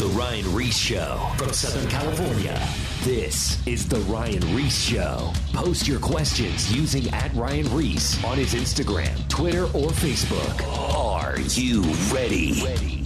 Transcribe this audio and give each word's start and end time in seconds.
The 0.00 0.06
Ryan 0.06 0.54
Ries 0.54 0.78
Show 0.78 1.30
from 1.36 1.52
Southern 1.52 1.86
California. 1.90 2.58
This 3.02 3.60
is 3.66 3.86
The 3.86 3.98
Ryan 4.10 4.40
Ries 4.56 4.82
Show. 4.82 5.30
Post 5.52 5.86
your 5.86 6.00
questions 6.00 6.74
using 6.74 7.12
at 7.12 7.30
Ryan 7.34 7.66
Ries 7.76 8.16
on 8.24 8.38
his 8.38 8.54
Instagram, 8.54 9.28
Twitter, 9.28 9.64
or 9.64 9.90
Facebook. 9.90 10.66
Are 10.88 11.38
you 11.40 11.82
ready? 12.14 13.04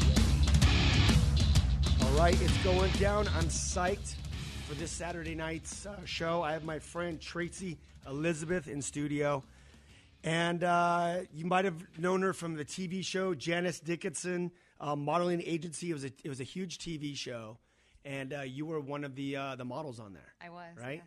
All 2.00 2.16
right, 2.16 2.41
it's 2.41 2.57
going 2.59 2.93
down. 2.93 3.26
I'm 3.36 3.46
psyched 3.46 4.14
for 4.68 4.76
this 4.76 4.92
Saturday 4.92 5.34
night's 5.34 5.86
uh, 5.86 5.96
show. 6.04 6.42
I 6.42 6.52
have 6.52 6.62
my 6.62 6.79
friend 6.79 7.18
Traci 7.18 7.76
Elizabeth 8.06 8.68
in 8.68 8.80
studio. 8.80 9.42
And 10.22 10.62
uh, 10.62 11.22
you 11.34 11.45
might 11.45 11.64
have 11.64 11.98
known 11.98 12.22
her 12.22 12.32
from 12.32 12.54
the 12.54 12.64
TV 12.64 13.04
show 13.04 13.34
Janice 13.34 13.80
Dickinson 13.80 14.52
uh, 14.85 14.95
Modeling 14.95 15.43
Agency. 15.45 15.91
It 15.91 15.95
was 15.95 16.05
a, 16.05 16.12
it 16.23 16.29
was 16.29 16.41
a 16.41 16.45
huge 16.45 16.79
TV 16.79 17.16
show, 17.16 17.59
and 18.05 18.33
uh, 18.33 18.41
you 18.42 18.66
were 18.66 18.80
one 18.80 19.05
of 19.05 19.15
the 19.15 19.37
uh, 19.37 19.56
the 19.56 19.65
models 19.65 19.98
on 19.98 20.12
there. 20.12 20.34
I 20.45 20.51
was. 20.51 20.77
right. 20.79 21.02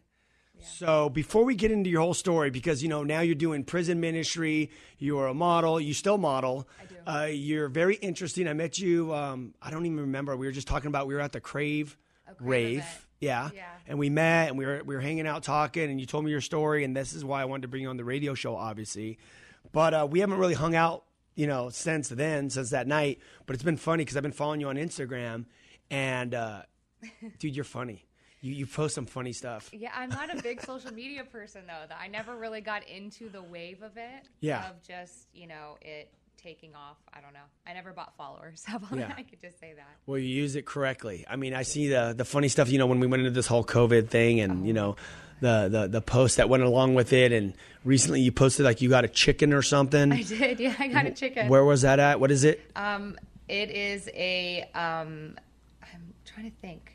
yeah. 0.58 0.66
So 0.66 1.10
before 1.10 1.44
we 1.46 1.54
get 1.54 1.70
into 1.72 1.90
your 1.90 2.02
whole 2.02 2.16
story, 2.16 2.50
because 2.50 2.82
you 2.82 2.90
know 2.90 3.04
now 3.04 3.22
you're 3.22 3.36
doing 3.36 3.64
prison 3.64 4.00
ministry, 4.00 4.72
you 4.98 5.20
are 5.20 5.28
a 5.28 5.34
model, 5.34 5.80
you 5.80 5.94
still 5.94 6.18
model. 6.18 6.68
I 6.82 6.86
do. 6.86 6.96
Uh, 7.06 7.26
you're 7.26 7.70
very 7.70 7.96
interesting. 7.96 8.48
I 8.48 8.54
met 8.54 8.80
you. 8.80 9.14
Um, 9.14 9.54
I 9.62 9.70
don't 9.70 9.86
even 9.86 10.00
remember. 10.00 10.36
We 10.36 10.48
were 10.48 10.52
just 10.52 10.68
talking 10.68 10.88
about 10.88 11.06
we 11.08 11.14
were 11.14 11.22
at 11.22 11.32
the 11.32 11.40
Crave, 11.40 11.96
Crave 12.26 12.38
rave. 12.40 12.78
event. 12.80 12.90
Yeah. 13.20 13.50
Yeah. 13.54 13.64
And 13.88 13.98
we 14.00 14.10
met 14.10 14.50
and 14.50 14.58
we 14.58 14.66
were 14.66 14.82
we 14.84 14.96
were 14.96 15.02
hanging 15.02 15.26
out 15.28 15.44
talking 15.44 15.90
and 15.90 16.00
you 16.00 16.06
told 16.06 16.26
me 16.26 16.32
your 16.32 16.42
story 16.42 16.84
and 16.84 16.96
this 16.96 17.14
is 17.14 17.24
why 17.26 17.42
I 17.42 17.46
wanted 17.46 17.64
to 17.64 17.68
bring 17.68 17.84
you 17.84 17.90
on 17.90 17.98
the 17.98 18.04
radio 18.04 18.34
show 18.34 18.56
obviously. 18.56 19.18
But 19.72 19.94
uh, 19.94 20.08
we 20.10 20.20
haven't 20.20 20.38
really 20.38 20.54
hung 20.54 20.76
out, 20.76 21.04
you 21.38 21.48
know, 21.48 21.70
since 21.70 22.10
then, 22.10 22.50
since 22.50 22.72
that 22.72 22.88
night, 22.88 23.20
but 23.46 23.54
it's 23.54 23.64
been 23.64 23.78
funny 23.78 24.04
cuz 24.04 24.18
I've 24.18 24.24
been 24.24 24.34
following 24.34 24.60
you 24.60 24.68
on 24.68 24.76
Instagram 24.76 25.46
and 25.90 26.34
uh, 26.34 26.64
dude, 27.40 27.56
you're 27.56 27.64
funny. 27.64 28.04
You 28.42 28.54
you 28.54 28.68
post 28.68 28.96
some 28.96 29.06
funny 29.06 29.34
stuff. 29.34 29.70
Yeah, 29.74 29.92
I'm 29.96 30.10
not 30.10 30.36
a 30.38 30.42
big 30.42 30.62
social 30.62 30.94
media 30.94 31.24
person 31.24 31.62
though. 31.66 31.86
That 31.88 32.00
I 32.02 32.08
never 32.08 32.36
really 32.36 32.62
got 32.62 32.88
into 32.88 33.30
the 33.30 33.42
wave 33.42 33.82
of 33.82 33.98
it. 33.98 34.28
Yeah. 34.42 34.70
Of 34.70 34.84
just 34.84 35.28
you 35.34 35.48
know 35.48 35.78
it 35.82 36.14
taking 36.38 36.76
off. 36.76 36.98
I 37.14 37.22
don't 37.22 37.34
know. 37.34 37.40
I 37.66 37.74
never 37.74 37.94
bought 37.94 38.16
followers. 38.18 38.64
How 38.68 38.78
about 38.78 38.98
Yeah. 38.98 39.14
I 39.16 39.24
could 39.24 39.42
just 39.42 39.60
say 39.60 39.74
that. 39.76 39.98
Well, 40.06 40.18
you 40.18 40.28
use 40.28 40.56
it 40.56 40.66
correctly. 40.66 41.26
I 41.30 41.36
mean, 41.36 41.54
I 41.54 41.64
see 41.64 41.90
the 41.90 42.14
the 42.16 42.26
funny 42.26 42.48
stuff. 42.48 42.70
You 42.70 42.78
know, 42.80 42.88
when 42.88 43.00
we 43.00 43.08
went 43.08 43.22
into 43.22 43.32
this 43.32 43.48
whole 43.48 43.64
COVID 43.64 44.10
thing, 44.10 44.40
and 44.40 44.66
you 44.66 44.74
know, 44.74 44.96
the 45.42 45.68
the 45.70 45.88
the 45.88 46.02
post 46.02 46.38
that 46.38 46.50
went 46.50 46.64
along 46.64 46.96
with 46.96 47.14
it. 47.14 47.32
And 47.32 47.54
recently, 47.84 48.22
you 48.22 48.32
posted 48.32 48.66
like 48.66 48.82
you 48.82 48.90
got 48.90 49.06
a 49.06 49.10
chicken 49.10 49.54
or 49.54 49.62
something. 49.62 50.12
I 50.12 50.24
did. 50.24 50.60
Yeah, 50.60 50.76
I 50.80 50.88
got 50.88 51.06
a 51.06 51.12
chicken. 51.12 51.48
Where 51.50 51.66
was 51.66 51.82
that 51.82 52.00
at? 52.00 52.20
What 52.20 52.32
is 52.32 52.44
it? 52.44 52.62
Um, 52.76 53.18
it 53.48 53.70
is 53.70 54.10
a 54.14 54.62
um, 54.74 55.38
I'm 55.82 56.14
trying 56.26 56.50
to 56.50 56.58
think. 56.62 56.94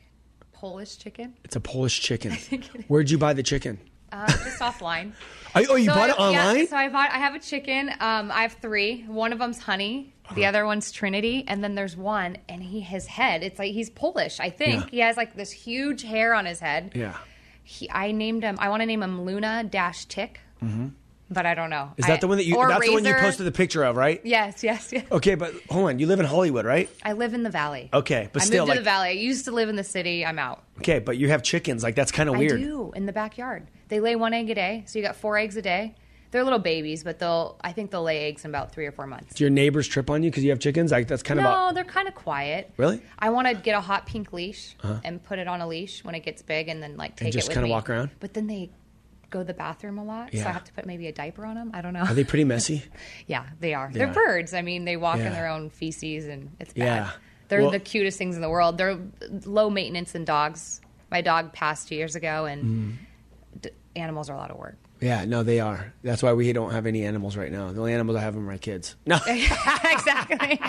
Polish 0.51 0.97
chicken. 0.97 1.33
It's 1.43 1.57
a 1.57 1.59
Polish 1.59 1.99
chicken. 1.99 2.31
think 2.35 2.73
it 2.73 2.79
is. 2.79 2.85
Where'd 2.87 3.09
you 3.09 3.17
buy 3.17 3.33
the 3.33 3.43
chicken? 3.43 3.79
Uh, 4.13 4.27
just 4.27 4.59
offline. 4.67 5.11
Oh, 5.55 5.63
oh, 5.71 5.75
you 5.75 5.85
So 5.85 5.93
bought 5.95 6.09
I- 6.09 6.13
it 6.13 6.19
online? 6.19 6.57
Yeah, 6.59 6.65
so 6.65 6.77
I 6.77 6.87
bought. 6.89 7.11
I 7.11 7.17
have 7.17 7.35
a 7.35 7.39
chicken. 7.39 7.89
Um, 7.99 8.31
I 8.31 8.43
have 8.43 8.53
three. 8.53 9.01
One 9.07 9.33
of 9.33 9.39
them's 9.39 9.59
Honey. 9.59 10.13
Uh-huh. 10.25 10.35
The 10.35 10.45
other 10.45 10.65
one's 10.65 10.91
Trinity, 10.91 11.43
and 11.49 11.61
then 11.61 11.75
there's 11.75 11.97
one, 11.97 12.37
and 12.47 12.63
he 12.63 12.79
his 12.79 13.07
head. 13.07 13.43
It's 13.43 13.59
like 13.59 13.73
he's 13.73 13.89
Polish, 13.89 14.39
I 14.39 14.49
think. 14.49 14.83
Yeah. 14.85 14.89
He 14.91 14.99
has 14.99 15.17
like 15.17 15.35
this 15.35 15.51
huge 15.51 16.03
hair 16.03 16.33
on 16.33 16.45
his 16.45 16.59
head. 16.61 16.93
yeah. 16.95 17.17
He, 17.65 17.89
I 17.91 18.11
named 18.13 18.43
him. 18.43 18.55
I 18.59 18.69
want 18.69 18.81
to 18.81 18.85
name 18.85 19.01
him 19.03 19.21
Luna 19.23 19.63
Dash 19.63 20.05
Tick, 20.05 20.39
but 21.33 21.45
I 21.45 21.55
don't 21.55 21.69
know. 21.69 21.91
Is 21.97 22.05
that 22.05 22.13
I- 22.13 22.17
the 22.17 22.27
one 22.27 22.37
that 22.37 22.45
you? 22.45 22.55
That's 22.55 22.85
the 22.85 22.93
one 22.93 23.03
you 23.05 23.13
posted 23.15 23.45
the 23.45 23.51
picture 23.51 23.83
of, 23.83 23.95
right? 23.97 24.21
Yes, 24.23 24.63
yes, 24.63 24.91
yes. 24.91 25.05
Okay, 25.11 25.35
but 25.35 25.53
hold 25.69 25.89
on. 25.89 25.99
You 25.99 26.07
live 26.07 26.19
in 26.19 26.25
Hollywood, 26.25 26.65
right? 26.65 26.89
I 27.03 27.13
live 27.13 27.33
in 27.33 27.43
the 27.43 27.49
valley. 27.49 27.89
Okay, 27.93 28.29
but 28.31 28.41
I 28.41 28.45
still, 28.45 28.65
moved 28.65 28.77
to 28.77 28.79
the 28.79 28.83
valley. 28.85 29.09
I 29.09 29.11
used 29.11 29.45
to 29.45 29.51
live 29.51 29.69
in 29.69 29.75
the 29.75 29.83
city. 29.83 30.25
I'm 30.25 30.39
out. 30.39 30.63
okay, 30.79 30.99
but 30.99 31.17
you 31.17 31.29
have 31.29 31.43
chickens. 31.43 31.83
Like 31.83 31.95
that's 31.95 32.11
kind 32.11 32.29
of 32.29 32.37
weird. 32.37 32.59
I 32.59 32.63
do 32.63 32.91
in 32.95 33.05
the 33.05 33.13
backyard. 33.13 33.67
They 33.89 33.99
lay 33.99 34.15
one 34.15 34.33
egg 34.33 34.49
a 34.49 34.55
day, 34.55 34.83
so 34.87 34.97
you 34.97 35.05
got 35.05 35.15
four 35.15 35.37
eggs 35.37 35.57
a 35.57 35.61
day. 35.61 35.95
They're 36.31 36.43
little 36.43 36.57
babies, 36.57 37.03
but 37.03 37.19
they'll. 37.19 37.59
I 37.61 37.73
think 37.73 37.91
they'll 37.91 38.01
lay 38.01 38.25
eggs 38.25 38.43
in 38.43 38.49
about 38.49 38.71
three 38.71 38.87
or 38.87 38.91
four 38.91 39.05
months. 39.05 39.35
Do 39.35 39.43
your 39.43 39.51
neighbors 39.51 39.87
trip 39.87 40.09
on 40.09 40.23
you 40.23 40.31
because 40.31 40.43
you 40.43 40.49
have 40.49 40.57
chickens? 40.59 40.91
Like 40.91 41.07
that's 41.07 41.21
kind 41.21 41.39
No, 41.39 41.47
of. 41.47 41.71
A, 41.71 41.73
they're 41.75 41.83
kind 41.83 42.07
of 42.07 42.15
quiet. 42.15 42.71
Really? 42.77 42.95
Uh-huh. 42.95 43.05
I 43.19 43.29
want 43.29 43.47
to 43.49 43.53
get 43.53 43.77
a 43.77 43.81
hot 43.81 44.07
pink 44.07 44.33
leash 44.33 44.75
and 45.03 45.21
put 45.23 45.37
it 45.37 45.47
on 45.47 45.61
a 45.61 45.67
leash 45.67 46.03
when 46.03 46.15
it 46.15 46.21
gets 46.21 46.41
big, 46.41 46.69
and 46.69 46.81
then 46.81 46.97
like 46.97 47.15
take 47.15 47.33
just 47.33 47.47
it 47.47 47.49
with 47.49 47.57
kinda 47.57 47.69
walk 47.69 47.87
around? 47.87 48.09
But 48.19 48.33
then 48.33 48.47
they 48.47 48.71
go 49.33 49.39
to 49.39 49.45
the 49.45 49.53
bathroom 49.53 49.97
a 49.97 50.03
lot, 50.03 50.29
so 50.33 50.39
I 50.39 50.51
have 50.51 50.63
to 50.63 50.73
put 50.73 50.85
maybe 50.85 51.07
a 51.07 51.11
diaper 51.11 51.45
on 51.45 51.55
them. 51.55 51.71
I 51.73 51.81
don't 51.81 51.93
know. 51.93 52.01
are 52.01 52.13
they 52.13 52.23
pretty 52.23 52.43
messy? 52.45 52.83
yeah, 53.27 53.45
they 53.59 53.73
are. 53.73 53.89
They 53.91 53.99
They 53.99 54.05
are 54.05 54.09
are. 54.09 54.13
birds. 54.13 54.53
I 54.53 54.61
mean, 54.61 54.85
they 54.85 54.95
walk 54.97 55.17
Yeah. 55.17 55.27
in 55.27 55.33
their 55.33 55.47
own 55.47 55.69
feces, 55.69 56.27
and 56.27 56.51
it's 56.59 56.73
bad. 56.73 56.83
Yeah. 56.85 57.09
They're 57.49 57.61
Well- 57.61 57.71
the 57.71 57.79
cutest 57.79 58.17
things 58.17 58.35
in 58.35 58.41
the 58.41 58.49
world. 58.49 58.77
They're 58.77 58.97
low 59.45 59.69
maintenance 59.69 60.11
than 60.13 60.23
dogs. 60.25 60.79
My 61.11 61.21
dog 61.21 61.51
passed 61.53 61.87
two 61.89 61.95
years 61.95 62.15
ago, 62.15 62.45
and 62.45 62.63
Mm. 62.63 63.61
d- 63.61 63.69
animals 63.95 64.29
are 64.29 64.33
a 64.33 64.37
lot 64.37 64.49
of 64.51 64.57
work. 64.57 64.77
Yeah, 65.01 65.25
no, 65.25 65.43
they 65.43 65.59
are. 65.59 65.93
That's 66.01 66.23
why 66.23 66.31
we 66.31 66.53
don't 66.53 66.71
have 66.71 66.85
any 66.85 67.03
animals 67.03 67.35
right 67.35 67.51
now. 67.51 67.73
The 67.73 67.79
only 67.81 67.93
animals 67.93 68.15
I 68.17 68.21
have 68.21 68.37
are 68.37 68.39
my 68.39 68.57
kids. 68.57 68.95
No, 69.05 69.17
exactly. 69.27 70.59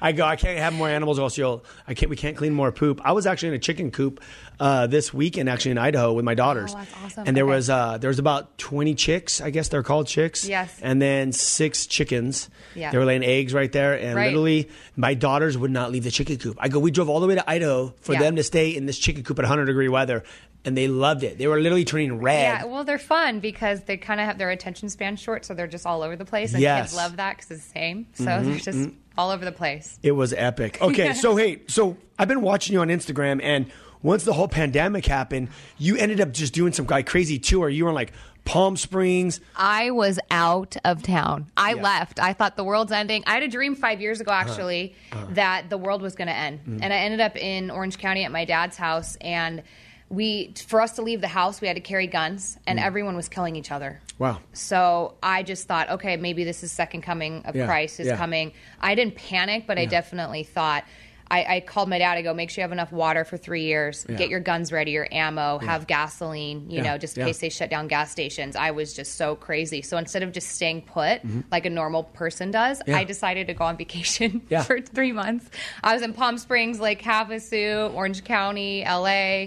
I 0.00 0.12
go. 0.12 0.24
I 0.24 0.36
can't 0.36 0.58
have 0.58 0.72
more 0.72 0.88
animals, 0.88 1.18
or 1.18 1.22
else 1.22 1.36
you'll. 1.36 1.64
I 1.86 1.94
can't. 1.94 2.08
We 2.10 2.16
can't 2.16 2.36
clean 2.36 2.54
more 2.54 2.72
poop. 2.72 3.00
I 3.04 3.12
was 3.12 3.26
actually 3.26 3.48
in 3.48 3.54
a 3.54 3.58
chicken 3.58 3.90
coop 3.90 4.20
uh, 4.58 4.86
this 4.86 5.12
weekend, 5.12 5.48
actually 5.48 5.72
in 5.72 5.78
Idaho, 5.78 6.12
with 6.12 6.24
my 6.24 6.34
daughters. 6.34 6.72
Oh, 6.74 6.78
that's 6.78 6.94
awesome. 7.04 7.24
And 7.26 7.36
there 7.36 7.44
Okay. 7.44 7.54
was 7.56 7.70
uh, 7.70 7.98
there 7.98 8.08
was 8.08 8.18
about 8.18 8.56
twenty 8.58 8.94
chicks. 8.94 9.40
I 9.40 9.50
guess 9.50 9.68
they're 9.68 9.82
called 9.82 10.06
chicks. 10.06 10.46
Yes. 10.46 10.78
And 10.82 11.00
then 11.00 11.32
six 11.32 11.86
chickens. 11.86 12.48
Yeah. 12.74 12.90
They 12.90 12.98
were 12.98 13.04
laying 13.04 13.24
eggs 13.24 13.52
right 13.54 13.70
there, 13.70 13.94
and 13.98 14.14
Right. 14.16 14.26
literally, 14.26 14.70
my 14.96 15.14
daughters 15.14 15.58
would 15.58 15.70
not 15.70 15.92
leave 15.92 16.04
the 16.04 16.10
chicken 16.10 16.36
coop. 16.38 16.56
I 16.60 16.68
go. 16.68 16.78
We 16.78 16.90
drove 16.90 17.08
all 17.08 17.20
the 17.20 17.26
way 17.26 17.34
to 17.34 17.48
Idaho 17.50 17.94
for 18.00 18.14
Yeah. 18.14 18.20
them 18.20 18.36
to 18.36 18.42
stay 18.42 18.70
in 18.74 18.86
this 18.86 18.98
chicken 18.98 19.22
coop 19.24 19.38
at 19.38 19.44
100 19.44 19.66
degree 19.66 19.88
weather, 19.88 20.24
and 20.64 20.76
they 20.76 20.88
loved 20.88 21.22
it. 21.22 21.38
They 21.38 21.46
were 21.46 21.60
literally 21.60 21.84
turning 21.84 22.20
red. 22.20 22.40
Yeah, 22.40 22.64
well, 22.64 22.84
they're 22.84 22.98
fun 22.98 23.40
because 23.40 23.82
they 23.82 23.96
kind 23.96 24.20
of 24.20 24.26
have 24.26 24.38
their 24.38 24.50
attention 24.50 24.88
span 24.88 25.16
short, 25.16 25.44
so 25.44 25.54
they're 25.54 25.66
just 25.66 25.86
all 25.86 26.02
over 26.02 26.16
the 26.16 26.24
place, 26.24 26.52
and 26.52 26.62
Yes. 26.62 26.74
Mm-hmm, 26.74 26.82
kids 26.84 26.96
love 26.96 27.16
that 27.16 27.36
because 27.36 27.50
it's 27.50 27.66
the 27.66 27.70
same. 27.72 28.06
So 28.14 28.24
mm-hmm, 28.24 28.44
they're 28.48 28.58
just 28.58 28.78
mm-hmm. 28.78 28.96
all 29.18 29.30
over 29.30 29.44
the 29.44 29.52
place. 29.52 29.98
It 30.02 30.12
was 30.12 30.32
epic. 30.32 30.78
Okay, 30.84 31.14
so 31.14 31.34
hey, 31.36 31.62
so 31.66 31.96
I've 32.18 32.28
been 32.28 32.42
watching 32.42 32.74
you 32.74 32.80
on 32.80 32.88
Instagram, 32.88 33.40
and 33.42 33.70
once 34.02 34.24
the 34.24 34.34
whole 34.34 34.48
pandemic 34.48 35.06
happened, 35.06 35.48
you 35.78 35.96
ended 35.96 36.20
up 36.20 36.30
just 36.30 36.52
doing 36.52 36.72
some 36.72 36.84
guy 36.86 37.02
crazy 37.02 37.38
tour. 37.38 37.68
You 37.68 37.84
were 37.84 37.90
in 37.90 37.94
like 37.94 38.12
Palm 38.44 38.76
Springs. 38.76 39.40
I 39.56 39.90
was 39.90 40.20
out 40.30 40.76
of 40.84 41.02
town. 41.02 41.46
I 41.56 41.74
Yeah. 41.74 41.82
left. 41.82 42.20
I 42.20 42.34
thought 42.34 42.56
the 42.56 42.64
world's 42.64 42.92
ending. 42.92 43.24
I 43.26 43.34
had 43.34 43.42
a 43.42 43.48
dream 43.48 43.74
five 43.74 44.00
years 44.00 44.20
ago, 44.20 44.30
uh-huh. 44.30 44.50
actually, 44.50 44.94
uh-huh. 45.10 45.26
that 45.30 45.70
the 45.70 45.78
world 45.78 46.02
was 46.02 46.14
going 46.14 46.28
to 46.28 46.34
end, 46.34 46.60
mm-hmm. 46.60 46.82
and 46.82 46.92
I 46.92 46.98
ended 46.98 47.20
up 47.20 47.36
in 47.36 47.70
Orange 47.70 47.98
County 47.98 48.24
at 48.24 48.30
my 48.30 48.44
dad's 48.44 48.76
house, 48.76 49.16
and 49.20 49.62
we 50.10 50.52
for 50.66 50.80
us 50.80 50.92
to 50.96 51.02
leave 51.02 51.20
the 51.20 51.28
house, 51.28 51.60
we 51.60 51.66
had 51.66 51.74
to 51.76 51.80
carry 51.82 52.06
guns, 52.06 52.58
and 52.66 52.78
everyone 52.78 53.16
was 53.16 53.28
killing 53.28 53.56
each 53.56 53.70
other. 53.72 54.00
Wow. 54.18 54.40
So 54.52 55.14
I 55.22 55.42
just 55.42 55.66
thought, 55.66 55.90
okay, 55.90 56.16
maybe 56.16 56.44
this 56.44 56.62
is 56.62 56.70
second 56.70 57.02
coming 57.02 57.42
of 57.46 57.56
Yeah, 57.56 57.66
Christ 57.66 58.00
is 58.00 58.06
yeah. 58.08 58.16
coming. 58.16 58.52
I 58.80 58.94
didn't 58.94 59.16
panic, 59.16 59.66
but 59.66 59.78
I 59.78 59.86
definitely 59.86 60.44
thought. 60.44 60.84
I, 61.30 61.56
I 61.56 61.60
called 61.60 61.88
my 61.88 61.98
dad. 61.98 62.18
I 62.18 62.22
go, 62.22 62.34
make 62.34 62.50
sure 62.50 62.60
you 62.60 62.64
have 62.64 62.70
enough 62.72 62.92
water 62.92 63.24
for 63.24 63.38
three 63.38 63.62
years. 63.64 64.04
Yeah. 64.06 64.16
Get 64.16 64.28
your 64.28 64.40
guns 64.40 64.70
ready, 64.70 64.90
your 64.90 65.08
ammo, 65.10 65.58
have 65.58 65.86
gasoline. 65.86 66.68
You 66.70 66.76
Yeah, 66.76 66.82
know, 66.92 66.98
just 66.98 67.16
in 67.16 67.22
yeah. 67.22 67.26
case 67.28 67.38
they 67.38 67.48
shut 67.48 67.70
down 67.70 67.88
gas 67.88 68.10
stations. 68.12 68.56
I 68.56 68.72
was 68.72 68.92
just 68.92 69.14
so 69.14 69.34
crazy. 69.34 69.80
So 69.80 69.96
instead 69.96 70.22
of 70.22 70.32
just 70.32 70.50
staying 70.50 70.82
put 70.82 71.22
like 71.50 71.64
a 71.64 71.70
normal 71.70 72.04
person 72.04 72.50
does, 72.50 72.78
Mm-hmm. 72.80 72.90
Yeah. 72.90 72.98
I 72.98 73.04
decided 73.04 73.46
to 73.46 73.54
go 73.54 73.64
on 73.64 73.78
vacation 73.78 74.42
Yeah. 74.50 74.62
for 74.64 74.82
three 74.82 75.12
months. 75.12 75.48
I 75.82 75.94
was 75.94 76.02
in 76.02 76.12
Palm 76.12 76.36
Springs, 76.36 76.78
Lake 76.78 77.00
Havasu, 77.02 77.92
Orange 77.94 78.22
County, 78.22 78.84
LA. 78.84 79.46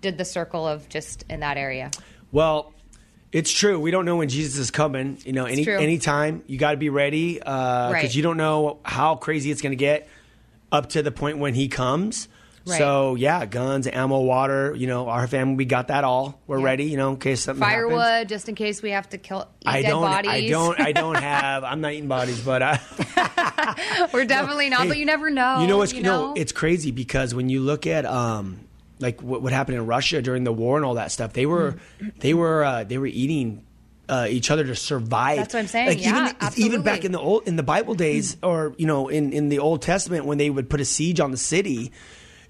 Did 0.00 0.18
the 0.18 0.24
circle 0.24 0.66
of 0.66 0.88
just 0.88 1.24
in 1.28 1.40
that 1.40 1.56
area. 1.56 1.90
Well, 2.32 2.72
it's 3.32 3.50
true. 3.52 3.78
We 3.80 3.90
don't 3.90 4.04
know 4.04 4.16
when 4.16 4.28
Jesus 4.28 4.58
is 4.58 4.70
coming. 4.70 5.18
You 5.24 5.32
know, 5.32 5.44
any 5.44 5.64
true. 5.64 5.76
anytime 5.76 6.42
you 6.46 6.56
got 6.58 6.70
to 6.72 6.76
be 6.76 6.88
ready 6.90 7.34
because 7.34 7.92
Right. 7.92 8.14
you 8.14 8.22
don't 8.22 8.36
know 8.36 8.78
how 8.84 9.16
crazy 9.16 9.50
it's 9.50 9.60
going 9.62 9.72
to 9.72 9.76
get 9.76 10.08
up 10.72 10.90
to 10.90 11.02
the 11.02 11.10
point 11.10 11.38
when 11.38 11.54
He 11.54 11.68
comes. 11.68 12.28
Right. 12.66 12.76
So 12.78 13.14
yeah, 13.14 13.46
guns, 13.46 13.86
ammo, 13.86 14.20
water. 14.20 14.74
You 14.76 14.86
know, 14.88 15.08
our 15.08 15.26
family 15.26 15.56
we 15.56 15.64
got 15.64 15.88
that 15.88 16.04
all. 16.04 16.38
We're 16.46 16.58
Yeah. 16.58 16.64
ready. 16.66 16.84
You 16.84 16.98
know, 16.98 17.10
in 17.10 17.16
case 17.16 17.40
something 17.42 17.62
happens. 17.66 17.92
Firewood, 17.94 18.28
just 18.28 18.48
in 18.48 18.54
case 18.54 18.82
we 18.82 18.90
have 18.90 19.08
to 19.10 19.18
kill 19.18 19.48
eat 19.62 19.68
I 19.68 19.80
dead 19.82 19.88
don't. 19.88 20.02
bodies. 20.02 20.30
I 20.30 20.48
don't. 20.48 20.80
I 20.80 20.92
don't 20.92 21.14
have. 21.22 21.64
I'm 21.64 21.80
not 21.80 21.92
eating 21.94 22.08
bodies, 22.08 22.40
but 22.40 22.62
I. 22.62 24.08
We're 24.12 24.26
definitely 24.26 24.68
not, 24.68 24.82
Hey, 24.82 24.88
but 24.88 24.98
you 24.98 25.06
never 25.06 25.30
know. 25.30 25.60
You 25.60 25.66
know 25.66 25.78
what's 25.78 25.92
you 25.94 26.02
no? 26.02 26.34
It's 26.36 26.52
crazy 26.52 26.90
because 26.90 27.34
when 27.34 27.48
you 27.48 27.60
look 27.60 27.86
at 27.86 28.04
um, 28.04 28.60
like 29.00 29.22
what, 29.22 29.42
what 29.42 29.52
happened 29.52 29.78
in 29.78 29.86
Russia 29.86 30.20
during 30.22 30.44
the 30.44 30.52
war 30.52 30.76
and 30.76 30.84
all 30.84 30.94
that 30.94 31.12
stuff, 31.12 31.32
they 31.32 31.46
were 31.46 31.76
they 32.20 32.34
were 32.34 32.64
uh, 32.64 32.84
they 32.84 32.98
were 32.98 33.06
eating. 33.06 33.64
Uh, 34.10 34.26
each 34.30 34.50
other 34.50 34.64
to 34.64 34.74
survive. 34.74 35.36
That's 35.36 35.52
what 35.52 35.60
I'm 35.60 35.66
saying. 35.66 35.86
Like 35.88 36.02
Yeah, 36.02 36.32
even 36.40 36.52
even 36.56 36.82
back 36.82 37.04
in 37.04 37.12
the 37.12 37.20
old 37.20 37.46
in 37.46 37.56
the 37.56 37.62
Bible 37.62 37.94
days, 37.94 38.38
or 38.42 38.74
you 38.78 38.86
know, 38.86 39.08
in 39.08 39.34
in 39.34 39.50
the 39.50 39.58
Old 39.58 39.82
Testament, 39.82 40.24
when 40.24 40.38
they 40.38 40.48
would 40.48 40.70
put 40.70 40.80
a 40.80 40.86
siege 40.86 41.20
on 41.20 41.30
the 41.30 41.36
city, 41.36 41.92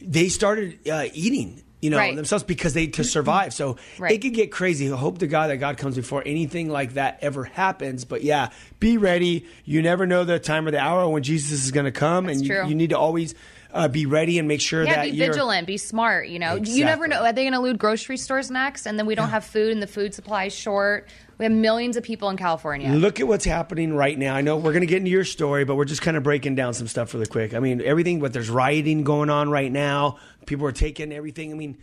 they 0.00 0.28
started 0.28 0.78
uh, 0.88 1.06
eating. 1.12 1.64
You 1.80 1.90
know 1.90 1.98
Right. 1.98 2.14
themselves 2.14 2.44
because 2.44 2.74
they 2.74 2.86
to 2.86 3.02
survive. 3.02 3.52
So 3.54 3.76
it 3.98 4.18
could 4.18 4.34
get 4.34 4.52
crazy. 4.52 4.92
I 4.92 4.96
hope 4.96 5.18
to 5.18 5.26
God 5.26 5.50
that 5.50 5.56
God 5.56 5.78
comes 5.78 5.96
before 5.96 6.22
anything 6.24 6.68
like 6.70 6.94
that 6.94 7.18
ever 7.22 7.42
happens. 7.42 8.04
But 8.04 8.22
yeah, 8.22 8.50
be 8.78 8.96
ready. 8.96 9.44
You 9.64 9.82
never 9.82 10.06
know 10.06 10.22
the 10.22 10.38
time 10.38 10.68
or 10.68 10.70
the 10.70 10.78
hour 10.78 11.08
when 11.08 11.24
Jesus 11.24 11.64
is 11.64 11.72
going 11.72 11.86
to 11.86 11.92
come, 11.92 12.26
That's 12.26 12.38
and 12.38 12.46
you, 12.46 12.64
you 12.66 12.74
need 12.76 12.90
to 12.90 12.98
always 12.98 13.34
uh, 13.72 13.88
be 13.88 14.06
ready 14.06 14.38
and 14.38 14.48
make 14.48 14.60
sure 14.60 14.84
Yeah, 14.84 14.96
that 14.96 15.10
be 15.10 15.16
you're 15.16 15.26
vigilant, 15.32 15.66
be 15.66 15.76
smart. 15.76 16.28
You 16.28 16.38
know, 16.38 16.56
you 16.56 16.84
never 16.84 17.06
know. 17.06 17.24
Are 17.24 17.32
they 17.32 17.44
going 17.44 17.52
to 17.52 17.60
loot 17.60 17.78
grocery 17.78 18.16
stores 18.16 18.50
next, 18.50 18.86
and 18.86 18.98
then 18.98 19.06
we 19.06 19.14
don't 19.14 19.28
have 19.28 19.44
food, 19.44 19.72
and 19.72 19.82
the 19.82 19.86
food 19.86 20.14
supply 20.14 20.44
is 20.44 20.54
short? 20.54 21.08
We 21.38 21.44
have 21.44 21.52
millions 21.52 21.96
of 21.96 22.02
people 22.02 22.30
in 22.30 22.36
California. 22.36 22.90
Look 22.90 23.20
at 23.20 23.28
what's 23.28 23.44
happening 23.44 23.94
right 23.94 24.18
now. 24.18 24.34
I 24.34 24.40
know 24.40 24.56
we're 24.56 24.72
going 24.72 24.80
to 24.80 24.86
get 24.86 24.98
into 24.98 25.10
your 25.10 25.24
story, 25.24 25.64
but 25.64 25.76
we're 25.76 25.84
just 25.84 26.02
kind 26.02 26.16
of 26.16 26.24
breaking 26.24 26.56
down 26.56 26.74
some 26.74 26.88
stuff 26.88 27.14
really 27.14 27.26
quick. 27.26 27.54
I 27.54 27.60
mean, 27.60 27.80
everything, 27.80 28.18
but 28.18 28.32
there's 28.32 28.50
rioting 28.50 29.04
going 29.04 29.30
on 29.30 29.48
right 29.48 29.70
now. 29.70 30.18
People 30.46 30.66
are 30.66 30.72
taking 30.72 31.12
everything. 31.12 31.52
I 31.52 31.54
mean, 31.54 31.78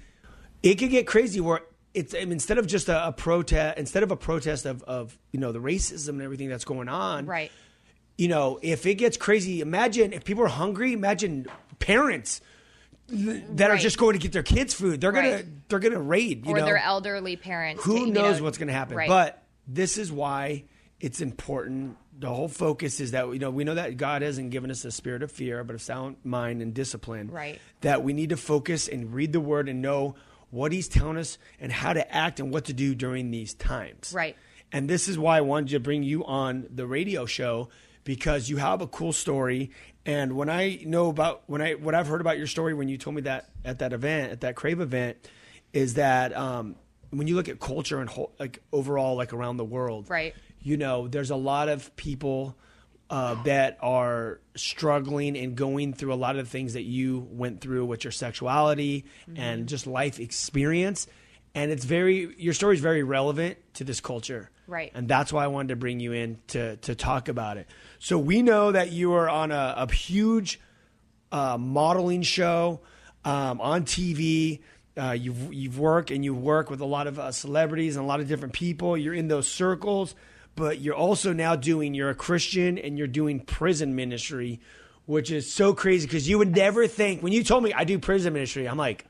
it 0.61 0.75
could 0.75 0.89
get 0.89 1.07
crazy 1.07 1.39
where 1.39 1.61
it's 1.95 2.13
I 2.13 2.19
mean, 2.19 2.33
instead 2.33 2.57
of 2.57 2.67
just 2.67 2.89
a, 2.89 3.07
a 3.07 3.11
protest, 3.13 3.77
instead 3.77 4.03
of 4.03 4.11
a 4.11 4.17
protest 4.17 4.65
of, 4.65 4.83
of 4.83 5.17
you 5.31 5.39
know 5.39 5.51
the 5.51 5.59
racism 5.59 6.09
and 6.09 6.21
everything 6.21 6.49
that's 6.49 6.65
going 6.65 6.89
on, 6.89 7.25
right. 7.25 7.51
you 8.17 8.27
know, 8.27 8.59
if 8.61 8.85
it 8.85 8.95
gets 8.95 9.15
crazy, 9.15 9.61
imagine 9.61 10.11
if 10.11 10.25
people 10.25 10.43
are 10.43 10.49
hungry. 10.49 10.91
Imagine 10.91 11.47
parents 11.79 12.41
that 13.07 13.69
are 13.69 13.77
just 13.77 13.97
going 13.97 14.13
to 14.13 14.19
get 14.19 14.31
their 14.31 14.43
kids 14.43 14.73
food. 14.73 14.99
They're 14.99 15.11
gonna 15.11 15.43
they're 15.69 15.79
gonna 15.79 16.01
raid. 16.01 16.45
You 16.45 16.53
Or 16.53 16.59
know? 16.59 16.65
their 16.65 16.77
elderly 16.77 17.35
parents. 17.35 17.83
who 17.83 17.99
you 18.01 18.11
knows 18.11 18.37
know, 18.39 18.45
what's 18.45 18.57
to 18.57 18.71
happen 18.71 18.97
right. 18.97 19.07
but 19.09 19.43
this 19.67 19.97
is 19.97 20.11
why 20.11 20.63
it's 20.99 21.21
important 21.21 21.97
the 22.17 22.27
whole 22.29 22.47
focus 22.47 22.99
is 22.99 23.11
that 23.11 23.27
you 23.33 23.39
know 23.39 23.49
we 23.51 23.63
know 23.65 23.75
that 23.75 23.97
god 23.97 24.21
hasn't 24.21 24.49
given 24.49 24.71
us 24.71 24.85
a 24.85 24.91
spirit 24.91 25.21
of 25.21 25.29
fear 25.31 25.63
but 25.65 25.73
of 25.73 25.81
sound 25.81 26.15
mind 26.23 26.61
and 26.61 26.73
discipline 26.73 27.29
Right. 27.29 27.59
that 27.81 28.03
we 28.03 28.13
need 28.13 28.29
to 28.29 28.37
focus 28.37 28.87
and 28.87 29.13
read 29.13 29.33
the 29.33 29.41
word 29.41 29.67
and 29.67 29.81
know 29.81 30.15
what 30.51 30.71
he's 30.71 30.87
telling 30.87 31.17
us 31.17 31.37
and 31.59 31.71
how 31.73 31.91
to 31.91 32.15
act 32.15 32.39
and 32.39 32.53
what 32.53 32.65
to 32.65 32.73
do 32.73 32.95
during 32.95 33.29
these 33.31 33.53
times 33.53 34.13
Right. 34.15 34.37
and 34.71 34.89
this 34.89 35.09
is 35.09 35.19
why 35.19 35.37
i 35.37 35.41
wanted 35.41 35.69
to 35.71 35.79
bring 35.81 36.03
you 36.03 36.23
on 36.25 36.67
the 36.73 36.87
radio 36.87 37.25
show 37.25 37.67
because 38.05 38.49
you 38.49 38.55
have 38.57 38.81
a 38.81 38.87
cool 38.87 39.11
story 39.11 39.71
and 40.05 40.35
when 40.35 40.49
i 40.49 40.79
know 40.85 41.09
about 41.09 41.43
when 41.47 41.61
i 41.61 41.73
what 41.73 41.95
i've 41.95 42.07
heard 42.07 42.21
about 42.21 42.37
your 42.37 42.47
story 42.47 42.73
when 42.73 42.87
you 42.87 42.97
told 42.97 43.15
me 43.15 43.21
that 43.23 43.49
at 43.63 43.79
that 43.79 43.93
event 43.93 44.31
at 44.31 44.41
that 44.41 44.55
crave 44.55 44.79
event 44.79 45.17
is 45.73 45.95
that 45.95 46.35
um, 46.35 46.75
when 47.11 47.27
you 47.27 47.35
look 47.35 47.49
at 47.49 47.59
culture 47.59 47.99
and 47.99 48.09
whole, 48.09 48.33
like 48.39 48.61
overall 48.71 49.15
like 49.15 49.33
around 49.33 49.57
the 49.57 49.65
world 49.65 50.09
Right. 50.09 50.33
you 50.61 50.77
know 50.77 51.07
there's 51.07 51.31
a 51.31 51.35
lot 51.35 51.69
of 51.69 51.95
people 51.95 52.55
uh, 53.09 53.41
that 53.43 53.77
are 53.81 54.39
struggling 54.55 55.37
and 55.37 55.55
going 55.55 55.93
through 55.93 56.11
a 56.11 56.15
lot 56.15 56.37
of 56.37 56.45
the 56.45 56.49
things 56.49 56.73
that 56.73 56.81
you 56.83 57.27
went 57.29 57.61
through 57.61 57.85
with 57.85 58.03
your 58.03 58.11
sexuality 58.11 59.05
Mm-hmm. 59.29 59.39
and 59.39 59.67
just 59.67 59.85
life 59.87 60.19
experience 60.19 61.07
and 61.53 61.71
it's 61.71 61.85
very 61.85 62.33
your 62.37 62.53
story 62.53 62.75
is 62.75 62.81
very 62.81 63.03
relevant 63.03 63.57
to 63.75 63.83
this 63.83 64.01
culture 64.01 64.49
Right. 64.67 64.91
and 64.95 65.07
that's 65.07 65.31
why 65.31 65.43
i 65.43 65.47
wanted 65.47 65.69
to 65.69 65.75
bring 65.75 65.99
you 65.99 66.11
in 66.13 66.39
to 66.47 66.77
to 66.77 66.95
talk 66.95 67.27
about 67.29 67.57
it 67.57 67.67
so 68.05 68.19
we 68.19 68.43
know 68.43 68.71
that 68.71 68.91
you 68.91 69.13
are 69.13 69.27
on 69.27 69.51
a, 69.51 69.73
a 69.77 69.91
huge 69.91 70.59
uh, 71.31 71.57
modeling 71.57 72.21
show 72.21 72.81
um, 73.23 73.59
on 73.59 73.83
TV. 73.83 74.59
Uh, 74.95 75.13
you've 75.13 75.51
you've 75.51 75.79
worked 75.79 76.11
and 76.11 76.23
you 76.23 76.35
work 76.35 76.69
with 76.69 76.81
a 76.81 76.85
lot 76.85 77.07
of 77.07 77.17
uh, 77.17 77.31
celebrities 77.31 77.95
and 77.95 78.05
a 78.05 78.07
lot 78.07 78.19
of 78.19 78.27
different 78.27 78.53
people. 78.53 78.95
You're 78.95 79.15
in 79.15 79.27
those 79.27 79.47
circles, 79.47 80.13
but 80.55 80.81
you're 80.81 80.93
also 80.93 81.33
now 81.33 81.55
doing. 81.55 81.95
You're 81.95 82.11
a 82.11 82.15
Christian 82.15 82.77
and 82.77 82.95
you're 82.95 83.07
doing 83.07 83.39
prison 83.39 83.95
ministry, 83.95 84.59
which 85.07 85.31
is 85.31 85.51
so 85.51 85.73
crazy 85.73 86.05
because 86.05 86.29
you 86.29 86.37
would 86.37 86.55
never 86.55 86.85
think 86.85 87.23
when 87.23 87.33
you 87.33 87.43
told 87.43 87.63
me 87.63 87.73
I 87.73 87.85
do 87.85 87.97
prison 87.97 88.33
ministry. 88.33 88.67
I'm 88.67 88.77
like, 88.77 89.07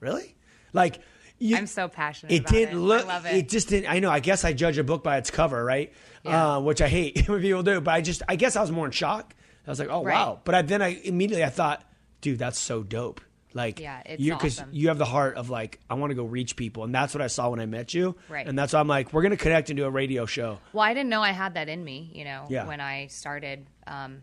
really? 0.00 0.34
Like. 0.72 0.98
You, 1.38 1.56
I'm 1.56 1.66
so 1.66 1.88
passionate 1.88 2.32
It 2.32 2.40
about 2.40 2.52
didn't 2.52 2.74
it. 2.74 2.76
I 2.76 2.80
look. 2.80 3.06
love 3.06 3.26
it. 3.26 3.48
just 3.48 3.68
didn't. 3.68 3.90
I 3.90 3.98
know. 3.98 4.10
I 4.10 4.20
guess 4.20 4.44
I 4.44 4.52
judge 4.52 4.78
a 4.78 4.84
book 4.84 5.02
by 5.02 5.18
its 5.18 5.30
cover, 5.30 5.62
right? 5.64 5.92
Yeah. 6.24 6.56
Uh, 6.56 6.60
which 6.60 6.80
I 6.80 6.88
hate 6.88 7.28
when 7.28 7.40
people 7.42 7.62
do. 7.62 7.80
But 7.80 7.92
I 7.94 8.00
just. 8.00 8.22
I 8.28 8.36
guess 8.36 8.56
I 8.56 8.60
was 8.60 8.70
more 8.70 8.86
in 8.86 8.92
shock. 8.92 9.34
I 9.66 9.70
was 9.70 9.78
like, 9.78 9.88
oh 9.90 10.04
Right. 10.04 10.14
wow. 10.14 10.40
But 10.44 10.54
I, 10.54 10.62
then 10.62 10.80
I 10.82 10.88
immediately 11.04 11.44
I 11.44 11.48
thought, 11.50 11.82
dude, 12.20 12.38
that's 12.38 12.58
so 12.58 12.82
dope. 12.82 13.20
Like, 13.54 13.78
Yeah, 13.80 14.02
it's 14.04 14.20
you 14.20 14.34
awesome. 14.34 14.70
you 14.72 14.88
have 14.88 14.98
the 14.98 15.04
heart 15.04 15.36
of 15.36 15.48
like, 15.48 15.78
I 15.88 15.94
want 15.94 16.10
to 16.10 16.14
go 16.16 16.24
reach 16.24 16.56
people, 16.56 16.82
and 16.84 16.94
that's 16.94 17.14
what 17.14 17.22
I 17.22 17.28
saw 17.28 17.50
when 17.50 17.60
I 17.60 17.66
met 17.66 17.94
you. 17.94 18.16
Right. 18.28 18.46
And 18.46 18.58
that's 18.58 18.72
why 18.72 18.80
I'm 18.80 18.88
like, 18.88 19.12
we're 19.12 19.22
gonna 19.22 19.36
connect 19.36 19.70
and 19.70 19.76
do 19.76 19.84
a 19.84 19.90
radio 19.90 20.26
show. 20.26 20.58
Well, 20.72 20.82
I 20.84 20.92
didn't 20.92 21.08
know 21.08 21.22
I 21.22 21.30
had 21.30 21.54
that 21.54 21.68
in 21.68 21.82
me, 21.84 22.10
you 22.14 22.24
know, 22.24 22.46
Yeah. 22.48 22.66
when 22.66 22.80
I 22.80 23.06
started. 23.08 23.66
Um, 23.86 24.22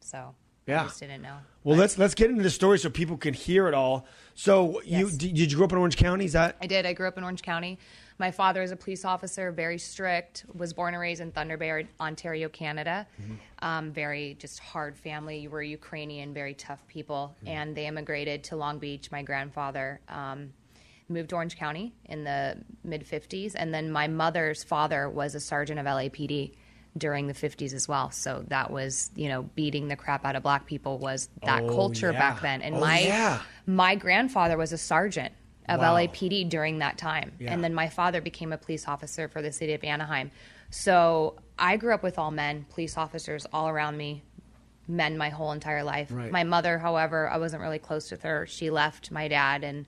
so 0.00 0.34
Yeah. 0.66 0.82
I 0.82 0.84
just 0.84 1.00
didn't 1.00 1.22
know. 1.22 1.36
Well, 1.68 1.76
let's 1.76 1.98
let's 1.98 2.14
get 2.14 2.30
into 2.30 2.42
the 2.42 2.48
story 2.48 2.78
so 2.78 2.88
people 2.88 3.18
can 3.18 3.34
hear 3.34 3.68
it 3.68 3.74
all. 3.74 4.06
So 4.34 4.80
you 4.86 5.04
Yes. 5.04 5.18
did, 5.18 5.34
did 5.34 5.52
you 5.52 5.58
grow 5.58 5.66
up 5.66 5.72
in 5.72 5.76
Orange 5.76 5.98
County? 5.98 6.24
Is 6.24 6.32
that 6.32 6.56
I 6.62 6.66
did. 6.66 6.86
I 6.86 6.94
grew 6.94 7.06
up 7.06 7.18
in 7.18 7.24
Orange 7.24 7.42
County. 7.42 7.78
My 8.18 8.30
father 8.30 8.62
is 8.62 8.70
a 8.70 8.76
police 8.76 9.04
officer, 9.04 9.52
very 9.52 9.76
strict. 9.76 10.46
Was 10.54 10.72
born 10.72 10.94
and 10.94 11.00
raised 11.02 11.20
in 11.20 11.30
Thunder 11.30 11.58
Bay, 11.58 11.86
Ontario, 12.00 12.48
Canada. 12.48 13.06
Um, 13.58 13.92
very 13.92 14.38
just 14.40 14.60
hard 14.60 14.96
family. 14.96 15.40
You 15.40 15.50
were 15.50 15.60
Ukrainian, 15.62 16.32
very 16.32 16.54
tough 16.54 16.86
people, 16.86 17.36
and 17.44 17.76
they 17.76 17.86
immigrated 17.86 18.44
to 18.44 18.56
Long 18.56 18.78
Beach. 18.78 19.12
My 19.12 19.20
grandfather 19.22 20.00
um, 20.08 20.54
moved 21.10 21.28
to 21.28 21.34
Orange 21.36 21.58
County 21.58 21.92
in 22.06 22.24
the 22.24 22.56
mid 22.82 23.06
'50s, 23.06 23.52
and 23.54 23.74
then 23.74 23.92
my 23.92 24.08
mother's 24.08 24.64
father 24.64 25.10
was 25.10 25.34
a 25.34 25.40
sergeant 25.40 25.78
of 25.78 25.84
LAPD 25.84 26.54
during 26.98 27.26
the 27.26 27.34
50s 27.34 27.72
as 27.72 27.88
well. 27.88 28.10
So 28.10 28.44
that 28.48 28.70
was, 28.70 29.10
you 29.14 29.28
know, 29.28 29.42
beating 29.42 29.88
the 29.88 29.96
crap 29.96 30.24
out 30.26 30.36
of 30.36 30.42
black 30.42 30.66
people 30.66 30.98
was 30.98 31.28
that 31.44 31.62
Oh, 31.62 31.68
culture 31.74 32.12
yeah. 32.12 32.18
back 32.18 32.42
then. 32.42 32.62
And 32.62 32.76
Oh, 32.76 32.80
my 32.80 33.00
yeah. 33.00 33.40
my 33.66 33.94
grandfather 33.94 34.56
was 34.56 34.72
a 34.72 34.78
sergeant 34.78 35.32
of 35.68 35.80
Wow. 35.80 35.94
LAPD 35.96 36.48
during 36.48 36.78
that 36.78 36.98
time. 36.98 37.32
Yeah. 37.38 37.52
And 37.52 37.62
then 37.62 37.74
my 37.74 37.88
father 37.88 38.20
became 38.20 38.52
a 38.52 38.58
police 38.58 38.86
officer 38.88 39.28
for 39.28 39.42
the 39.42 39.52
city 39.52 39.72
of 39.74 39.84
Anaheim. 39.84 40.30
So 40.70 41.36
I 41.58 41.76
grew 41.76 41.94
up 41.94 42.02
with 42.02 42.18
all 42.18 42.30
men, 42.30 42.66
police 42.70 42.96
officers 42.96 43.46
all 43.52 43.68
around 43.68 43.96
me, 43.96 44.22
men 44.86 45.16
my 45.18 45.28
whole 45.28 45.52
entire 45.52 45.82
life. 45.84 46.08
Right. 46.10 46.30
My 46.30 46.44
mother, 46.44 46.78
however, 46.78 47.28
I 47.28 47.38
wasn't 47.38 47.62
really 47.62 47.78
close 47.78 48.10
with 48.10 48.22
her. 48.22 48.46
She 48.46 48.70
left 48.70 49.10
my 49.10 49.28
dad 49.28 49.64
and, 49.64 49.86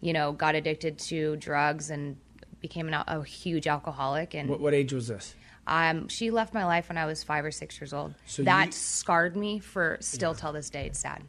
you 0.00 0.12
know, 0.12 0.32
got 0.32 0.54
addicted 0.54 0.98
to 1.00 1.36
drugs 1.36 1.90
and 1.90 2.16
became 2.60 2.88
an, 2.88 2.94
a 2.94 3.24
huge 3.24 3.66
alcoholic. 3.66 4.34
And 4.34 4.48
what, 4.48 4.60
what 4.60 4.74
age 4.74 4.92
was 4.92 5.08
this? 5.08 5.34
Um, 5.66 6.08
she 6.08 6.30
left 6.30 6.54
my 6.54 6.64
life 6.64 6.88
when 6.88 6.98
I 6.98 7.06
was 7.06 7.22
five 7.24 7.44
or 7.44 7.50
six 7.50 7.80
years 7.80 7.92
old. 7.92 8.14
So 8.26 8.42
that 8.44 8.66
you- 8.66 8.72
scarred 8.72 9.36
me 9.36 9.58
for 9.58 9.98
still 10.00 10.34
till 10.34 10.52
this 10.52 10.70
day. 10.70 10.86
It's 10.86 10.98
sad. 11.00 11.22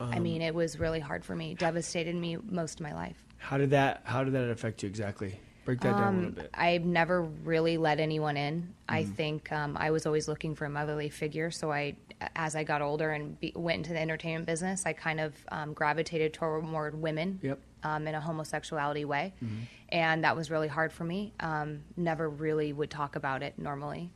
Um, 0.00 0.10
I 0.12 0.18
mean, 0.20 0.42
it 0.42 0.54
was 0.54 0.78
really 0.78 1.00
hard 1.00 1.24
for 1.24 1.34
me, 1.34 1.54
devastated 1.54 2.14
me 2.14 2.36
most 2.36 2.80
of 2.80 2.84
my 2.84 2.94
life. 2.94 3.16
How 3.38 3.58
did 3.58 3.70
that 3.70 4.02
How 4.04 4.24
did 4.24 4.34
that 4.34 4.50
affect 4.50 4.82
you 4.82 4.88
exactly? 4.88 5.40
Break 5.64 5.80
that 5.80 5.98
down 5.98 6.14
a 6.14 6.16
little 6.18 6.30
bit. 6.32 6.50
I've 6.54 6.84
never 6.84 7.22
really 7.22 7.76
let 7.76 8.00
anyone 8.00 8.36
in. 8.38 8.72
I 8.88 9.02
Mm-hmm. 9.02 9.12
think 9.12 9.52
um, 9.52 9.76
I 9.78 9.90
was 9.90 10.06
always 10.06 10.26
looking 10.26 10.54
for 10.54 10.64
a 10.64 10.70
motherly 10.70 11.10
figure. 11.10 11.50
So 11.50 11.70
I, 11.70 11.96
as 12.34 12.56
I 12.56 12.64
got 12.64 12.82
older 12.82 13.10
and 13.10 13.38
be, 13.38 13.52
went 13.54 13.78
into 13.78 13.92
the 13.92 14.00
entertainment 14.00 14.46
business, 14.46 14.84
I 14.86 14.92
kind 14.92 15.20
of 15.20 15.34
um, 15.50 15.72
gravitated 15.72 16.32
toward 16.32 16.64
more 16.64 16.90
women 16.90 17.38
Yep. 17.42 17.58
um, 17.84 18.08
in 18.08 18.14
a 18.14 18.20
homosexuality 18.20 19.04
way, 19.04 19.34
Mm-hmm. 19.44 19.56
and 19.90 20.24
that 20.24 20.34
was 20.36 20.50
really 20.50 20.68
hard 20.68 20.92
for 20.92 21.04
me. 21.04 21.32
Um, 21.40 21.82
never 21.96 22.28
really 22.28 22.72
would 22.72 22.90
talk 22.90 23.16
about 23.16 23.42
it 23.42 23.58
normally, 23.58 24.10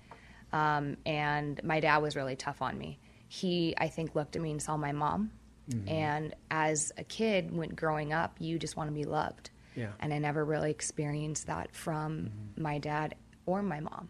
um, 0.52 0.96
and 1.06 1.62
my 1.64 1.80
dad 1.80 1.98
was 1.98 2.16
really 2.16 2.36
tough 2.36 2.60
on 2.62 2.76
me. 2.78 2.98
He, 3.28 3.74
I 3.78 3.88
think, 3.88 4.14
looked 4.14 4.36
at 4.36 4.42
me 4.42 4.50
and 4.50 4.62
saw 4.62 4.76
my 4.76 4.92
mom, 4.92 5.30
Mm-hmm. 5.70 5.88
and 5.88 6.34
as 6.50 6.90
a 6.98 7.04
kid, 7.04 7.56
when 7.56 7.68
growing 7.70 8.12
up, 8.12 8.34
you 8.40 8.58
just 8.58 8.76
want 8.76 8.88
to 8.90 8.94
be 8.94 9.04
loved. 9.04 9.50
Yeah. 9.76 9.92
And 10.00 10.12
I 10.12 10.18
never 10.18 10.44
really 10.44 10.72
experienced 10.72 11.46
that 11.46 11.72
from 11.72 12.30
my 12.56 12.78
dad 12.78 13.14
or 13.46 13.62
my 13.62 13.78
mom. 13.78 14.08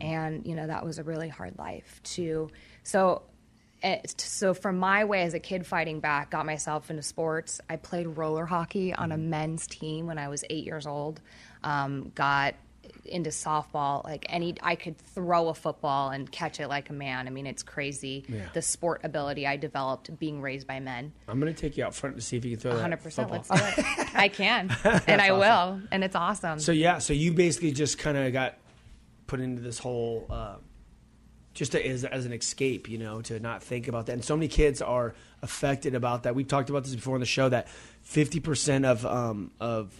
And, 0.00 0.46
you 0.46 0.54
know, 0.54 0.66
that 0.66 0.84
was 0.84 0.98
a 0.98 1.02
really 1.04 1.28
hard 1.28 1.58
life 1.58 2.00
to. 2.14 2.50
So, 2.82 3.22
it, 3.82 4.14
so 4.20 4.54
from 4.54 4.78
my 4.78 5.04
way 5.04 5.22
as 5.22 5.34
a 5.34 5.40
kid 5.40 5.66
fighting 5.66 6.00
back, 6.00 6.30
got 6.30 6.46
myself 6.46 6.90
into 6.90 7.02
sports. 7.02 7.60
I 7.68 7.76
played 7.76 8.06
roller 8.06 8.46
hockey 8.46 8.94
on 8.94 9.10
a 9.12 9.16
men's 9.18 9.66
team 9.66 10.06
when 10.06 10.18
I 10.18 10.28
was 10.28 10.44
eight 10.50 10.64
years 10.64 10.86
old. 10.86 11.20
Um, 11.64 12.12
got 12.14 12.54
into 13.04 13.30
softball. 13.30 14.04
Like 14.04 14.26
any, 14.28 14.54
I 14.62 14.76
could 14.76 14.96
throw 14.98 15.48
a 15.48 15.54
football 15.54 16.10
and 16.10 16.30
catch 16.30 16.60
it 16.60 16.68
like 16.68 16.90
a 16.90 16.92
man. 16.92 17.26
I 17.26 17.30
mean, 17.30 17.46
it's 17.46 17.62
crazy 17.64 18.24
Yeah. 18.28 18.46
the 18.54 18.62
sport 18.62 19.00
ability 19.04 19.46
I 19.46 19.56
developed 19.56 20.16
being 20.18 20.40
raised 20.40 20.66
by 20.68 20.78
men. 20.78 21.12
I'm 21.26 21.38
gonna 21.40 21.52
take 21.52 21.76
you 21.76 21.84
out 21.84 21.94
front 21.94 22.14
to 22.16 22.22
see 22.22 22.36
if 22.36 22.44
you 22.44 22.52
can 22.52 22.60
throw 22.60 22.74
that. 22.76 22.80
Hundred 22.82 23.02
percent. 23.02 23.30
football. 23.30 23.56
Let's 23.58 23.76
do 23.76 23.82
it. 23.82 24.14
I 24.14 24.28
can, 24.28 24.70
and 25.08 25.20
I 25.20 25.32
will, 25.32 25.80
and 25.90 26.04
it's 26.04 26.14
awesome. 26.16 26.58
So 26.60 26.70
yeah, 26.72 26.98
so 26.98 27.12
you 27.12 27.32
basically 27.32 27.72
just 27.72 27.98
kind 27.98 28.16
of 28.16 28.32
got 28.32 28.56
put 29.32 29.40
into 29.40 29.62
this 29.62 29.78
whole 29.78 30.26
uh, 30.28 30.56
just 31.54 31.72
to, 31.72 31.86
as, 31.86 32.04
as 32.04 32.26
an 32.26 32.34
escape, 32.34 32.86
you 32.86 32.98
know, 32.98 33.22
to 33.22 33.40
not 33.40 33.62
think 33.62 33.88
about 33.88 34.04
that. 34.06 34.12
And 34.12 34.22
so 34.22 34.36
many 34.36 34.46
kids 34.46 34.82
are 34.82 35.14
affected 35.40 35.94
about 35.94 36.24
that. 36.24 36.34
We've 36.34 36.46
talked 36.46 36.68
about 36.68 36.84
this 36.84 36.94
before 36.94 37.14
on 37.14 37.20
the 37.20 37.26
show 37.26 37.48
that 37.48 37.66
50% 38.06 38.84
of 38.84 39.06
um, 39.06 39.50
of 39.58 39.90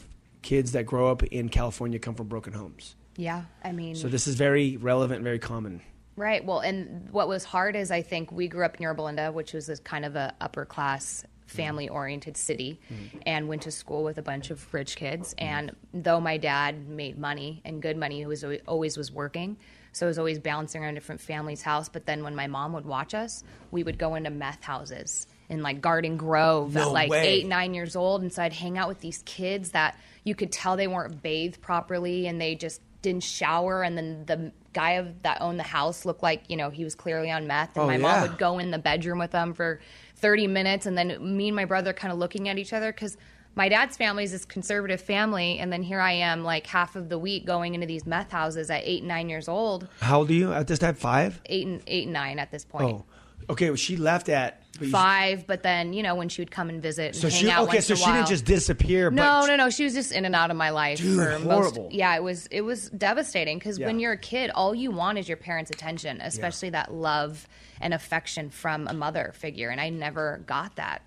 kids 0.42 0.72
that 0.72 0.84
grow 0.84 1.10
up 1.10 1.22
in 1.22 1.48
California 1.48 1.98
come 1.98 2.14
from 2.14 2.28
broken 2.28 2.52
homes. 2.52 2.94
yeah, 3.16 3.44
I 3.64 3.72
mean, 3.72 3.94
So 3.94 4.08
this 4.08 4.26
is 4.26 4.34
very 4.34 4.76
relevant, 4.76 5.22
very 5.24 5.38
common. 5.38 5.80
right. 6.16 6.44
Well, 6.44 6.60
and 6.60 7.08
what 7.10 7.26
was 7.26 7.42
hard 7.42 7.74
is 7.74 7.90
I 7.90 8.02
think 8.02 8.30
we 8.32 8.48
grew 8.48 8.66
up 8.66 8.78
near 8.80 8.88
Yorba 8.88 9.02
Linda, 9.02 9.32
which 9.32 9.54
was 9.54 9.70
a 9.70 9.78
kind 9.78 10.04
of 10.04 10.14
a 10.14 10.34
upper 10.42 10.66
class, 10.66 11.24
Mm-hmm. 11.52 11.62
family 11.62 11.88
oriented 11.88 12.36
city, 12.36 12.80
mm-hmm. 12.92 13.18
and 13.26 13.48
went 13.48 13.62
to 13.62 13.70
school 13.70 14.02
with 14.04 14.18
a 14.18 14.22
bunch 14.22 14.50
of 14.50 14.72
rich 14.72 14.96
kids. 14.96 15.34
Mm-hmm. 15.34 15.44
And 15.44 15.76
though 15.92 16.20
my 16.20 16.36
dad 16.38 16.88
made 16.88 17.18
money 17.18 17.60
and 17.64 17.80
good 17.82 17.96
money, 17.96 18.18
he 18.18 18.26
was 18.26 18.44
always, 18.66 18.96
was 18.96 19.12
working. 19.12 19.56
So 19.92 20.06
I 20.06 20.08
was 20.08 20.18
always 20.18 20.38
bouncing 20.38 20.82
around 20.82 20.94
different 20.94 21.20
families' 21.20 21.62
house. 21.62 21.88
But 21.88 22.06
then 22.06 22.24
when 22.24 22.34
my 22.34 22.46
mom 22.46 22.72
would 22.72 22.86
watch 22.86 23.12
us, 23.14 23.44
we 23.70 23.82
would 23.82 23.98
go 23.98 24.14
into 24.14 24.30
meth 24.30 24.62
houses 24.62 25.26
in 25.50 25.62
like 25.62 25.82
Garden 25.82 26.16
Grove 26.16 26.74
No 26.74 26.80
at 26.82 26.92
like 26.92 27.10
way. 27.10 27.26
eight, 27.28 27.46
nine 27.46 27.74
years 27.74 27.94
old. 27.94 28.22
And 28.22 28.32
so 28.32 28.42
I'd 28.42 28.54
hang 28.54 28.78
out 28.78 28.88
with 28.88 29.00
these 29.00 29.22
kids 29.26 29.72
that 29.72 29.98
you 30.24 30.34
could 30.34 30.50
tell 30.50 30.76
they 30.76 30.86
weren't 30.86 31.20
bathed 31.22 31.60
properly 31.60 32.26
and 32.26 32.40
they 32.40 32.54
just 32.54 32.80
didn't 33.02 33.24
shower. 33.24 33.82
And 33.82 33.98
then 33.98 34.24
the 34.24 34.52
guy 34.72 34.92
of, 34.92 35.22
that 35.24 35.42
owned 35.42 35.58
the 35.58 35.64
house 35.64 36.06
looked 36.06 36.22
like, 36.22 36.44
you 36.48 36.56
know, 36.56 36.70
he 36.70 36.84
was 36.84 36.94
clearly 36.94 37.30
on 37.30 37.46
meth. 37.46 37.76
And 37.76 37.82
Oh, 37.82 37.86
my 37.86 37.96
yeah. 37.96 37.98
mom 37.98 38.22
would 38.22 38.38
go 38.38 38.58
in 38.58 38.70
the 38.70 38.78
bedroom 38.78 39.18
with 39.18 39.32
them 39.32 39.52
for 39.52 39.80
30 40.22 40.46
minutes. 40.46 40.86
And 40.86 40.96
then 40.96 41.36
me 41.36 41.48
and 41.48 41.56
my 41.56 41.66
brother 41.66 41.92
kind 41.92 42.10
of 42.12 42.18
looking 42.18 42.48
at 42.48 42.56
each 42.56 42.72
other 42.72 42.92
because 42.92 43.18
my 43.54 43.68
dad's 43.68 43.98
family 43.98 44.24
is 44.24 44.32
this 44.32 44.46
conservative 44.46 45.00
family. 45.00 45.58
And 45.58 45.70
then 45.70 45.82
here 45.82 46.00
I 46.00 46.12
am, 46.12 46.42
like 46.42 46.66
half 46.66 46.96
of 46.96 47.10
the 47.10 47.18
week 47.18 47.44
going 47.44 47.74
into 47.74 47.86
these 47.86 48.06
meth 48.06 48.30
houses 48.30 48.70
at 48.70 48.82
eight 48.84 49.00
and 49.00 49.08
nine 49.08 49.28
years 49.28 49.48
old, 49.48 49.88
How 50.00 50.20
old 50.20 50.30
are 50.30 50.34
you 50.34 50.52
at 50.54 50.66
this 50.68 50.78
time? 50.78 50.94
Five. 50.94 51.42
eight 51.46 51.66
and 51.66 51.82
eight 51.86 52.04
and 52.04 52.14
nine 52.14 52.38
at 52.38 52.50
this 52.50 52.64
point. 52.64 52.84
Oh, 52.84 53.04
okay. 53.50 53.70
Well, 53.70 53.76
she 53.76 53.96
left 53.96 54.28
at 54.28 54.58
but 54.78 54.86
you- 54.86 54.92
Five, 54.92 55.46
but 55.46 55.62
then 55.62 55.92
you 55.92 56.02
know 56.02 56.14
when 56.14 56.28
she 56.30 56.40
would 56.40 56.50
come 56.50 56.68
and 56.70 56.80
visit 56.80 57.08
and 57.08 57.16
So 57.16 57.28
hang 57.28 57.40
she 57.40 57.50
out 57.50 57.64
okay. 57.64 57.76
once 57.76 57.86
So 57.86 57.92
in 57.92 57.98
a 57.98 58.02
she 58.02 58.06
while. 58.10 58.14
didn't 58.16 58.28
just 58.28 58.44
disappear. 58.46 59.10
No, 59.10 59.22
but 59.42 59.46
no, 59.48 59.56
no. 59.56 59.70
She 59.70 59.84
was 59.84 59.92
just 59.94 60.12
in 60.12 60.24
and 60.24 60.34
out 60.34 60.50
of 60.50 60.56
my 60.56 60.70
life 60.70 60.98
Dude, 60.98 61.16
for 61.18 61.38
horrible. 61.38 61.82
most. 61.84 61.92
Yeah, 61.94 62.16
it 62.16 62.22
was 62.22 62.46
it 62.46 62.62
was 62.62 62.88
devastating 62.90 63.58
because 63.58 63.78
Yeah. 63.78 63.86
when 63.86 64.00
you're 64.00 64.12
a 64.12 64.18
kid, 64.18 64.50
all 64.54 64.74
you 64.74 64.90
want 64.90 65.18
is 65.18 65.28
your 65.28 65.36
parents' 65.36 65.70
attention, 65.70 66.20
especially 66.22 66.70
that 66.70 66.92
love 66.92 67.46
and 67.80 67.92
affection 67.92 68.48
from 68.50 68.88
a 68.88 68.94
mother 68.94 69.32
figure, 69.36 69.68
and 69.68 69.80
I 69.80 69.90
never 69.90 70.42
got 70.46 70.76
that. 70.76 71.02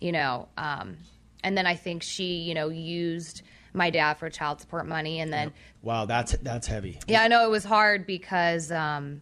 You 0.00 0.12
know, 0.12 0.48
um, 0.56 0.96
and 1.44 1.56
then 1.58 1.66
I 1.66 1.74
think 1.76 2.02
she, 2.02 2.36
you 2.38 2.54
know, 2.54 2.70
used 2.70 3.42
my 3.74 3.90
dad 3.90 4.14
for 4.14 4.30
child 4.30 4.60
support 4.62 4.86
money, 4.86 5.20
and 5.20 5.30
then 5.30 5.52
Wow, 5.82 6.06
that's 6.06 6.32
that's 6.38 6.66
heavy. 6.66 6.98
yeah, 7.06 7.22
I 7.22 7.28
know 7.28 7.44
it 7.44 7.50
was 7.50 7.64
hard 7.64 8.06
because, 8.06 8.72
um, 8.72 9.20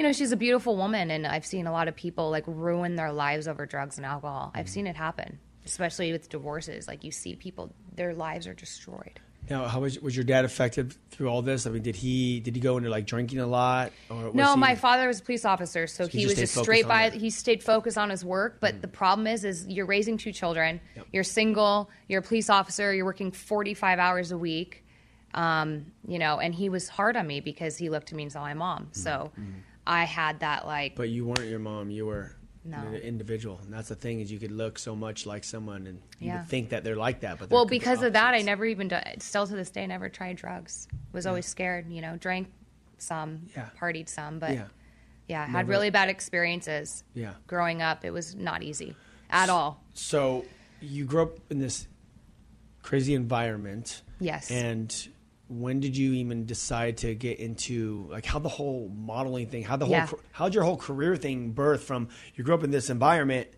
you 0.00 0.06
know, 0.06 0.12
she's 0.14 0.32
a 0.32 0.36
beautiful 0.36 0.78
woman, 0.78 1.10
and 1.10 1.26
I've 1.26 1.44
seen 1.44 1.66
a 1.66 1.72
lot 1.72 1.86
of 1.86 1.94
people 1.94 2.30
like 2.30 2.44
ruin 2.46 2.96
their 2.96 3.12
lives 3.12 3.46
over 3.46 3.66
drugs 3.66 3.98
and 3.98 4.06
alcohol. 4.06 4.50
I've 4.54 4.66
seen 4.70 4.86
it 4.86 4.96
happen, 4.96 5.38
especially 5.66 6.10
with 6.10 6.30
divorces. 6.30 6.88
Like 6.88 7.04
you 7.04 7.10
see 7.10 7.34
people, 7.34 7.70
their 7.96 8.14
lives 8.14 8.46
are 8.46 8.54
destroyed. 8.54 9.20
Now, 9.50 9.68
how 9.68 9.80
was 9.80 10.00
was 10.00 10.16
your 10.16 10.24
dad 10.24 10.46
affected 10.46 10.94
through 11.10 11.28
all 11.28 11.42
this? 11.42 11.66
I 11.66 11.70
mean, 11.70 11.82
did 11.82 11.96
he 11.96 12.40
did 12.40 12.54
he 12.54 12.62
go 12.62 12.78
into 12.78 12.88
like 12.88 13.04
drinking 13.04 13.40
a 13.40 13.46
lot? 13.46 13.92
Or 14.08 14.28
was 14.28 14.34
No, 14.34 14.54
he- 14.54 14.58
my 14.58 14.74
father 14.74 15.06
was 15.06 15.20
a 15.20 15.22
police 15.22 15.44
officer, 15.44 15.86
so, 15.86 16.06
he 16.06 16.20
he, 16.20 16.24
just 16.24 16.40
was 16.40 16.50
just 16.50 16.62
straight 16.62 16.88
by. 16.88 17.10
Mm. 17.10 17.20
He 17.20 17.28
stayed 17.28 17.62
focused 17.62 17.98
on 17.98 18.08
his 18.08 18.24
work, 18.24 18.56
but 18.58 18.80
the 18.80 18.88
problem 18.88 19.26
is, 19.26 19.44
is 19.44 19.66
you're 19.68 19.84
raising 19.84 20.16
two 20.16 20.32
children. 20.32 20.80
You're 21.12 21.24
single. 21.24 21.90
You're 22.08 22.20
a 22.20 22.22
police 22.22 22.48
officer. 22.48 22.94
You're 22.94 23.04
working 23.04 23.32
45 23.32 23.98
hours 23.98 24.32
a 24.32 24.38
week. 24.38 24.82
Um, 25.34 25.92
you 26.08 26.18
know, 26.18 26.40
and 26.40 26.54
he 26.54 26.70
was 26.70 26.88
hard 26.88 27.18
on 27.18 27.26
me 27.26 27.40
because 27.40 27.76
he 27.76 27.90
looked 27.90 28.12
at 28.12 28.16
me 28.16 28.22
and 28.22 28.32
saw 28.32 28.40
my 28.40 28.54
mom. 28.54 28.88
So 28.92 29.30
I 29.90 30.04
had 30.04 30.40
that 30.40 30.66
like. 30.66 30.94
But 30.94 31.08
you 31.08 31.26
weren't 31.26 31.48
your 31.48 31.58
mom. 31.58 31.90
You 31.90 32.06
were 32.06 32.36
No. 32.64 32.78
an 32.78 32.94
individual, 32.94 33.58
and 33.64 33.72
that's 33.72 33.88
the 33.88 33.94
thing 33.96 34.20
is 34.20 34.30
you 34.30 34.38
could 34.38 34.52
look 34.52 34.78
so 34.78 34.94
much 34.94 35.26
like 35.26 35.42
someone, 35.44 35.86
and 35.86 36.00
you 36.20 36.28
Yeah. 36.28 36.38
would 36.40 36.48
think 36.48 36.68
that 36.70 36.84
they're 36.84 36.94
like 36.96 37.20
that. 37.20 37.38
But 37.38 37.50
Well, 37.50 37.66
because 37.66 38.02
of 38.02 38.12
that, 38.12 38.34
I 38.34 38.42
never 38.42 38.64
even 38.66 38.90
still 39.18 39.46
to 39.46 39.54
this 39.56 39.70
day 39.70 39.86
never 39.86 40.08
tried 40.08 40.36
drugs. 40.36 40.86
Was 41.12 41.26
always 41.26 41.46
scared. 41.46 41.90
You 41.90 42.02
know, 42.02 42.16
drank 42.16 42.48
some, 42.98 43.48
Yeah. 43.56 43.70
partied 43.76 44.08
some, 44.08 44.38
but 44.38 44.52
Yeah. 44.52 44.66
yeah, 45.26 45.46
had 45.46 45.52
Never- 45.66 45.70
really 45.70 45.90
bad 45.90 46.08
experiences. 46.08 47.02
Yeah. 47.14 47.34
growing 47.46 47.82
up, 47.82 48.04
it 48.04 48.10
was 48.12 48.34
not 48.36 48.62
easy 48.62 48.94
at 49.30 49.48
all. 49.48 49.82
So 49.94 50.44
you 50.80 51.04
grew 51.06 51.22
up 51.22 51.38
in 51.50 51.58
this 51.58 51.88
crazy 52.82 53.14
environment. 53.14 54.02
Yes. 54.20 54.50
And 54.50 55.08
when 55.50 55.80
did 55.80 55.96
you 55.96 56.12
even 56.12 56.46
decide 56.46 56.98
to 56.98 57.12
get 57.14 57.40
into 57.40 58.06
like 58.08 58.24
how 58.24 58.38
the 58.38 58.48
whole 58.48 58.88
modeling 58.88 59.48
thing, 59.48 59.64
how 59.64 59.76
the 59.76 59.84
whole 59.84 59.94
yeah. 59.94 60.08
how'd 60.30 60.54
your 60.54 60.62
whole 60.62 60.76
career 60.76 61.16
thing 61.16 61.50
birth 61.50 61.82
from 61.82 62.08
you 62.36 62.44
grew 62.44 62.54
up 62.54 62.62
in 62.62 62.70
this 62.70 62.88
environment 62.88 63.48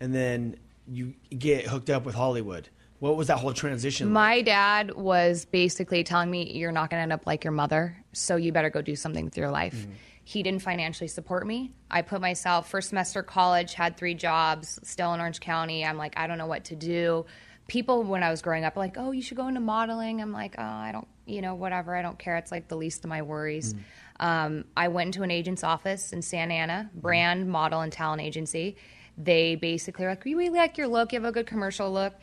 and 0.00 0.14
then 0.14 0.56
you 0.86 1.14
get 1.30 1.66
hooked 1.66 1.88
up 1.88 2.04
with 2.04 2.14
Hollywood? 2.14 2.68
What 2.98 3.16
was 3.16 3.28
that 3.28 3.38
whole 3.38 3.54
transition? 3.54 4.08
like? 4.08 4.12
My 4.12 4.42
dad 4.42 4.94
was 4.94 5.46
basically 5.46 6.04
telling 6.04 6.30
me, 6.30 6.52
"You're 6.52 6.72
not 6.72 6.90
going 6.90 6.98
to 6.98 7.02
end 7.02 7.12
up 7.14 7.26
like 7.26 7.42
your 7.42 7.52
mother, 7.52 7.96
so 8.12 8.36
you 8.36 8.52
better 8.52 8.68
go 8.68 8.82
do 8.82 8.94
something 8.94 9.24
with 9.24 9.38
your 9.38 9.50
life." 9.50 9.74
Mm-hmm. 9.74 9.92
He 10.24 10.42
didn't 10.42 10.60
financially 10.60 11.08
support 11.08 11.46
me. 11.46 11.72
I 11.90 12.02
put 12.02 12.20
myself 12.20 12.68
first 12.68 12.90
semester 12.90 13.22
college, 13.22 13.72
had 13.72 13.96
three 13.96 14.14
jobs, 14.14 14.78
still 14.82 15.14
in 15.14 15.20
Orange 15.20 15.40
County. 15.40 15.84
I'm 15.84 15.96
like, 15.96 16.12
I 16.16 16.26
don't 16.26 16.38
know 16.38 16.46
what 16.46 16.64
to 16.66 16.76
do. 16.76 17.24
People 17.70 18.02
when 18.02 18.24
I 18.24 18.30
was 18.30 18.42
growing 18.42 18.64
up, 18.64 18.76
like, 18.76 18.96
oh, 18.98 19.12
you 19.12 19.22
should 19.22 19.36
go 19.36 19.46
into 19.46 19.60
modeling. 19.60 20.20
I'm 20.20 20.32
like, 20.32 20.56
oh, 20.58 20.62
I 20.62 20.90
don't, 20.90 21.06
you 21.24 21.40
know, 21.40 21.54
whatever. 21.54 21.94
I 21.94 22.02
don't 22.02 22.18
care. 22.18 22.36
It's 22.36 22.50
like 22.50 22.66
the 22.66 22.74
least 22.76 23.04
of 23.04 23.08
my 23.08 23.22
worries. 23.22 23.76
Um, 24.18 24.64
I 24.76 24.88
went 24.88 25.06
into 25.06 25.22
an 25.22 25.30
agent's 25.30 25.62
office 25.62 26.12
in 26.12 26.20
Santa 26.20 26.54
Ana, 26.54 26.90
brand, 26.94 27.48
model, 27.48 27.82
and 27.82 27.92
talent 27.92 28.22
agency. 28.22 28.76
They 29.16 29.54
basically 29.54 30.04
are 30.06 30.08
like, 30.08 30.24
we 30.24 30.34
really 30.34 30.58
like 30.58 30.78
your 30.78 30.88
look. 30.88 31.12
You 31.12 31.20
have 31.20 31.28
a 31.28 31.30
good 31.30 31.46
commercial 31.46 31.92
look. 31.92 32.14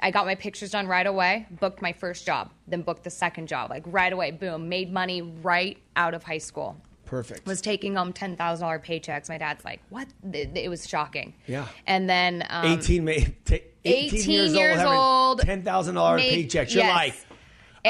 I 0.00 0.10
got 0.10 0.26
my 0.26 0.34
pictures 0.34 0.72
done 0.72 0.88
right 0.88 1.06
away, 1.06 1.46
booked 1.60 1.80
my 1.80 1.92
first 1.92 2.26
job, 2.26 2.50
then 2.66 2.82
booked 2.82 3.04
the 3.04 3.10
second 3.10 3.46
job, 3.46 3.70
like 3.70 3.84
right 3.86 4.12
away, 4.12 4.32
boom, 4.32 4.68
made 4.68 4.92
money 4.92 5.22
right 5.22 5.78
out 5.94 6.14
of 6.14 6.24
high 6.24 6.38
school. 6.38 6.76
Perfect. 7.06 7.46
Was 7.46 7.60
taking 7.60 7.96
home 7.96 8.12
ten 8.12 8.36
thousand 8.36 8.64
dollar 8.64 8.78
paychecks. 8.78 9.28
My 9.28 9.38
dad's 9.38 9.64
like, 9.64 9.80
"What?" 9.88 10.08
It, 10.32 10.50
it 10.54 10.68
was 10.68 10.86
shocking. 10.86 11.34
Yeah. 11.46 11.66
And 11.86 12.10
then 12.10 12.44
um, 12.50 12.66
18, 12.66 13.04
ma- 13.04 13.12
t- 13.44 13.62
18, 13.86 14.18
18 14.18 14.30
years, 14.30 14.54
years 14.54 14.80
old, 14.80 15.40
old, 15.40 15.40
$10,000 15.40 15.64
paychecks. 15.64 16.74
You're 16.74 16.84
yes. 16.84 16.94
like, 16.94 17.14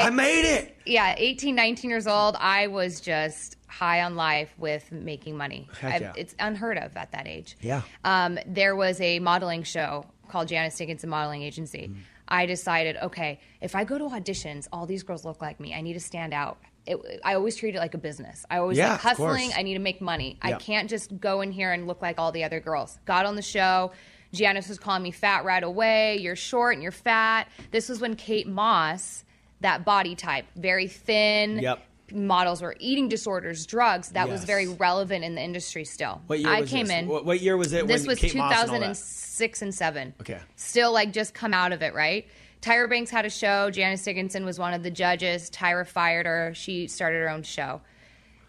I 0.05 0.09
made 0.11 0.45
it. 0.45 0.77
yeah, 0.85 1.15
18, 1.17 1.55
19 1.55 1.89
years 1.89 2.07
old, 2.07 2.35
I 2.39 2.67
was 2.67 3.01
just 3.01 3.57
high 3.67 4.01
on 4.03 4.15
life 4.15 4.53
with 4.57 4.91
making 4.91 5.37
money. 5.37 5.67
Yeah. 5.81 6.13
It's 6.15 6.35
unheard 6.39 6.77
of 6.77 6.95
at 6.95 7.11
that 7.11 7.27
age. 7.27 7.57
Yeah. 7.61 7.81
Um, 8.03 8.37
there 8.45 8.75
was 8.75 9.01
a 9.01 9.19
modeling 9.19 9.63
show 9.63 10.05
called 10.29 10.47
Janice 10.47 10.77
Dickinson 10.77 11.09
Modeling 11.09 11.41
Agency. 11.41 11.89
Mm-hmm. 11.89 11.99
I 12.27 12.45
decided, 12.45 12.97
okay, 12.97 13.39
if 13.61 13.75
I 13.75 13.85
go 13.85 13.97
to 13.97 14.03
auditions, 14.05 14.67
all 14.71 14.85
these 14.85 15.03
girls 15.03 15.25
look 15.25 15.41
like 15.41 15.59
me. 15.59 15.73
I 15.73 15.81
need 15.81 15.93
to 15.93 15.99
stand 15.99 16.33
out. 16.33 16.57
It, 16.87 17.21
I 17.23 17.35
always 17.35 17.55
treat 17.55 17.75
it 17.75 17.79
like 17.79 17.93
a 17.93 17.97
business. 17.97 18.45
I 18.49 18.57
always 18.59 18.77
Yeah, 18.77 18.93
like 18.93 19.01
hustling. 19.01 19.51
I 19.55 19.61
need 19.61 19.73
to 19.73 19.79
make 19.79 19.99
money. 20.01 20.37
I 20.41 20.53
can't 20.53 20.89
just 20.89 21.19
go 21.19 21.41
in 21.41 21.51
here 21.51 21.71
and 21.73 21.85
look 21.87 22.01
like 22.01 22.17
all 22.17 22.31
the 22.31 22.43
other 22.43 22.59
girls. 22.59 22.97
Got 23.05 23.25
on 23.25 23.35
the 23.35 23.41
show. 23.41 23.91
Janice 24.33 24.67
was 24.69 24.77
calling 24.79 25.03
me 25.03 25.11
fat 25.11 25.45
right 25.45 25.63
away. 25.63 26.17
You're 26.17 26.35
short 26.35 26.73
and 26.73 26.83
you're 26.83 26.91
fat. 26.91 27.47
This 27.71 27.89
was 27.89 27.99
when 28.01 28.15
Kate 28.15 28.47
Moss, 28.47 29.23
that 29.61 29.85
body 29.85 30.15
type, 30.15 30.45
very 30.55 30.87
thin. 30.87 31.59
Yep. 31.59 31.83
Models 32.13 32.61
were 32.61 32.75
eating 32.79 33.09
disorders, 33.09 33.65
drugs. 33.65 34.09
That 34.09 34.29
was 34.29 34.45
very 34.45 34.67
relevant 34.67 35.25
in 35.25 35.35
the 35.35 35.41
industry 35.41 35.83
still. 35.83 36.21
What 36.27 36.39
year 36.39 36.49
I 36.49 36.61
was 36.61 36.69
came 36.69 36.85
this? 36.85 36.95
in. 36.95 37.07
What, 37.07 37.25
what 37.25 37.41
year 37.41 37.57
was 37.57 37.73
it 37.73 37.85
This 37.85 38.03
when 38.03 38.07
was 38.09 38.19
Kate 38.19 38.33
Moss 38.35 38.51
and 38.53 38.69
all 38.71 38.79
that? 38.79 38.95
2006 38.95 39.61
and 39.61 39.75
7. 39.75 40.13
Okay. 40.21 40.39
Still 40.55 40.93
like 40.93 41.11
just 41.11 41.33
come 41.33 41.53
out 41.53 41.73
of 41.73 41.81
it, 41.81 41.93
right? 41.93 42.25
Tyra 42.67 42.89
Banks 42.89 43.09
had 43.09 43.25
a 43.25 43.29
show. 43.29 43.69
Janice 43.71 44.03
Dickinson 44.03 44.43
was 44.45 44.59
one 44.59 44.73
of 44.73 44.83
the 44.83 44.91
judges. 44.91 45.49
Tyra 45.49 45.87
fired 45.87 46.25
her. 46.25 46.53
She 46.53 46.87
started 46.87 47.19
her 47.19 47.29
own 47.29 47.43
show. 47.43 47.81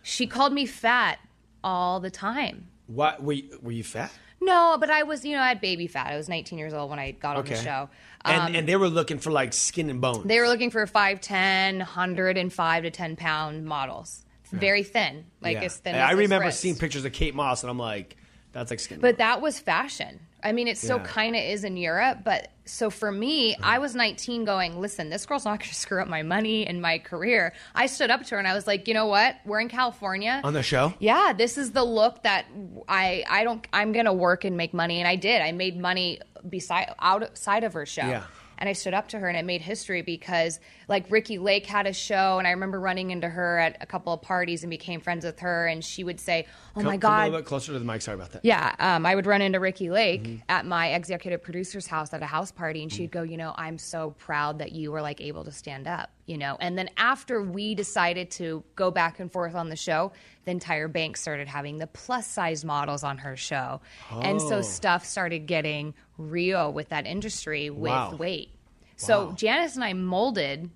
She 0.02 0.26
called 0.26 0.52
me 0.52 0.66
fat 0.66 1.18
all 1.62 2.00
the 2.00 2.10
time. 2.10 2.66
What, 2.87 3.22
were, 3.22 3.34
you, 3.34 3.58
were 3.62 3.72
you 3.72 3.84
fat? 3.84 4.10
No, 4.40 4.76
but 4.80 4.88
I 4.90 5.02
was, 5.02 5.25
you 5.25 5.34
know, 5.37 5.42
I 5.42 5.48
had 5.48 5.60
baby 5.60 5.87
fat. 5.87 6.06
I 6.12 6.16
was 6.16 6.28
19 6.28 6.58
years 6.58 6.72
old 6.72 6.90
when 6.90 6.98
I 6.98 7.10
got 7.12 7.37
on 7.37 7.44
the 7.44 7.54
show. 7.56 7.88
and, 8.25 8.42
Um, 8.42 8.54
and 8.54 8.68
they 8.68 8.76
were 8.76 8.88
looking 8.88 9.18
for 9.18 9.30
like 9.30 9.52
skin 9.52 9.90
and 9.90 10.00
bones. 10.00 10.25
they 10.25 10.40
were 10.40 10.48
looking 10.48 10.70
for 10.70 10.87
5'10, 10.87 11.78
105 11.78 12.82
to 12.84 12.90
10 12.90 13.16
pound 13.16 13.64
models. 13.64 14.25
Very 14.50 14.82
thin, 14.82 15.26
like 15.42 15.56
Yeah. 15.58 15.64
as 15.64 15.76
thin 15.76 15.94
And 15.94 16.02
as 16.02 16.08
I 16.08 16.12
remember 16.12 16.46
wrist. 16.46 16.60
seeing 16.60 16.76
pictures 16.76 17.04
of 17.04 17.12
Kate 17.12 17.34
Moss, 17.34 17.62
and 17.62 17.70
I'm 17.70 17.78
like, 17.78 18.16
that's 18.52 18.70
like 18.70 18.80
skin. 18.80 18.98
But 19.00 19.12
bones. 19.12 19.18
that 19.18 19.40
was 19.42 19.58
fashion. 19.60 20.20
I 20.42 20.52
mean, 20.52 20.68
it 20.68 20.78
still 20.78 20.99
Yeah. 20.99 21.04
kind 21.04 21.35
of 21.37 21.42
is 21.42 21.64
in 21.64 21.76
Europe. 21.76 22.18
But 22.25 22.49
so 22.64 22.90
for 22.90 23.11
me, 23.11 23.57
I 23.62 23.78
was 23.78 23.95
19 23.97 24.45
going, 24.45 24.80
listen, 24.80 25.11
this 25.11 25.26
girl's 25.26 25.45
not 25.45 25.59
going 25.59 25.68
to 25.71 25.75
screw 25.75 26.00
up 26.00 26.07
my 26.09 26.23
money 26.23 26.66
and 26.66 26.80
my 26.80 26.99
career. 26.99 27.52
I 27.75 27.87
stood 27.87 28.11
up 28.11 28.23
to 28.25 28.35
her 28.35 28.38
and 28.38 28.47
I 28.47 28.54
was 28.54 28.66
like, 28.66 28.87
you 28.87 28.95
know 28.95 29.07
what? 29.07 29.37
We're 29.45 29.61
in 29.61 29.68
California. 29.68 30.40
on 30.45 30.52
the 30.52 30.62
show. 30.62 30.95
yeah, 31.00 31.33
this 31.37 31.59
is 31.59 31.73
the 31.73 31.83
look 31.85 32.23
that 32.23 32.47
I 32.88 33.25
I 33.28 33.42
don't 33.45 33.66
I'm 33.73 33.92
gonna 33.92 34.12
work 34.12 34.45
and 34.45 34.57
make 34.57 34.73
money, 34.75 34.99
and 35.00 35.09
I 35.09 35.16
did. 35.16 35.42
I 35.42 35.52
made 35.52 35.76
money 35.78 36.21
beside 36.49 36.95
outside 37.00 37.64
of 37.64 37.73
her 37.73 37.85
show. 37.87 38.07
Yeah. 38.07 38.23
And 38.58 38.68
I 38.68 38.72
stood 38.72 38.92
up 38.92 39.08
to 39.08 39.18
her, 39.20 39.28
and 39.28 39.36
it 39.36 39.44
made 39.44 39.60
history 39.62 40.02
because, 40.02 40.58
like, 40.88 41.08
Ricki 41.10 41.38
Lake 41.38 41.64
had 41.64 41.86
a 41.86 41.92
show, 41.92 42.38
and 42.38 42.46
I 42.46 42.50
remember 42.50 42.80
running 42.80 43.10
into 43.12 43.28
her 43.28 43.58
at 43.58 43.76
a 43.80 43.86
couple 43.86 44.12
of 44.12 44.20
parties 44.20 44.64
and 44.64 44.70
became 44.70 45.00
friends 45.00 45.24
with 45.24 45.38
her. 45.40 45.66
And 45.68 45.84
she 45.84 46.02
would 46.02 46.18
say, 46.18 46.46
"Oh 46.74 46.80
Come- 46.80 46.84
my 46.86 46.98
come 46.98 47.12
a 47.20 47.24
little 47.26 47.38
bit 47.38 47.46
closer 47.46 47.72
to 47.72 47.78
the 47.78 47.84
mic. 47.84 48.02
Sorry 48.02 48.16
about 48.16 48.32
that. 48.32 48.44
yeah, 48.44 48.74
um, 48.80 49.06
I 49.06 49.14
would 49.14 49.26
run 49.26 49.42
into 49.42 49.60
Ricki 49.60 49.90
Lake 49.90 50.22
Mm-hmm. 50.24 50.36
at 50.48 50.66
my 50.66 50.88
executive 50.94 51.42
producer's 51.42 51.86
house 51.86 52.12
at 52.12 52.20
a 52.22 52.26
house 52.26 52.50
party, 52.50 52.82
and 52.82 52.92
she'd 52.92 53.10
go, 53.12 53.22
"You 53.22 53.36
know, 53.36 53.54
I'm 53.56 53.78
so 53.78 54.10
proud 54.18 54.58
that 54.58 54.72
you 54.72 54.90
were 54.90 55.02
like 55.02 55.20
able 55.20 55.44
to 55.44 55.52
stand 55.52 55.86
up." 55.86 56.10
You 56.28 56.37
know, 56.37 56.58
and 56.61 56.76
then 56.76 56.90
after 56.99 57.42
we 57.42 57.75
decided 57.75 58.30
to 58.32 58.62
go 58.76 58.90
back 58.90 59.18
and 59.18 59.32
forth 59.32 59.54
on 59.54 59.70
the 59.70 59.76
show, 59.76 60.12
then 60.44 60.61
Tyra 60.61 60.92
Banks 60.92 61.23
started 61.23 61.49
having 61.49 61.78
the 61.78 61.87
plus 61.87 62.26
size 62.26 62.66
models 62.66 63.02
on 63.02 63.16
her 63.18 63.35
show, 63.35 63.80
and 64.23 64.37
Oh. 64.38 64.49
so 64.49 64.61
stuff 64.61 65.06
started 65.06 65.47
getting 65.47 65.94
real 66.18 66.70
with 66.70 66.90
that 66.90 67.06
industry 67.06 67.70
with 67.70 67.90
Wow. 67.90 68.16
weight. 68.18 68.50
So 68.97 69.28
Wow. 69.28 69.32
Janice 69.32 69.75
and 69.76 69.85
I 69.85 69.94
molded 69.94 70.70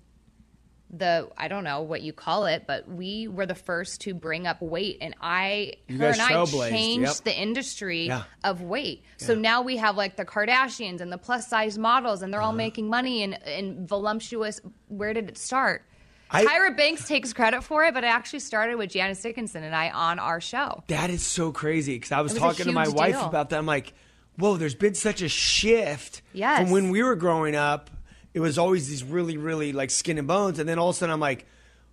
the 0.95 1.27
I 1.37 1.47
don't 1.47 1.63
know 1.63 1.81
what 1.81 2.01
you 2.03 2.13
call 2.13 2.45
it, 2.45 2.65
but 2.67 2.87
we 2.87 3.27
were 3.27 3.45
the 3.47 3.55
first 3.55 4.01
to 4.01 4.13
bring 4.13 4.45
up 4.45 4.61
weight, 4.61 4.99
and 5.01 5.15
I 5.19 5.73
You 5.87 5.97
her 5.97 6.07
and 6.09 6.21
I 6.21 6.45
changed 6.45 7.07
yep. 7.07 7.15
the 7.23 7.35
industry 7.35 8.05
Yeah. 8.07 8.23
of 8.43 8.61
weight. 8.61 9.03
So 9.17 9.33
now 9.35 9.63
we 9.63 9.77
have 9.77 9.97
like 9.97 10.15
the 10.17 10.25
Kardashians 10.25 11.01
and 11.01 11.11
the 11.11 11.17
plus 11.17 11.47
size 11.47 11.77
models, 11.77 12.21
and 12.21 12.31
they're 12.31 12.41
Uh-huh. 12.41 12.49
all 12.51 12.55
making 12.55 12.89
money 12.89 13.23
and 13.23 13.39
in 13.47 13.87
voluptuous. 13.87 14.61
Where 14.87 15.13
did 15.13 15.29
it 15.29 15.37
start? 15.37 15.83
I- 16.29 16.45
Tyra 16.45 16.75
Banks 16.75 17.07
takes 17.07 17.33
credit 17.33 17.63
for 17.63 17.83
it, 17.85 17.93
but 17.93 18.03
it 18.03 18.07
actually 18.07 18.39
started 18.39 18.75
with 18.77 18.89
Janice 18.91 19.21
Dickinson 19.21 19.63
and 19.63 19.75
I 19.75 19.89
on 19.89 20.17
our 20.19 20.41
show. 20.41 20.83
That 20.87 21.09
is 21.09 21.23
so 21.25 21.51
crazy 21.51 21.95
because 21.95 22.11
I 22.11 22.21
was, 22.21 22.33
was 22.33 22.39
talking 22.41 22.65
to 22.65 22.71
my 22.71 22.87
wife 22.87 23.15
deal. 23.15 23.25
about 23.25 23.49
that. 23.51 23.57
I'm 23.59 23.65
like, 23.67 23.93
whoa, 24.37 24.57
there's 24.57 24.73
been 24.75 24.95
such 24.95 25.21
a 25.21 25.29
shift 25.29 26.21
Yes. 26.33 26.61
from 26.61 26.71
when 26.71 26.89
we 26.89 27.03
were 27.03 27.15
growing 27.15 27.55
up. 27.55 27.89
It 28.33 28.39
was 28.39 28.57
always 28.57 28.89
these 28.89 29.03
really, 29.03 29.37
really 29.37 29.73
like 29.73 29.89
skin 29.91 30.17
and 30.17 30.27
bones, 30.27 30.59
and 30.59 30.67
then 30.67 30.79
all 30.79 30.89
of 30.89 30.95
a 30.95 30.97
sudden 30.99 31.13
I'm 31.13 31.19
like, 31.19 31.45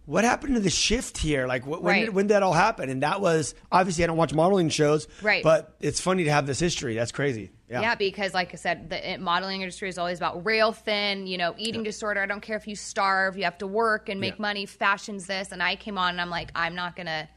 what 0.06 0.24
happened 0.24 0.54
to 0.54 0.60
the 0.60 0.70
shift 0.70 1.18
here? 1.18 1.46
Like, 1.46 1.62
wh- 1.62 1.68
when, 1.82 1.82
Right. 1.84 2.04
did, 2.06 2.14
when 2.14 2.26
did 2.26 2.34
that 2.34 2.42
all 2.42 2.54
happen? 2.54 2.88
And 2.88 3.02
that 3.02 3.20
was 3.20 3.54
obviously 3.70 4.02
I 4.02 4.06
don't 4.08 4.16
watch 4.16 4.32
modeling 4.32 4.68
shows, 4.70 5.06
Right. 5.22 5.42
But 5.44 5.76
it's 5.80 6.00
funny 6.00 6.24
to 6.24 6.32
have 6.32 6.46
this 6.46 6.58
history. 6.58 6.94
That's 6.94 7.12
crazy. 7.12 7.50
Yeah, 7.68 7.82
Yeah, 7.82 7.94
because 7.94 8.34
like 8.34 8.52
I 8.52 8.56
said, 8.56 8.90
the 8.90 9.18
modeling 9.20 9.60
industry 9.60 9.88
is 9.88 9.98
always 9.98 10.18
about 10.18 10.44
rail 10.44 10.72
thin, 10.72 11.26
you 11.28 11.38
know, 11.38 11.54
eating 11.58 11.84
disorder. 11.84 12.20
I 12.22 12.26
don't 12.26 12.40
care 12.40 12.56
if 12.56 12.66
you 12.66 12.74
starve, 12.74 13.36
you 13.36 13.44
have 13.44 13.58
to 13.58 13.66
work 13.68 14.08
and 14.08 14.18
make 14.20 14.34
Yeah. 14.36 14.42
money. 14.42 14.66
Fashion's 14.66 15.26
this, 15.26 15.52
and 15.52 15.62
I 15.62 15.76
came 15.76 15.96
on 15.98 16.10
and 16.10 16.20
I'm 16.20 16.30
like, 16.30 16.50
I'm 16.56 16.74
not 16.74 16.96
gonna 16.96 17.28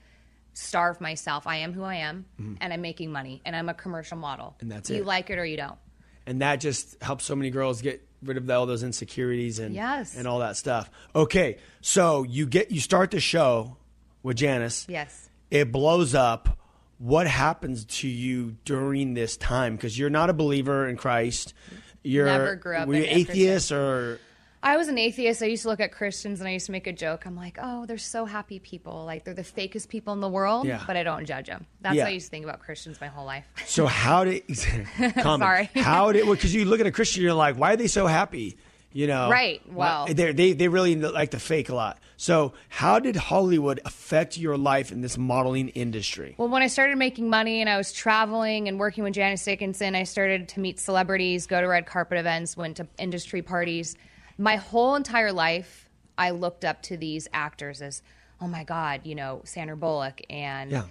starve 0.53 1.01
myself. 1.01 1.45
I 1.48 1.57
am 1.57 1.74
who 1.74 1.83
I 1.83 1.95
am, 1.95 2.25
and 2.62 2.74
I'm 2.74 2.81
making 2.81 3.12
money, 3.12 3.41
and 3.45 3.55
I'm 3.55 3.69
a 3.69 3.74
commercial 3.74 4.17
model. 4.17 4.45
Mm-hmm. 4.48 4.62
And 4.62 4.72
that's 4.72 4.89
you 4.89 4.95
it. 4.95 5.00
You 5.00 5.03
like 5.05 5.29
it 5.29 5.38
or 5.38 5.45
you 5.45 5.57
don't. 5.57 5.77
And 6.25 6.42
that 6.42 6.58
just 6.58 7.01
helps 7.01 7.25
so 7.25 7.36
many 7.36 7.50
girls 7.50 7.82
get 7.82 8.06
rid 8.24 8.38
of 8.38 8.50
all 8.50 8.65
those 8.65 8.84
insecurities 8.84 9.60
and 9.60 9.75
Yes. 9.75 10.15
and 10.15 10.27
all 10.27 10.39
that 10.39 10.56
stuff. 10.58 10.89
Okay, 11.15 11.58
so 11.82 12.24
you 12.24 12.46
get 12.46 12.72
you 12.72 12.80
start 12.80 13.12
the 13.12 13.20
show 13.20 13.77
with 14.24 14.38
Janice. 14.38 14.86
Yes. 14.89 15.30
it 15.51 15.72
blows 15.72 16.15
up. 16.15 16.58
What 17.00 17.27
happens 17.27 17.84
to 17.86 18.08
you 18.08 18.56
during 18.63 19.13
this 19.13 19.36
time? 19.36 19.75
Because 19.75 20.00
you're 20.00 20.10
not 20.10 20.30
a 20.30 20.34
believer 20.34 20.88
in 20.88 20.96
Christ. 20.96 21.53
You're 22.01 22.25
Never 22.27 22.56
grew 22.56 22.77
up 22.77 22.88
you 22.88 22.96
atheist 22.96 23.72
or 23.72 24.20
I 24.63 24.77
was 24.77 24.88
an 24.88 24.98
atheist. 24.98 25.43
I 25.43 25.48
used 25.48 25.63
to 25.63 25.67
look 25.70 25.82
at 25.82 25.91
Christians 25.91 26.39
and 26.39 26.48
I 26.48 26.53
used 26.53 26.67
to 26.67 26.72
make 26.72 26.88
a 26.88 26.93
joke. 26.93 27.25
I'm 27.25 27.36
like, 27.36 27.58
oh, 27.62 27.86
they're 27.86 27.98
so 27.98 28.24
happy 28.25 28.60
people. 28.60 29.03
Like 29.05 29.25
they're 29.25 29.34
the 29.34 29.41
fakest 29.43 29.89
people 29.89 30.13
in 30.13 30.22
the 30.22 30.29
world, 30.29 30.65
Yeah. 30.65 30.82
but 30.88 30.96
I 30.96 31.03
don't 31.03 31.25
judge 31.25 31.48
them. 31.48 31.67
That's 31.82 31.96
Yeah. 31.98 32.03
how 32.03 32.08
I 32.10 32.13
used 32.13 32.27
to 32.27 32.32
think 32.32 32.46
about 32.46 32.60
Christians 32.62 33.00
my 33.01 33.08
whole 33.08 33.25
life. 33.25 33.43
so? 33.65 33.86
How 33.86 34.24
did? 34.24 34.43
Sorry. 35.22 35.70
How 35.75 36.12
did? 36.13 36.25
Because 36.25 36.55
you 36.55 36.63
look 36.65 36.79
at 36.79 36.88
a 36.88 36.91
Christian, 36.91 37.24
you're 37.24 37.34
like, 37.34 37.58
why 37.58 37.74
are 37.74 37.75
they 37.75 37.88
so 37.88 38.08
happy? 38.08 38.58
You 38.96 39.08
know, 39.08 39.27
Right, 39.27 39.60
well- 39.74 40.05
they 40.05 40.32
they 40.34 40.53
they 40.53 40.67
really 40.67 40.96
like 40.96 41.32
to 41.32 41.39
fake 41.39 41.70
a 41.70 41.74
lot. 41.75 41.98
So, 42.15 42.53
how 42.70 43.00
did 43.00 43.15
Hollywood 43.15 43.82
affect 43.86 44.38
your 44.38 44.55
life 44.55 44.91
in 44.91 45.01
this 45.01 45.17
modeling 45.17 45.70
industry? 45.70 46.36
Well, 46.38 46.48
when 46.48 46.62
I 46.62 46.67
started 46.67 46.98
making 47.00 47.27
money 47.27 47.60
and 47.60 47.67
I 47.70 47.75
was 47.77 47.91
traveling 47.91 48.67
and 48.67 48.79
working 48.79 49.03
with 49.03 49.13
Janice 49.15 49.43
Dickinson, 49.43 49.96
I 49.96 50.03
started 50.03 50.48
to 50.50 50.60
meet 50.60 50.79
celebrities, 50.79 51.48
go 51.48 51.60
to 51.60 51.67
red 51.67 51.88
carpet 51.88 52.20
events, 52.20 52.55
went 52.55 52.77
to 52.77 52.88
industry 53.00 53.41
parties. 53.41 53.96
My 54.38 54.56
whole 54.56 54.96
entire 54.96 55.32
life, 55.32 55.90
I 56.18 56.32
looked 56.32 56.66
up 56.66 56.82
to 56.84 56.98
these 56.98 57.28
actors 57.34 57.82
as, 57.82 58.02
oh 58.42 58.48
my 58.48 58.63
God, 58.63 59.02
you 59.04 59.16
know, 59.16 59.42
Sandra 59.46 59.78
Bullock 59.78 60.22
and 60.30 60.72
Yeah. 60.72 60.86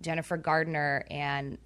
Jennifer 0.00 0.36
Gardner 0.36 1.04
and 1.10 1.58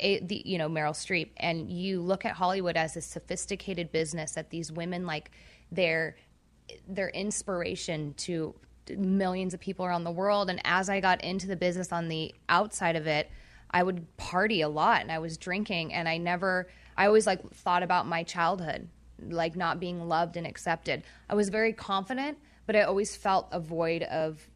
a, 0.00 0.20
the, 0.20 0.42
you 0.44 0.58
know 0.58 0.68
Meryl 0.68 0.92
Streep, 0.92 1.30
and 1.36 1.70
you 1.70 2.00
look 2.00 2.24
at 2.24 2.32
Hollywood 2.32 2.76
as 2.76 2.96
a 2.96 3.00
sophisticated 3.00 3.92
business 3.92 4.32
that 4.32 4.50
these 4.50 4.72
women 4.72 5.06
like 5.06 5.30
they're 5.70 6.16
their 6.88 7.08
inspiration 7.10 8.14
to 8.14 8.54
millions 8.96 9.54
of 9.54 9.60
people 9.60 9.84
around 9.86 10.04
the 10.04 10.10
world. 10.10 10.50
And 10.50 10.60
as 10.64 10.88
I 10.88 11.00
got 11.00 11.22
into 11.22 11.46
the 11.46 11.56
business 11.56 11.92
on 11.92 12.08
the 12.08 12.34
outside 12.48 12.96
of 12.96 13.06
it, 13.06 13.30
I 13.70 13.82
would 13.82 14.16
party 14.16 14.60
a 14.60 14.68
lot 14.68 15.02
and 15.02 15.12
I 15.12 15.18
was 15.18 15.38
drinking 15.38 15.94
and 15.94 16.08
I 16.08 16.18
never 16.18 16.68
I 16.96 17.06
always 17.06 17.26
like 17.26 17.48
thought 17.54 17.82
about 17.82 18.06
my 18.06 18.22
childhood, 18.22 18.88
like 19.28 19.56
not 19.56 19.80
being 19.80 20.08
loved 20.08 20.36
and 20.36 20.46
accepted. 20.46 21.02
I 21.28 21.34
was 21.34 21.48
very 21.48 21.72
confident, 21.72 22.38
but 22.66 22.76
I 22.76 22.82
always 22.82 23.16
felt 23.16 23.48
a 23.52 23.60
void 23.60 24.02
of 24.04 24.46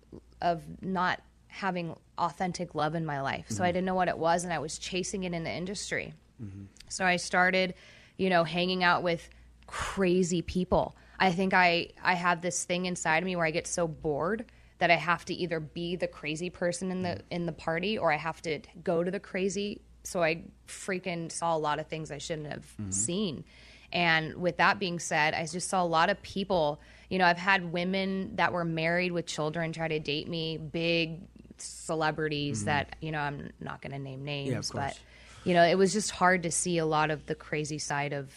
of 0.41 0.63
not 0.83 1.21
having 1.49 1.97
authentic 2.19 2.75
love 2.75 2.95
in 2.95 3.07
my 3.07 3.21
life. 3.21 3.47
So 3.49 3.63
I 3.63 3.69
mm-hmm. 3.69 3.75
didn't 3.75 3.87
know 3.87 3.95
what 3.95 4.09
it 4.09 4.19
was 4.19 4.45
and 4.45 4.53
I 4.53 4.59
was 4.59 4.79
chasing 4.79 5.25
it 5.25 5.33
in 5.33 5.45
the 5.45 5.51
industry. 5.51 6.13
Mm-hmm. 6.43 6.65
So 6.89 7.05
I 7.05 7.17
started, 7.17 7.75
you 8.19 8.29
know, 8.29 8.45
hanging 8.45 8.85
out 8.85 9.03
with 9.03 9.29
crazy 9.67 10.43
people. 10.43 10.97
I 11.19 11.33
think 11.33 11.55
I 11.55 11.89
I 12.03 12.15
have 12.15 12.43
this 12.43 12.65
thing 12.65 12.87
inside 12.87 13.19
of 13.19 13.25
me 13.25 13.37
where 13.37 13.47
I 13.47 13.51
get 13.51 13.67
so 13.67 13.89
bored 13.89 14.45
that 14.79 14.91
I 14.91 14.97
have 14.97 15.25
to 15.27 15.35
either 15.35 15.59
be 15.59 15.97
the 15.97 16.07
crazy 16.07 16.51
person 16.51 16.91
in 16.91 17.03
the 17.03 17.09
mm-hmm. 17.09 17.27
in 17.31 17.47
the 17.47 17.53
party 17.53 17.97
or 17.97 18.13
I 18.13 18.17
have 18.17 18.43
to 18.43 18.61
go 18.85 19.03
to 19.03 19.11
the 19.11 19.21
crazy. 19.21 19.81
So 20.03 20.23
I 20.23 20.45
freaking 20.69 21.33
saw 21.33 21.57
a 21.57 21.59
lot 21.59 21.81
of 21.81 21.89
things 21.89 22.11
I 22.11 22.19
shouldn't 22.19 22.49
have 22.49 22.67
seen. 22.91 23.45
And 23.93 24.37
with 24.37 24.59
that 24.59 24.79
being 24.79 24.99
said, 24.99 25.35
I 25.35 25.47
just 25.47 25.69
saw 25.69 25.83
a 25.83 25.87
lot 25.87 26.11
of 26.11 26.21
people. 26.23 26.81
You 27.09 27.19
know, 27.19 27.25
I've 27.25 27.39
had 27.39 27.73
women 27.73 28.37
that 28.37 28.53
were 28.53 28.65
married 28.65 29.13
with 29.13 29.27
children 29.27 29.73
try 29.73 29.89
to 29.89 29.99
date 29.99 30.29
me, 30.29 30.59
big 30.59 31.21
celebrities 31.59 32.59
mm-hmm. 32.59 32.67
that 32.67 32.97
you 33.01 33.13
know 33.13 33.19
I'm 33.19 33.51
not 33.61 33.81
going 33.81 33.93
to 33.93 33.99
name 33.99 34.25
names, 34.25 34.71
course. 34.71 34.95
but 34.95 35.01
you 35.45 35.55
know, 35.55 35.63
it 35.63 35.79
was 35.79 35.93
just 35.93 36.11
hard 36.11 36.43
to 36.43 36.51
see 36.51 36.79
a 36.79 36.87
lot 36.87 37.11
of 37.11 37.27
the 37.27 37.35
crazy 37.35 37.79
side 37.79 38.13
of 38.13 38.33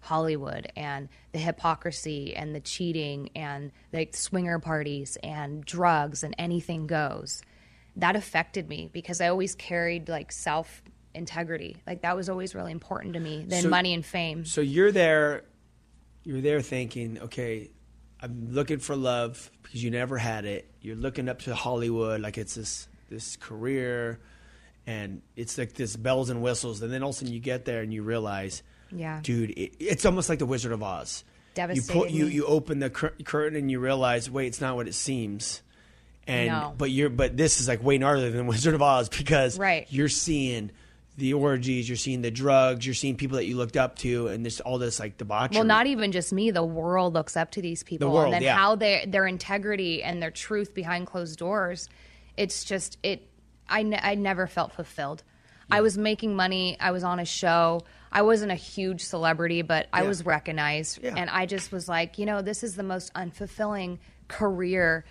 Hollywood 0.00 0.70
and 0.76 1.08
the 1.32 1.38
hypocrisy 1.38 2.34
and 2.34 2.54
the 2.54 2.60
cheating 2.60 3.30
and 3.34 3.72
the 3.90 4.08
swinger 4.12 4.58
parties 4.58 5.16
and 5.22 5.64
drugs 5.64 6.22
and 6.22 6.34
anything 6.38 6.86
goes. 6.86 7.42
That 7.96 8.16
affected 8.16 8.68
me 8.68 8.90
because 8.92 9.20
I 9.20 9.28
always 9.28 9.54
carried 9.54 10.08
like 10.08 10.32
self 10.32 10.82
integrity. 11.14 11.76
Like 11.86 12.02
that 12.02 12.16
was 12.16 12.28
always 12.28 12.54
really 12.54 12.72
important 12.72 13.14
to 13.14 13.20
me 13.20 13.44
than 13.48 13.62
So- 13.62 13.68
money 13.68 13.94
and 13.94 14.04
fame. 14.04 14.44
So 14.44 14.60
you're 14.60 14.92
there, 14.92 15.44
you're 16.24 16.40
there 16.40 16.60
thinking, 16.60 17.18
okay, 17.20 17.70
I'm 18.20 18.48
looking 18.52 18.78
for 18.78 18.96
love 18.96 19.50
because 19.62 19.82
you 19.84 19.90
never 19.90 20.16
had 20.16 20.44
it. 20.44 20.70
You're 20.80 20.96
looking 20.96 21.28
up 21.28 21.40
to 21.42 21.54
Hollywood 21.54 22.20
like 22.20 22.38
it's 22.38 22.54
this 22.54 22.88
this 23.10 23.36
career, 23.36 24.18
and 24.86 25.20
it's 25.36 25.58
like 25.58 25.74
this 25.74 25.94
bells 25.96 26.30
and 26.30 26.42
whistles. 26.42 26.80
And 26.82 26.92
then 26.92 27.02
all 27.02 27.10
of 27.10 27.16
a 27.16 27.18
sudden 27.18 27.34
you 27.34 27.40
get 27.40 27.64
there 27.66 27.82
and 27.82 27.92
you 27.92 28.02
realize, 28.02 28.62
Yeah. 28.90 29.20
dude, 29.22 29.50
it, 29.50 29.74
it's 29.78 30.04
almost 30.06 30.28
like 30.28 30.38
the 30.38 30.46
Wizard 30.46 30.72
of 30.72 30.82
Oz. 30.82 31.22
You 31.26 31.54
Devastated 31.54 32.10
you 32.12 32.26
you 32.26 32.46
open 32.46 32.78
the 32.80 32.90
cur- 32.90 33.14
curtain 33.24 33.56
and 33.58 33.70
you 33.70 33.78
realize, 33.78 34.28
wait, 34.30 34.46
it's 34.48 34.60
not 34.60 34.74
what 34.74 34.88
it 34.88 34.94
seems. 34.94 35.62
And 36.26 36.48
No. 36.48 36.74
but 36.76 36.90
you're 36.90 37.10
but 37.10 37.36
this 37.36 37.60
is 37.60 37.68
like 37.68 37.82
way 37.82 37.98
gnarlier 37.98 38.32
than 38.32 38.46
Wizard 38.48 38.74
of 38.74 38.80
Oz 38.82 39.08
because 39.10 39.58
Right. 39.58 39.86
you're 39.90 40.08
seeing 40.08 40.70
the 41.16 41.34
orgies, 41.34 41.88
you're 41.88 41.96
seeing 41.96 42.22
the 42.22 42.30
drugs, 42.30 42.84
you're 42.84 42.94
seeing 42.94 43.16
people 43.16 43.36
that 43.36 43.46
you 43.46 43.56
looked 43.56 43.76
up 43.76 43.96
to, 43.98 44.28
and 44.28 44.44
this 44.44 44.60
all 44.60 44.78
this 44.78 44.98
like 44.98 45.16
debauchery. 45.16 45.56
Well, 45.56 45.64
not 45.64 45.86
even 45.86 46.12
just 46.12 46.32
me. 46.32 46.50
The 46.50 46.64
world 46.64 47.14
looks 47.14 47.36
up 47.36 47.52
to 47.52 47.62
these 47.62 47.82
people, 47.82 48.08
the 48.08 48.14
world, 48.14 48.26
and 48.26 48.34
then 48.34 48.42
yeah. 48.42 48.56
how 48.56 48.74
they 48.74 49.04
their 49.06 49.26
integrity 49.26 50.02
and 50.02 50.20
their 50.20 50.30
truth 50.30 50.74
behind 50.74 51.06
closed 51.06 51.38
doors. 51.38 51.88
It's 52.36 52.64
just 52.64 52.98
it. 53.02 53.28
I 53.68 53.98
I 54.02 54.16
never 54.16 54.46
felt 54.46 54.72
fulfilled. 54.72 55.22
I 55.70 55.80
was 55.80 55.96
making 55.96 56.36
money. 56.36 56.76
I 56.78 56.90
was 56.90 57.04
on 57.04 57.18
a 57.20 57.24
show. 57.24 57.80
I 58.12 58.22
wasn't 58.22 58.52
a 58.52 58.56
huge 58.56 59.02
celebrity, 59.02 59.62
but 59.62 59.88
I 59.92 60.02
was 60.02 60.24
recognized, 60.24 61.02
Yeah. 61.02 61.14
and 61.16 61.28
I 61.30 61.46
just 61.46 61.72
was 61.72 61.88
like, 61.88 62.18
you 62.18 62.26
know, 62.26 62.42
this 62.42 62.62
is 62.62 62.76
the 62.76 62.82
most 62.82 63.12
unfulfilling 63.14 63.98
career 64.28 65.04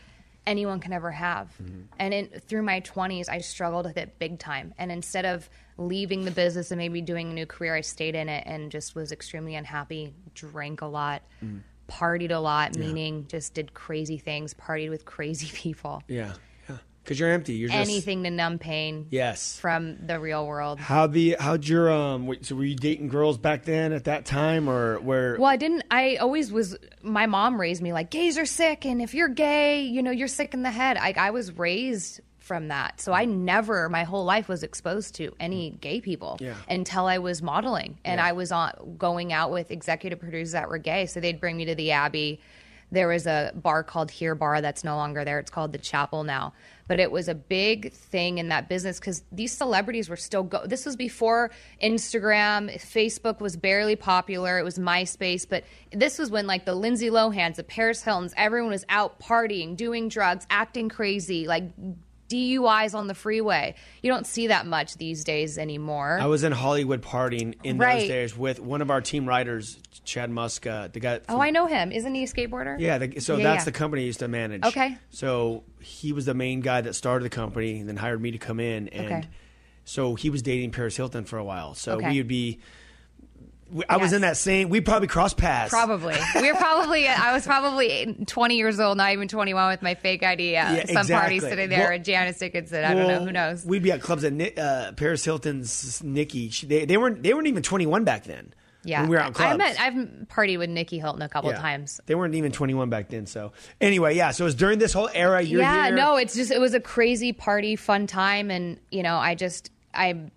anyone 0.46 0.80
can 0.80 0.94
ever 0.94 1.12
have. 1.12 1.54
Mm-hmm. 1.62 1.82
And 2.00 2.14
in, 2.14 2.28
through 2.48 2.64
my 2.64 2.82
20s, 2.82 3.30
I 3.30 3.40
struggled 3.40 3.86
with 3.86 3.98
it 3.98 4.20
big 4.20 4.40
time. 4.40 4.74
And 4.78 4.92
instead 4.92 5.26
of 5.26 5.50
leaving 5.78 6.26
the 6.26 6.32
business 6.32 6.72
and 6.72 6.78
maybe 6.78 7.02
doing 7.02 7.32
a 7.32 7.34
new 7.34 7.46
career, 7.46 7.76
I 7.76 7.82
stayed 7.82 8.16
in 8.16 8.30
it 8.30 8.44
and 8.46 8.72
just 8.72 8.96
was 8.96 9.12
extremely 9.12 9.56
unhappy, 9.56 10.14
drank 10.34 10.82
a 10.82 10.86
lot, 10.88 11.22
Mm. 11.44 11.62
partied 11.90 12.32
a 12.32 12.38
lot, 12.40 12.78
meaning 12.78 13.26
just 13.28 13.54
did 13.54 13.74
crazy 13.74 14.18
things, 14.18 14.54
partied 14.54 14.90
with 14.90 15.06
crazy 15.06 15.48
people. 15.54 16.02
yeah, 16.08 16.34
yeah, 16.70 16.78
because 17.04 17.20
you're 17.20 17.30
empty. 17.32 17.54
You're 17.56 17.70
just 17.70 17.90
Anything 17.90 18.24
to 18.24 18.30
numb 18.32 18.58
pain 18.60 19.08
Yes. 19.10 19.60
from 19.60 19.98
the 20.08 20.20
real 20.20 20.48
world. 20.48 20.80
How 20.80 21.08
the 21.08 21.36
how'd 21.40 21.68
your 21.68 21.92
um? 21.92 22.26
wait, 22.28 22.46
So 22.46 22.56
were 22.56 22.64
you 22.64 22.76
dating 22.76 23.10
girls 23.10 23.38
back 23.38 23.64
then 23.66 23.92
at 23.92 24.06
that 24.06 24.26
time, 24.26 24.70
or 24.70 25.00
where? 25.02 25.36
Well, 25.38 25.50
I 25.50 25.58
didn't. 25.58 25.84
I 25.92 26.16
always 26.18 26.52
was. 26.52 26.78
My 27.02 27.26
mom 27.26 27.60
raised 27.60 27.82
me 27.82 27.92
like 27.92 28.10
gays 28.10 28.38
are 28.38 28.46
sick, 28.46 28.86
and 28.86 29.02
if 29.02 29.14
you're 29.14 29.28
gay, 29.28 29.82
you 29.82 30.02
know 30.02 30.12
you're 30.12 30.30
sick 30.30 30.54
in 30.54 30.64
the 30.64 30.72
head. 30.72 30.96
I, 30.98 31.14
I 31.18 31.32
was 31.32 31.52
raised 31.58 32.22
from 32.44 32.68
that, 32.68 33.00
so 33.00 33.14
I 33.14 33.24
never, 33.24 33.88
my 33.88 34.04
whole 34.04 34.26
life, 34.26 34.50
was 34.50 34.64
exposed 34.64 35.16
to 35.16 35.34
any 35.40 35.72
mm. 35.72 35.80
gay 35.80 36.02
people 36.02 36.38
Yeah. 36.42 36.56
until 36.68 37.06
I 37.06 37.20
was 37.20 37.42
modeling, 37.42 37.98
and 38.04 38.20
Yeah. 38.20 38.26
I 38.26 38.34
was 38.34 38.52
on 38.52 38.96
going 38.98 39.32
out 39.32 39.50
with 39.52 39.72
executive 39.72 40.20
producers 40.20 40.52
that 40.52 40.68
were 40.68 40.78
gay. 40.78 41.06
So 41.06 41.22
they'd 41.22 41.40
bring 41.40 41.56
me 41.56 41.66
to 41.66 41.76
the 41.76 41.92
Abbey. 41.92 42.42
There 42.92 43.08
was 43.08 43.26
a 43.26 43.54
bar 43.56 43.84
called 43.84 44.12
Here 44.12 44.36
Bar 44.36 44.62
that's 44.62 44.84
no 44.84 44.98
longer 44.98 45.24
there. 45.24 45.40
It's 45.40 45.50
called 45.50 45.72
the 45.72 45.78
Chapel 45.80 46.26
now. 46.26 46.54
But 46.86 47.00
it 47.00 47.12
was 47.12 47.30
a 47.30 47.34
big 47.34 47.94
thing 47.94 48.40
in 48.40 48.50
that 48.50 48.68
business 48.68 49.00
because 49.00 49.24
these 49.32 49.54
celebrities 49.54 50.10
were 50.10 50.18
still 50.18 50.44
go. 50.44 50.68
This 50.68 50.86
was 50.86 50.98
before 50.98 51.50
Instagram, 51.82 52.70
Facebook 52.78 53.40
was 53.40 53.56
barely 53.56 53.96
popular. 53.96 54.60
It 54.60 54.64
was 54.64 54.78
MySpace, 54.78 55.48
but 55.48 55.64
this 55.94 56.20
was 56.20 56.30
when 56.30 56.46
like 56.46 56.66
the 56.66 56.76
Lindsay 56.76 57.10
Lohans, 57.10 57.56
the 57.56 57.64
Paris 57.64 58.04
Hiltons, 58.04 58.34
everyone 58.36 58.70
was 58.70 58.86
out 58.90 59.20
partying, 59.20 59.78
doing 59.78 60.10
drugs, 60.10 60.46
acting 60.50 60.90
crazy, 60.90 61.48
like 61.48 61.64
DUIs 62.34 62.94
on 62.96 63.08
the 63.08 63.14
freeway. 63.14 63.76
You 64.02 64.12
don't 64.12 64.26
see 64.26 64.48
that 64.48 64.66
much 64.66 64.98
these 64.98 65.24
days 65.24 65.58
anymore. 65.58 66.18
I 66.22 66.26
was 66.26 66.44
in 66.44 66.52
Hollywood 66.52 67.02
partying 67.02 67.54
in 67.64 67.78
Right. 67.78 68.00
those 68.00 68.08
days 68.08 68.38
with 68.38 68.60
one 68.60 68.82
of 68.82 68.90
our 68.90 69.02
team 69.02 69.26
writers, 69.28 69.78
Chad 70.04 70.32
Muska, 70.32 70.92
the 70.92 71.00
guy. 71.00 71.20
oh, 71.30 71.40
I 71.40 71.52
know 71.52 71.68
him. 71.68 71.92
Isn't 71.92 72.16
he 72.16 72.24
a 72.24 72.28
skateboarder? 72.28 72.80
Yeah, 72.80 72.98
the, 72.98 73.20
so 73.20 73.38
Yeah, 73.38 73.44
that's 73.44 73.62
yeah. 73.62 73.66
the 73.66 73.72
company 73.72 74.02
I 74.04 74.06
used 74.06 74.20
to 74.20 74.28
manage. 74.28 74.64
Okay. 74.66 74.98
So 75.12 75.64
he 75.80 76.12
was 76.12 76.26
the 76.26 76.34
main 76.34 76.62
guy 76.62 76.82
that 76.82 76.94
started 76.96 77.24
the 77.26 77.30
company 77.30 77.80
and 77.80 77.88
then 77.88 77.98
hired 77.98 78.22
me 78.22 78.32
to 78.32 78.38
come 78.38 78.60
in. 78.60 78.88
And 78.90 79.06
Okay. 79.06 79.24
so 79.86 80.16
he 80.16 80.30
was 80.30 80.42
dating 80.42 80.72
Paris 80.72 80.98
Hilton 80.98 81.26
for 81.26 81.38
a 81.38 81.44
while. 81.44 81.76
So 81.76 81.94
Okay. 81.98 82.10
we 82.10 82.18
would 82.20 82.28
be. 82.28 82.60
I 83.90 83.98
was 83.98 84.14
in 84.14 84.22
that 84.22 84.38
same. 84.38 84.70
We 84.70 84.82
probably 84.82 85.08
crossed 85.08 85.38
paths. 85.38 85.70
Probably. 85.70 86.16
We 86.36 86.52
were 86.52 86.58
probably, 86.58 87.08
I 87.08 87.34
was 87.34 87.46
probably 87.46 88.16
20 88.28 88.56
years 88.56 88.80
old, 88.80 88.98
not 88.98 89.12
even 89.14 89.28
21 89.28 89.70
with 89.70 89.82
my 89.82 89.96
fake 89.96 90.24
ID. 90.24 90.56
at 90.56 90.90
Yeah, 90.90 91.02
some 91.02 91.08
party 91.08 91.36
exactly. 91.36 91.40
sitting 91.50 91.70
there 91.70 91.80
Well- 91.90 91.94
at 92.00 92.04
Janice 92.04 92.38
Dickinson. 92.40 92.84
I 92.84 92.94
don't 92.94 93.08
know. 93.08 93.26
Who 93.26 93.32
knows? 93.32 93.66
We'd 93.66 93.84
be 93.84 93.92
at 93.92 94.02
clubs 94.02 94.24
at 94.24 94.60
uh, 94.60 94.92
Paris 94.94 95.24
Hilton's 95.26 96.04
Nicky. 96.04 96.50
She, 96.50 96.66
they, 96.66 96.86
they 96.86 96.98
weren't. 96.98 97.24
They 97.24 97.34
weren't 97.34 97.48
even 97.48 97.64
21 97.64 98.04
back 98.04 98.24
then. 98.26 98.54
Yeah. 98.86 99.02
When 99.02 99.10
we 99.12 99.16
were 99.16 99.22
out 99.22 99.34
clubs. 99.34 99.54
I 99.54 99.58
met, 99.58 99.80
I've 99.80 99.94
partied 100.28 100.58
with 100.60 100.70
Nicky 100.70 101.00
Hilton 101.00 101.22
a 101.22 101.30
couple 101.30 101.52
Yeah. 101.52 101.58
times. 101.60 102.02
They 102.06 102.16
weren't 102.16 102.36
even 102.36 102.52
21 102.52 102.90
back 102.90 103.08
then. 103.08 103.26
So 103.28 103.54
anyway, 103.80 104.16
yeah. 104.18 104.32
So 104.32 104.44
it 104.44 104.48
was 104.48 104.56
during 104.56 104.78
this 104.78 104.92
whole 104.92 105.10
era. 105.14 105.42
You're 105.42 105.62
yeah, 105.62 105.86
here. 105.88 105.96
no, 105.96 106.18
it's 106.18 106.36
just, 106.36 106.52
it 106.52 106.60
was 106.60 106.74
a 106.74 106.82
crazy 106.82 107.32
party, 107.32 107.78
fun 107.78 108.08
time. 108.08 108.52
And, 108.52 108.78
you 108.92 109.02
know, 109.02 109.16
I 109.16 109.36
just, 109.36 109.72
I 109.94 110.30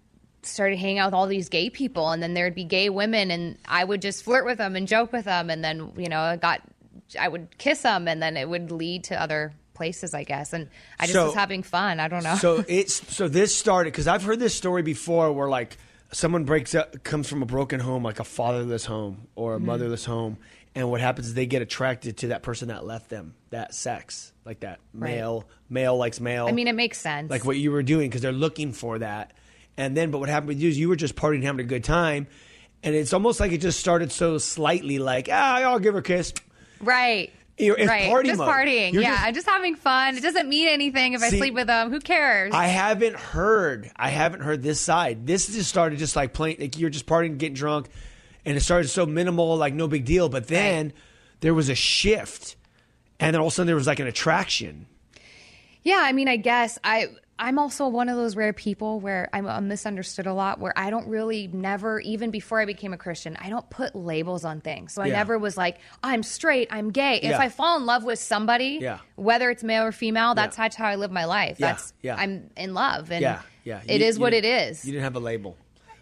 started 0.46 0.78
hanging 0.78 0.98
out 0.98 1.08
with 1.08 1.14
all 1.14 1.26
these 1.26 1.48
gay 1.48 1.70
people. 1.70 2.10
And 2.10 2.22
then 2.22 2.34
there'd 2.34 2.54
be 2.54 2.64
gay 2.64 2.88
women, 2.88 3.30
and 3.30 3.58
I 3.66 3.84
would 3.84 4.02
just 4.02 4.22
flirt 4.24 4.44
with 4.44 4.58
them 4.58 4.76
and 4.76 4.86
joke 4.88 5.12
with 5.12 5.24
them. 5.26 5.50
And 5.50 5.62
then, 5.64 5.92
you 5.96 6.08
know, 6.08 6.20
I 6.20 6.36
got, 6.36 6.62
I 7.18 7.28
would 7.28 7.56
kiss 7.58 7.82
them, 7.82 8.08
and 8.08 8.22
then 8.22 8.36
it 8.36 8.48
would 8.48 8.70
lead 8.70 9.04
to 9.04 9.20
other 9.20 9.52
places, 9.74 10.14
I 10.14 10.24
guess. 10.24 10.52
And 10.52 10.68
I 10.98 11.04
just 11.04 11.12
So- 11.14 11.26
was 11.26 11.34
having 11.34 11.62
fun. 11.62 12.00
I 12.00 12.08
don't 12.08 12.22
know. 12.24 12.36
so 12.36 12.64
it's 12.68 13.14
so 13.14 13.28
this 13.28 13.54
started 13.54 13.92
because 13.92 14.06
I've 14.08 14.22
heard 14.22 14.38
this 14.40 14.54
story 14.54 14.82
before 14.82 15.32
where 15.32 15.48
like 15.48 15.76
someone 16.12 16.44
breaks 16.44 16.74
up 16.74 17.02
comes 17.04 17.28
from 17.28 17.42
a 17.42 17.46
broken 17.46 17.80
home 17.80 18.02
like 18.02 18.20
a 18.20 18.24
fatherless 18.24 18.84
home 18.86 19.26
or 19.34 19.54
Mm-hmm. 19.56 19.64
a 19.64 19.66
motherless 19.66 20.04
home 20.06 20.38
and 20.74 20.88
what 20.90 21.00
happens 21.00 21.26
is 21.26 21.34
they 21.34 21.46
get 21.46 21.62
attracted 21.62 22.18
to 22.18 22.28
that 22.28 22.42
person 22.42 22.68
that 22.68 22.86
left 22.86 23.10
them 23.10 23.34
that 23.50 23.74
sex 23.74 24.32
like 24.44 24.60
that 24.60 24.78
Right. 24.94 25.10
male 25.16 25.44
male 25.68 25.96
likes 25.98 26.20
male 26.20 26.46
I 26.46 26.52
mean, 26.52 26.68
it 26.68 26.74
makes 26.76 26.98
sense. 26.98 27.28
like 27.28 27.44
what 27.44 27.56
you 27.56 27.72
were 27.72 27.82
doing 27.82 28.08
because 28.08 28.22
they're 28.22 28.32
looking 28.32 28.72
for 28.72 29.00
that 29.00 29.32
and 29.76 29.96
then 29.96 30.10
but 30.10 30.18
what 30.18 30.28
happened 30.28 30.48
with 30.48 30.60
you 30.60 30.68
is 30.68 30.78
you 30.78 30.88
were 30.88 30.96
just 30.96 31.14
partying 31.16 31.42
having 31.42 31.64
a 31.64 31.68
good 31.68 31.84
time 31.84 32.26
and 32.82 32.94
it's 32.94 33.12
almost 33.12 33.40
like 33.40 33.52
it 33.52 33.58
just 33.58 33.78
started 33.80 34.10
so 34.12 34.38
slightly 34.38 34.98
like 34.98 35.28
ah 35.30 35.56
I'll 35.62 35.78
give 35.78 35.94
her 35.94 36.00
a 36.00 36.02
kiss 36.02 36.32
Right. 36.80 37.32
You're- 37.58 37.80
it's 37.80 37.88
right. 37.88 38.10
party 38.10 38.28
just 38.28 38.38
mode. 38.38 38.48
partying. 38.50 38.92
You're 38.92 39.00
yeah, 39.02 39.12
just- 39.14 39.22
I'm 39.24 39.34
just 39.34 39.46
having 39.48 39.76
fun. 39.76 40.18
It 40.18 40.22
doesn't 40.22 40.46
mean 40.46 40.68
anything 40.68 41.14
if 41.14 41.22
I 41.22 41.30
sleep 41.30 41.54
with 41.54 41.66
them. 41.68 41.90
Who 41.90 42.00
cares? 42.00 42.52
I 42.52 42.66
haven't 42.66 43.16
heard. 43.16 43.90
I 43.96 44.10
haven't 44.10 44.40
heard 44.42 44.62
this 44.62 44.78
side. 44.78 45.26
This 45.26 45.46
just 45.46 45.70
started 45.70 45.98
just 45.98 46.16
like 46.16 46.34
playing. 46.34 46.58
Like 46.60 46.78
you're 46.78 46.90
just 46.90 47.06
partying, 47.06 47.38
getting 47.38 47.54
drunk, 47.54 47.88
and 48.44 48.58
it 48.58 48.60
started 48.60 48.88
so 48.88 49.06
minimal, 49.06 49.56
like 49.56 49.72
no 49.72 49.88
big 49.88 50.04
deal. 50.04 50.28
But 50.28 50.48
then 50.48 50.92
there 51.40 51.54
was 51.54 51.70
a 51.70 51.74
shift, 51.74 52.56
and 53.18 53.32
then 53.32 53.40
all 53.40 53.46
of 53.46 53.54
a 53.54 53.56
sudden 53.56 53.68
there 53.68 53.74
was 53.76 53.86
like 53.86 54.00
an 54.00 54.06
attraction. 54.06 54.86
yeah, 55.82 56.00
I 56.02 56.12
mean, 56.12 56.28
I 56.28 56.36
guess 56.36 56.78
I. 56.84 57.06
I'm 57.38 57.58
also 57.58 57.86
one 57.88 58.08
of 58.08 58.16
those 58.16 58.34
rare 58.34 58.54
people 58.54 58.98
where 58.98 59.28
I'm, 59.32 59.46
I'm 59.46 59.68
misunderstood 59.68 60.26
a 60.26 60.32
lot. 60.32 60.58
Where 60.58 60.72
I 60.76 60.88
don't 60.88 61.06
really, 61.08 61.48
never, 61.48 62.00
even 62.00 62.30
before 62.30 62.60
I 62.60 62.64
became 62.64 62.94
a 62.94 62.96
Christian, 62.96 63.36
I 63.38 63.50
don't 63.50 63.68
put 63.68 63.94
labels 63.94 64.44
on 64.46 64.62
things. 64.62 64.94
So 64.94 65.02
I 65.02 65.06
Yeah. 65.08 65.16
never 65.16 65.38
was 65.38 65.54
like, 65.56 65.76
I'm 66.02 66.22
straight, 66.22 66.68
I'm 66.70 66.90
gay. 66.92 67.20
If 67.22 67.38
I 67.38 67.50
fall 67.50 67.76
in 67.76 67.84
love 67.84 68.04
with 68.04 68.18
somebody, 68.18 68.78
Yeah. 68.80 68.98
whether 69.16 69.50
it's 69.50 69.62
male 69.62 69.82
or 69.84 69.92
female, 69.92 70.34
that's 70.34 70.56
Yeah. 70.56 70.68
how, 70.78 70.84
how 70.84 70.90
I 70.90 70.94
live 70.94 71.10
my 71.10 71.26
life. 71.26 71.60
Yeah, 71.60 71.66
That's 71.72 71.92
yeah. 72.00 72.16
I'm 72.16 72.48
in 72.56 72.72
love, 72.72 73.10
and 73.12 73.20
Yeah, 73.20 73.42
yeah. 73.64 73.82
You- 73.86 74.02
is 74.04 74.18
what 74.18 74.32
it 74.32 74.46
is. 74.46 74.84
You 74.84 74.92
didn't 74.92 75.04
have 75.04 75.16
a 75.16 75.20
label. 75.20 75.58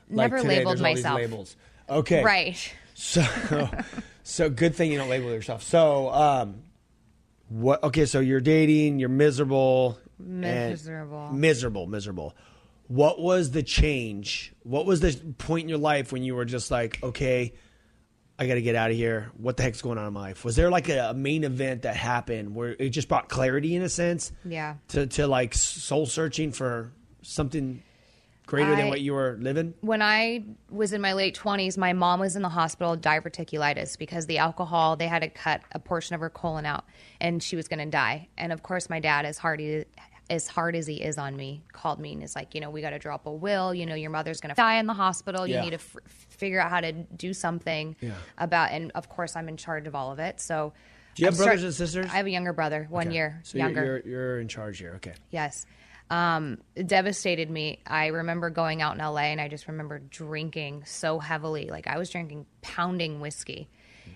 Never 0.09 0.37
today, 0.39 0.59
labeled 0.59 0.79
there's 0.79 0.81
all 0.83 0.87
these 0.95 1.05
myself. 1.05 1.17
labels. 1.17 1.57
Okay, 1.91 2.23
Right. 2.23 2.73
So, 2.95 3.25
so 4.23 4.49
good 4.51 4.77
thing 4.77 4.93
you 4.93 4.99
don't 4.99 5.09
label 5.09 5.33
yourself. 5.33 5.65
So, 5.65 6.11
um, 6.11 6.63
what? 7.49 7.83
Okay, 7.83 8.07
so 8.07 8.21
you're 8.21 8.41
dating, 8.41 9.01
you're 9.01 9.09
miserable, 9.09 9.99
and- 10.19 10.31
Miserable. 10.71 11.33
miserable, 11.33 11.87
miserable. 11.87 12.35
What 12.89 13.19
was 13.21 13.51
the 13.51 13.63
change? 13.63 14.53
What 14.63 14.85
was 14.87 15.01
the 15.01 15.13
point 15.39 15.63
in 15.65 15.69
your 15.71 15.79
life 15.79 16.13
when 16.13 16.23
you 16.23 16.35
were 16.35 16.45
just 16.45 16.71
like, 16.71 17.03
okay, 17.03 17.55
I 18.39 18.47
got 18.47 18.55
to 18.55 18.63
get 18.63 18.75
out 18.75 18.91
of 18.91 18.97
here. 18.97 19.31
What 19.37 19.57
the 19.57 19.63
heck's 19.63 19.81
going 19.81 19.97
on 19.97 20.07
in 20.07 20.13
my 20.13 20.21
life? 20.21 20.45
Was 20.45 20.57
there 20.57 20.71
like 20.71 20.89
a, 20.89 21.11
a 21.11 21.15
main 21.15 21.45
event 21.45 21.83
that 21.83 21.97
happened 21.97 22.55
where 22.55 22.77
it 22.79 22.91
just 22.91 23.09
brought 23.09 23.29
clarity 23.29 23.75
in 23.75 23.83
a 23.83 23.89
sense? 23.89 24.33
Yeah. 24.45 24.75
To 24.89 25.07
to 25.07 25.27
like 25.27 25.55
soul 25.55 26.05
searching 26.05 26.53
for 26.53 26.93
something 27.23 27.83
greater 28.47 28.77
than 28.77 28.89
what 28.89 29.01
you 29.01 29.13
were 29.15 29.37
living. 29.41 29.75
when 29.81 30.03
I 30.03 30.45
was 30.71 30.93
in 30.93 31.01
my 31.01 31.13
late 31.15 31.37
20s, 31.37 31.79
my 31.79 31.93
mom 31.93 32.21
was 32.21 32.37
in 32.37 32.43
the 32.43 32.49
hospital 32.49 32.93
with 32.93 33.03
diverticulitis 33.03 33.99
because 33.99 34.27
the 34.27 34.39
alcohol, 34.39 34.97
they 34.97 35.07
had 35.09 35.23
to 35.23 35.29
cut 35.29 35.63
a 35.73 35.79
portion 35.79 36.15
of 36.15 36.21
her 36.21 36.31
colon 36.31 36.67
out 36.67 36.85
and 37.21 37.43
she 37.43 37.57
was 37.57 37.69
going 37.69 37.79
to 37.79 37.87
die. 37.87 38.29
And 38.37 38.53
of 38.53 38.63
course, 38.63 38.91
my 38.91 39.01
dad, 39.01 39.25
as 39.25 39.39
hard, 39.39 39.63
as 40.31 40.47
hard 40.47 40.77
as 40.77 40.87
he 40.87 41.03
is 41.03 41.19
on 41.19 41.37
me, 41.37 41.63
called 41.73 41.99
me 41.99 42.13
and 42.13 42.23
is 42.23 42.35
like, 42.37 42.55
you 42.55 42.61
know, 42.61 42.71
we 42.71 42.81
got 42.81 42.91
to 42.91 42.99
drop 42.99 43.27
a 43.27 43.33
will. 43.33 43.75
You 43.75 43.87
know, 43.87 43.95
your 43.95 44.11
mother's 44.11 44.41
going 44.41 44.51
to 44.55 44.57
die 44.57 44.79
in 44.79 44.87
the 44.87 44.95
hospital. 44.95 45.47
You 45.47 45.55
Yeah. 45.55 45.61
need 45.63 45.71
to 45.71 45.77
f- 45.77 45.97
figure 46.07 46.61
out 46.61 46.71
how 46.71 46.81
to 46.81 46.93
do 46.93 47.33
something 47.33 47.97
Yeah. 48.01 48.13
about, 48.39 48.71
and 48.73 48.91
of 48.95 49.09
course, 49.09 49.37
I'm 49.37 49.49
in 49.49 49.57
charge 49.57 49.87
of 49.87 49.95
all 49.95 50.13
of 50.13 50.19
it. 50.19 50.41
So, 50.41 50.73
Do 51.15 51.23
you 51.23 51.27
have 51.27 51.35
I'm 51.35 51.37
start- 51.37 51.47
brothers 51.49 51.65
and 51.65 51.75
sisters? 51.75 52.07
I 52.07 52.17
have 52.17 52.27
a 52.27 52.31
younger 52.31 52.53
brother, 52.53 52.87
one 52.91 53.07
Okay. 53.09 53.17
year 53.17 53.41
So 53.45 53.57
you're- 53.59 53.69
younger. 53.73 53.85
You're, 54.05 54.09
you're 54.09 54.41
in 54.41 54.49
charge 54.49 54.79
here. 54.79 54.95
Okay. 54.97 55.13
Yes. 55.31 55.65
Um, 56.11 56.59
devastated 56.87 57.51
me. 57.51 57.81
I 57.87 58.09
remember 58.09 58.51
going 58.51 58.83
out 58.83 58.95
in 58.95 58.99
LA 59.05 59.23
and 59.33 59.41
I 59.41 59.49
just 59.49 59.67
remember 59.69 59.99
drinking 59.99 60.85
so 60.87 61.19
heavily. 61.19 61.71
Like 61.71 61.87
I 61.87 61.99
was 61.99 62.11
drinking 62.11 62.47
pounding 62.63 63.21
whiskey 63.21 63.69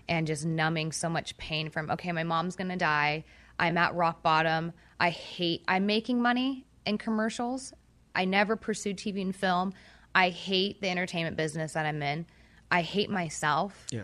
and 0.09 0.27
just 0.27 0.45
numbing 0.45 0.93
so 0.93 1.09
much 1.09 1.37
pain 1.39 1.71
from, 1.71 1.91
okay, 1.91 2.13
my 2.13 2.25
mom's 2.25 2.57
going 2.57 2.69
to 2.69 2.77
die. 2.77 3.25
I'm 3.59 3.77
at 3.79 3.95
rock 3.95 4.23
bottom. 4.23 4.73
I 5.01 5.11
hate, 5.11 5.65
I'm 5.67 5.87
making 5.87 6.21
money 6.21 6.67
in 6.87 6.99
commercials. 6.99 7.73
I 8.15 8.27
never 8.27 8.55
pursued 8.55 8.97
TV 8.99 9.23
and 9.23 9.35
film. 9.35 9.73
I 10.15 10.29
hate 10.29 10.81
the 10.81 10.89
entertainment 10.91 11.37
business 11.37 11.73
that 11.73 11.87
I'm 11.87 12.03
in. 12.03 12.27
I 12.71 12.83
hate 12.83 13.09
myself 13.11 13.87
Yeah. 13.91 14.03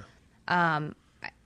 um, 0.49 0.95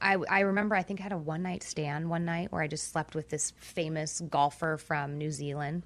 I, 0.01 0.17
I 0.29 0.41
remember 0.41 0.75
I 0.75 0.83
think 0.83 0.99
I 1.01 1.05
had 1.05 1.13
a 1.13 1.19
one 1.19 1.43
night 1.43 1.63
stand 1.63 2.11
one 2.11 2.25
night 2.25 2.51
where 2.51 2.61
I 2.63 2.67
just 2.67 2.91
slept 2.91 3.15
with 3.15 3.29
this 3.29 3.53
famous 3.59 4.21
golfer 4.29 4.77
from 4.77 5.19
New 5.19 5.31
Zealand, 5.31 5.85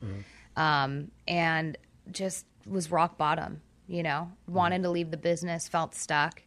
um, 0.57 1.11
and 1.29 1.77
just 2.11 2.47
was 2.67 2.91
rock 2.91 3.17
bottom. 3.19 3.61
You 3.89 4.03
know, 4.03 4.31
wanted 4.49 4.83
to 4.85 4.91
leave 4.91 5.11
the 5.11 5.17
business, 5.17 5.69
felt 5.69 5.95
stuck, 5.95 6.43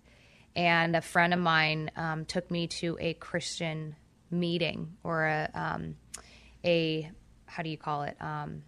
and 0.55 0.95
a 0.95 1.01
friend 1.01 1.33
of 1.33 1.39
mine 1.39 1.91
um, 1.95 2.25
took 2.25 2.49
me 2.49 2.67
to 2.67 2.97
a 2.99 3.13
Christian 3.15 3.95
meeting 4.31 4.93
or 5.03 5.25
a 5.25 5.49
um, 5.53 5.95
a 6.63 7.11
how 7.45 7.61
do 7.61 7.69
you 7.69 7.77
call 7.77 8.03
it 8.03 8.17
um, 8.21 8.63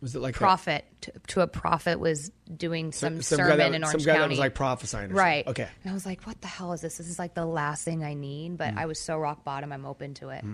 Was 0.00 0.14
it 0.14 0.20
like 0.20 0.34
a- 0.34 0.38
prophet 0.38 0.84
to, 1.02 1.12
to 1.28 1.40
a 1.42 1.46
prophet 1.46 1.98
was 2.00 2.30
doing 2.56 2.92
some, 2.92 3.20
some 3.22 3.38
guy 3.38 3.44
sermon 3.44 3.58
that- 3.58 3.74
in 3.74 3.82
some 3.84 3.88
Orange 3.90 4.06
guy 4.06 4.12
that 4.12 4.18
County. 4.18 4.32
was, 4.32 4.38
like, 4.38 4.54
prophesying 4.54 5.10
or 5.12 5.14
right? 5.14 5.44
something. 5.44 5.64
Okay. 5.64 5.72
And 5.84 5.90
I 5.90 5.94
was 5.94 6.06
like, 6.06 6.26
"What 6.26 6.40
the 6.40 6.46
hell 6.48 6.72
is 6.72 6.80
this? 6.80 6.98
This 6.98 7.08
is 7.08 7.18
like 7.18 7.34
the 7.34 7.46
last 7.46 7.84
thing 7.84 8.04
I 8.04 8.14
need." 8.14 8.56
But 8.56 8.74
Mm. 8.74 8.78
I 8.78 8.86
was 8.86 9.00
so 9.00 9.16
rock 9.18 9.44
bottom. 9.44 9.72
I'm 9.72 9.84
open 9.86 10.14
to 10.14 10.30
it. 10.30 10.44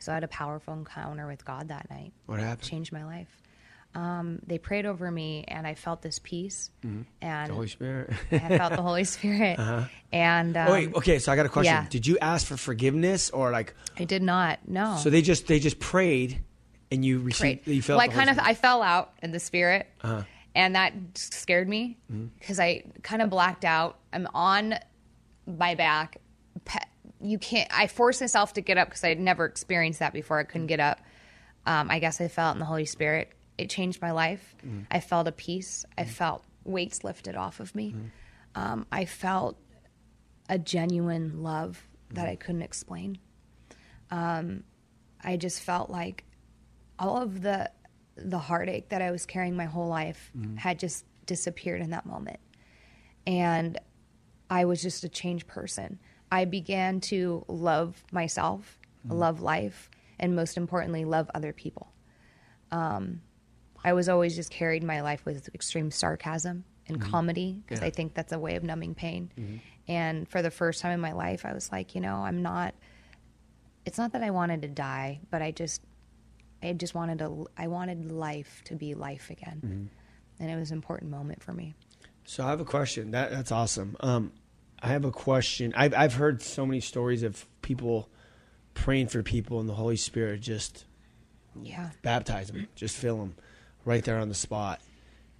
So 0.00 0.10
I 0.12 0.14
had 0.16 0.24
a 0.24 0.28
powerful 0.28 0.74
encounter 0.74 1.26
with 1.28 1.44
God 1.44 1.68
that 1.68 1.88
night. 1.90 2.12
What 2.26 2.40
happened? 2.40 2.68
Changed 2.68 2.92
my 2.92 3.04
life. 3.04 3.28
Um, 3.94 4.38
they 4.46 4.56
prayed 4.58 4.86
over 4.86 5.10
me, 5.10 5.44
and 5.48 5.66
I 5.66 5.74
felt 5.74 6.00
this 6.02 6.20
peace, 6.20 6.70
and 6.82 7.06
Mm-hmm. 7.22 7.46
The 7.48 7.54
Holy 7.54 7.68
Spirit. 7.68 8.10
I 8.32 8.56
felt 8.58 8.72
the 8.76 8.82
Holy 8.82 9.04
Spirit. 9.04 9.58
And 10.12 10.56
um, 10.56 10.66
oh 10.68 10.72
wait, 10.72 10.94
okay. 10.96 11.20
So 11.20 11.30
I 11.30 11.36
got 11.36 11.46
a 11.46 11.48
question. 11.48 11.72
yeah. 11.72 11.86
Did 11.88 12.04
you 12.04 12.18
ask 12.18 12.44
for 12.46 12.56
forgiveness 12.56 13.30
or 13.30 13.52
like? 13.52 13.74
I 13.96 14.02
did 14.04 14.22
not. 14.22 14.58
No. 14.66 14.96
So 15.00 15.08
they 15.10 15.22
just 15.22 15.46
they 15.46 15.60
just 15.60 15.78
prayed, 15.78 16.42
and 16.90 17.04
you 17.04 17.20
received. 17.20 17.64
Great. 17.64 17.74
You 17.76 17.80
felt. 17.82 17.98
well, 17.98 18.08
I 18.10 18.12
kind 18.12 18.28
of. 18.28 18.38
I 18.40 18.54
fell 18.54 18.82
out 18.82 19.12
in 19.22 19.30
the 19.30 19.38
spirit, 19.38 19.86
Uh-huh. 20.02 20.22
and 20.56 20.74
that 20.74 20.92
scared 21.14 21.68
me 21.68 21.96
Mm-hmm. 22.12 22.26
because 22.40 22.58
I 22.58 22.84
kind 23.02 23.22
of 23.22 23.30
blacked 23.30 23.64
out. 23.64 23.98
I'm 24.12 24.26
on 24.34 24.74
my 25.46 25.74
back. 25.76 26.16
Pe- 26.64 26.78
You 27.20 27.38
can't. 27.38 27.68
I 27.72 27.86
forced 27.86 28.20
myself 28.20 28.54
to 28.54 28.60
get 28.60 28.78
up 28.78 28.88
because 28.88 29.04
I 29.04 29.08
had 29.08 29.20
never 29.20 29.44
experienced 29.44 29.98
that 30.00 30.12
before. 30.12 30.38
I 30.38 30.44
couldn't 30.44 30.68
get 30.68 30.80
up. 30.80 31.00
Um, 31.66 31.90
I 31.90 31.98
guess 31.98 32.20
I 32.20 32.28
felt 32.28 32.54
in 32.54 32.60
the 32.60 32.66
Holy 32.66 32.86
Spirit. 32.86 33.32
It 33.58 33.68
changed 33.68 34.00
my 34.00 34.12
life. 34.12 34.54
Mm-hmm. 34.64 34.82
I 34.90 35.00
felt 35.00 35.28
a 35.28 35.32
peace. 35.32 35.84
I 35.98 36.04
felt 36.04 36.44
weights 36.64 37.04
lifted 37.04 37.36
off 37.36 37.60
of 37.60 37.74
me. 37.74 37.92
Mm-hmm. 37.92 38.06
Um, 38.54 38.86
I 38.90 39.04
felt 39.04 39.58
a 40.48 40.58
genuine 40.58 41.42
love 41.42 41.86
that 42.12 42.26
I 42.26 42.36
couldn't 42.36 42.62
explain. 42.62 43.18
Um, 44.10 44.64
I 45.22 45.36
just 45.36 45.62
felt 45.62 45.90
like 45.90 46.24
all 46.98 47.20
of 47.20 47.42
the 47.42 47.70
the 48.16 48.38
heartache 48.38 48.90
that 48.90 49.00
I 49.00 49.10
was 49.10 49.24
carrying 49.24 49.56
my 49.56 49.64
whole 49.64 49.88
life 49.88 50.30
had 50.56 50.78
just 50.78 51.06
disappeared 51.24 51.80
in 51.80 51.90
that 51.90 52.04
moment. 52.04 52.40
And 53.26 53.78
I 54.50 54.64
was 54.64 54.82
just 54.82 55.04
a 55.04 55.08
changed 55.08 55.46
person. 55.46 55.98
I 56.32 56.44
began 56.44 57.00
to 57.02 57.44
love 57.48 58.02
myself, 58.12 58.78
love 59.08 59.40
life, 59.40 59.90
and 60.18 60.36
most 60.36 60.56
importantly, 60.56 61.04
love 61.04 61.30
other 61.34 61.52
people. 61.52 61.92
Um, 62.70 63.22
I 63.82 63.92
was 63.94 64.08
always 64.08 64.36
just 64.36 64.50
carried 64.50 64.84
my 64.84 65.00
life 65.00 65.24
with 65.24 65.48
extreme 65.54 65.90
sarcasm 65.90 66.64
and 66.86 67.00
comedy 67.00 67.62
because 67.64 67.80
Yeah. 67.80 67.86
I 67.86 67.90
think 67.90 68.14
that's 68.14 68.32
a 68.32 68.38
way 68.38 68.56
of 68.56 68.62
numbing 68.62 68.94
pain. 68.94 69.60
And 69.88 70.28
for 70.28 70.42
the 70.42 70.50
first 70.50 70.80
time 70.82 70.92
in 70.92 71.00
my 71.00 71.12
life, 71.12 71.44
I 71.44 71.52
was 71.52 71.72
like, 71.72 71.94
you 71.94 72.00
know, 72.00 72.16
I'm 72.16 72.42
not. 72.42 72.74
It's 73.86 73.98
not 73.98 74.12
that 74.12 74.22
I 74.22 74.30
wanted 74.30 74.62
to 74.62 74.68
die, 74.68 75.20
but 75.30 75.40
I 75.42 75.50
just, 75.52 75.82
I 76.62 76.72
just 76.74 76.94
wanted 76.94 77.18
to. 77.20 77.46
I 77.56 77.66
wanted 77.68 78.12
life 78.12 78.62
to 78.66 78.74
be 78.76 78.94
life 78.94 79.30
again, 79.30 79.90
and 80.38 80.50
it 80.50 80.56
was 80.56 80.70
an 80.70 80.76
important 80.76 81.10
moment 81.10 81.42
for 81.42 81.52
me. 81.54 81.74
So 82.24 82.44
I 82.44 82.50
have 82.50 82.60
a 82.60 82.64
question. 82.64 83.10
That 83.12 83.30
that's 83.30 83.50
awesome. 83.50 83.96
Um, 84.00 84.32
I 84.82 84.88
have 84.88 85.04
a 85.04 85.10
question. 85.10 85.72
I've 85.76 85.94
I've 85.94 86.14
heard 86.14 86.42
so 86.42 86.64
many 86.66 86.80
stories 86.80 87.22
of 87.22 87.44
people 87.62 88.08
praying 88.74 89.08
for 89.08 89.22
people 89.22 89.60
and 89.60 89.68
the 89.68 89.74
Holy 89.74 89.96
Spirit 89.96 90.40
just 90.40 90.84
Yeah. 91.62 91.90
baptize 92.02 92.48
them, 92.48 92.66
just 92.76 92.96
fill 92.96 93.18
them 93.18 93.34
right 93.84 94.02
there 94.04 94.18
on 94.18 94.28
the 94.28 94.34
spot. 94.34 94.80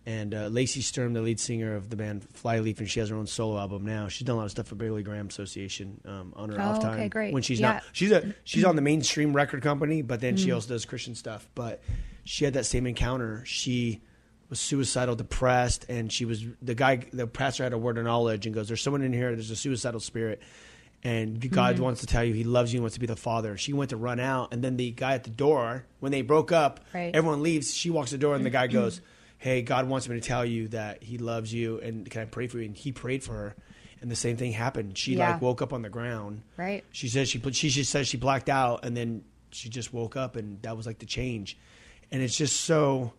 And 0.06 0.34
uh, 0.34 0.46
Lacey 0.48 0.80
Sturm, 0.80 1.12
the 1.12 1.20
lead 1.20 1.38
singer 1.38 1.76
of 1.76 1.90
the 1.90 1.96
band 1.96 2.24
Flyleaf, 2.32 2.80
and 2.80 2.88
she 2.90 3.00
has 3.00 3.10
her 3.10 3.16
own 3.16 3.26
solo 3.26 3.58
album 3.58 3.84
now. 3.84 4.08
She's 4.08 4.26
done 4.26 4.34
a 4.34 4.38
lot 4.38 4.46
of 4.46 4.50
stuff 4.50 4.66
for 4.66 4.74
Billy 4.74 5.02
Graham 5.02 5.28
Association 5.28 6.00
um, 6.06 6.32
on 6.36 6.48
her 6.50 6.60
Oh, 6.60 6.64
off 6.64 6.78
okay, 6.78 6.86
time 6.86 7.08
great. 7.10 7.32
when 7.34 7.42
she's 7.42 7.60
Yeah. 7.60 7.72
not. 7.74 7.84
She's 7.92 8.10
a 8.10 8.34
she's 8.44 8.64
on 8.64 8.76
the 8.76 8.82
mainstream 8.82 9.34
record 9.34 9.62
company, 9.62 10.02
but 10.02 10.20
then 10.20 10.34
Mm. 10.36 10.38
she 10.44 10.52
also 10.52 10.68
does 10.68 10.84
Christian 10.86 11.14
stuff. 11.14 11.48
But 11.54 11.82
she 12.24 12.44
had 12.44 12.54
that 12.54 12.64
same 12.66 12.86
encounter. 12.86 13.42
She 13.44 14.00
was 14.50 14.60
suicidal, 14.60 15.14
depressed, 15.16 15.86
and 15.88 16.12
she 16.12 16.24
was 16.26 16.44
the 16.60 16.74
guy. 16.74 16.96
The 17.12 17.26
pastor 17.26 17.62
had 17.62 17.72
a 17.72 17.78
word 17.78 17.96
of 17.98 18.04
knowledge 18.04 18.44
and 18.46 18.54
goes, 18.54 18.68
"There's 18.68 18.82
someone 18.82 19.02
in 19.02 19.12
here. 19.12 19.32
There's 19.34 19.50
a 19.50 19.56
suicidal 19.56 20.00
spirit." 20.00 20.42
And 21.02 21.40
God 21.50 21.76
Mm-hmm. 21.76 21.84
wants 21.84 22.00
to 22.02 22.06
tell 22.06 22.22
you 22.22 22.34
He 22.34 22.44
loves 22.44 22.72
you 22.74 22.78
and 22.78 22.82
wants 22.82 22.94
to 22.94 23.00
be 23.00 23.06
the 23.06 23.16
Father. 23.16 23.56
She 23.56 23.72
went 23.72 23.88
to 23.90 23.96
run 23.96 24.20
out, 24.20 24.52
and 24.52 24.62
then 24.62 24.76
the 24.76 24.90
guy 24.90 25.14
at 25.14 25.24
the 25.24 25.30
door, 25.30 25.86
when 26.00 26.12
they 26.12 26.20
broke 26.22 26.52
up, 26.52 26.80
Right. 26.92 27.14
everyone 27.14 27.42
leaves. 27.42 27.72
She 27.74 27.88
walks 27.88 28.10
the 28.10 28.18
door, 28.18 28.34
and 28.34 28.44
the 28.44 28.50
guy 28.50 28.66
goes, 28.80 29.00
"Hey, 29.38 29.62
God 29.62 29.88
wants 29.88 30.08
me 30.08 30.20
to 30.20 30.26
tell 30.26 30.44
you 30.44 30.68
that 30.68 31.02
He 31.02 31.16
loves 31.16 31.54
you, 31.54 31.78
and 31.80 32.10
can 32.10 32.20
I 32.20 32.24
pray 32.26 32.48
for 32.48 32.58
you?" 32.58 32.66
And 32.66 32.76
he 32.76 32.92
prayed 32.92 33.22
for 33.22 33.32
her, 33.32 33.54
and 34.02 34.10
the 34.10 34.16
same 34.16 34.36
thing 34.36 34.52
happened. 34.52 34.98
She 34.98 35.14
Yeah. 35.14 35.30
like 35.32 35.40
woke 35.40 35.62
up 35.62 35.72
on 35.72 35.80
the 35.82 35.88
ground. 35.88 36.42
Right. 36.58 36.84
She 36.92 37.08
says 37.08 37.28
she 37.30 37.40
she 37.52 37.70
just 37.70 37.90
says 37.90 38.06
she 38.08 38.16
blacked 38.18 38.48
out, 38.50 38.84
and 38.84 38.94
then 38.96 39.22
she 39.52 39.68
just 39.70 39.94
woke 39.94 40.16
up, 40.16 40.36
and 40.36 40.60
that 40.62 40.76
was 40.76 40.86
like 40.86 40.98
the 40.98 41.06
change. 41.06 41.56
And 42.12 42.20
it's 42.22 42.36
just 42.36 42.60
so, 42.62 43.12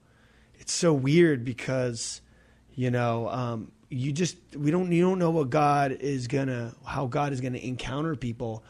it's 0.62 0.72
so 0.72 0.94
weird 0.94 1.44
because, 1.44 2.22
you 2.76 2.92
know, 2.92 3.28
um, 3.30 3.72
you 3.90 4.14
just 4.14 4.38
we 4.56 4.72
don't 4.72 4.92
you 4.92 5.02
don't 5.02 5.20
know 5.20 5.32
what 5.32 5.50
God 5.50 5.92
is 5.92 6.28
gonna 6.28 6.74
how 6.86 7.08
God 7.08 7.34
is 7.34 7.42
gonna 7.42 7.58
encounter 7.58 8.16
people. 8.16 8.64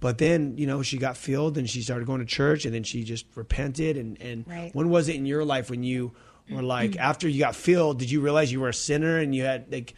But 0.00 0.18
then 0.18 0.56
you 0.56 0.66
know 0.66 0.82
she 0.82 0.98
got 0.98 1.16
filled 1.16 1.58
and 1.58 1.68
she 1.68 1.82
started 1.82 2.06
going 2.06 2.20
to 2.20 2.26
church 2.26 2.64
and 2.64 2.74
then 2.74 2.82
she 2.84 3.04
just 3.04 3.26
repented 3.34 3.96
and 3.96 4.20
and 4.22 4.48
Right. 4.48 4.74
when 4.74 4.88
was 4.88 5.08
it 5.08 5.16
in 5.16 5.26
your 5.26 5.44
life 5.44 5.68
when 5.68 5.82
you 5.82 6.12
were 6.50 6.62
like 6.62 6.96
after 7.10 7.28
you 7.28 7.38
got 7.38 7.54
filled 7.54 7.98
did 7.98 8.10
you 8.10 8.20
realize 8.20 8.50
you 8.50 8.60
were 8.60 8.70
a 8.70 8.74
sinner 8.74 9.18
and 9.18 9.34
you 9.34 9.44
had 9.44 9.70
like 9.70 9.94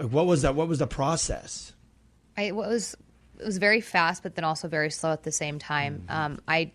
like, 0.00 0.10
what 0.10 0.26
was 0.26 0.42
that 0.42 0.54
what 0.56 0.66
was 0.66 0.78
the 0.78 0.86
process 0.86 1.74
I 2.36 2.42
it 2.42 2.56
was 2.56 2.96
it 3.38 3.44
was 3.44 3.58
very 3.58 3.80
fast, 3.80 4.22
but 4.22 4.34
then 4.34 4.44
also 4.44 4.66
very 4.66 4.90
slow 4.90 5.12
at 5.12 5.22
the 5.22 5.32
same 5.32 5.58
time. 5.58 6.04
Um, 6.08 6.40
I 6.48 6.72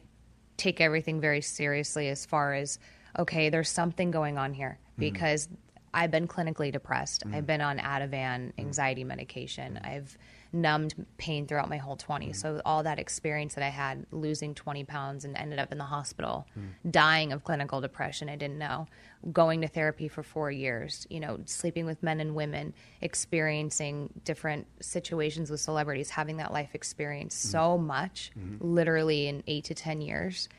take 0.58 0.80
everything 0.80 1.19
very 1.19 1.41
seriously 1.41 2.08
as 2.08 2.26
far 2.26 2.54
as 2.54 2.78
okay, 3.17 3.50
there's 3.50 3.69
something 3.69 4.12
going 4.12 4.38
on 4.38 4.54
here 4.54 4.80
mm. 4.95 5.00
because 5.00 5.50
I've 5.93 6.12
been 6.12 6.28
clinically 6.28 6.71
depressed. 6.71 7.26
Mm. 7.26 7.36
I've 7.36 7.47
been 7.47 7.62
on 7.62 7.78
Ativan 7.80 8.12
mm. 8.12 8.52
anxiety 8.58 9.04
medication. 9.04 9.80
I've 9.84 10.17
numbed 10.54 11.06
pain 11.17 11.47
throughout 11.47 11.69
my 11.69 11.78
whole 11.78 11.95
20s. 11.95 12.36
So 12.36 12.62
all 12.65 12.84
that 12.84 13.00
experience 13.00 13.56
that 13.56 13.63
I 13.63 13.69
had 13.69 14.06
losing 14.12 14.54
20 14.54 14.84
pounds 14.84 15.24
and 15.24 15.38
ended 15.38 15.60
up 15.60 15.71
in 15.71 15.78
the 15.78 15.86
hospital, 15.86 16.45
dying 16.89 17.32
of 17.32 17.43
clinical 17.43 17.80
depression, 17.80 18.28
I 18.28 18.36
didn't 18.36 18.58
know, 18.58 18.88
going 19.32 19.62
to 19.62 19.67
therapy 19.69 20.10
for 20.10 20.24
4 20.24 20.52
years, 20.52 21.08
you 21.10 21.21
know, 21.21 21.39
sleeping 21.45 21.86
with 21.86 22.04
men 22.04 22.19
and 22.19 22.36
women, 22.36 22.74
experiencing 23.00 24.10
different 24.26 24.67
situations 24.82 25.50
with 25.50 25.62
celebrities, 25.62 26.10
having 26.10 26.38
that 26.38 26.52
life 26.52 26.76
experience 26.76 27.34
so 27.34 27.78
much, 27.78 28.32
mm-hmm. 28.38 28.58
literally 28.60 29.28
in 29.28 29.43
8 29.47 29.63
to 29.63 29.74
10 29.74 30.02
years 30.02 30.50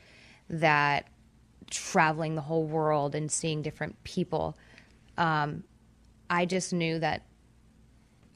that 0.49 1.07
traveling 1.73 2.35
the 2.35 2.41
whole 2.41 2.65
world 2.65 3.15
and 3.15 3.31
seeing 3.31 3.61
different 3.61 4.01
people 4.03 4.55
um, 5.17 5.63
I 6.29 6.45
just 6.45 6.73
knew 6.73 6.99
that 6.99 7.23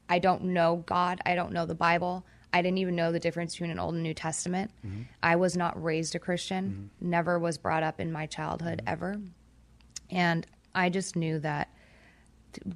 I 0.09 0.19
don't 0.19 0.43
know 0.45 0.83
God. 0.85 1.19
I 1.25 1.35
don't 1.35 1.51
know 1.51 1.65
the 1.65 1.75
Bible. 1.75 2.25
I 2.53 2.61
didn't 2.61 2.77
even 2.77 2.95
know 2.95 3.11
the 3.11 3.19
difference 3.19 3.53
between 3.53 3.71
an 3.71 3.79
Old 3.79 3.93
and 3.93 4.03
New 4.03 4.13
Testament. 4.13 4.71
Mm-hmm. 4.85 5.01
I 5.21 5.35
was 5.35 5.57
not 5.57 5.81
raised 5.81 6.15
a 6.15 6.19
Christian, 6.19 6.89
mm-hmm. 6.99 7.09
never 7.09 7.37
was 7.37 7.57
brought 7.57 7.83
up 7.83 7.99
in 7.99 8.11
my 8.11 8.25
childhood 8.25 8.79
mm-hmm. 8.79 8.93
ever. 8.93 9.21
And 10.09 10.47
I 10.73 10.89
just 10.89 11.15
knew 11.15 11.39
that 11.39 11.69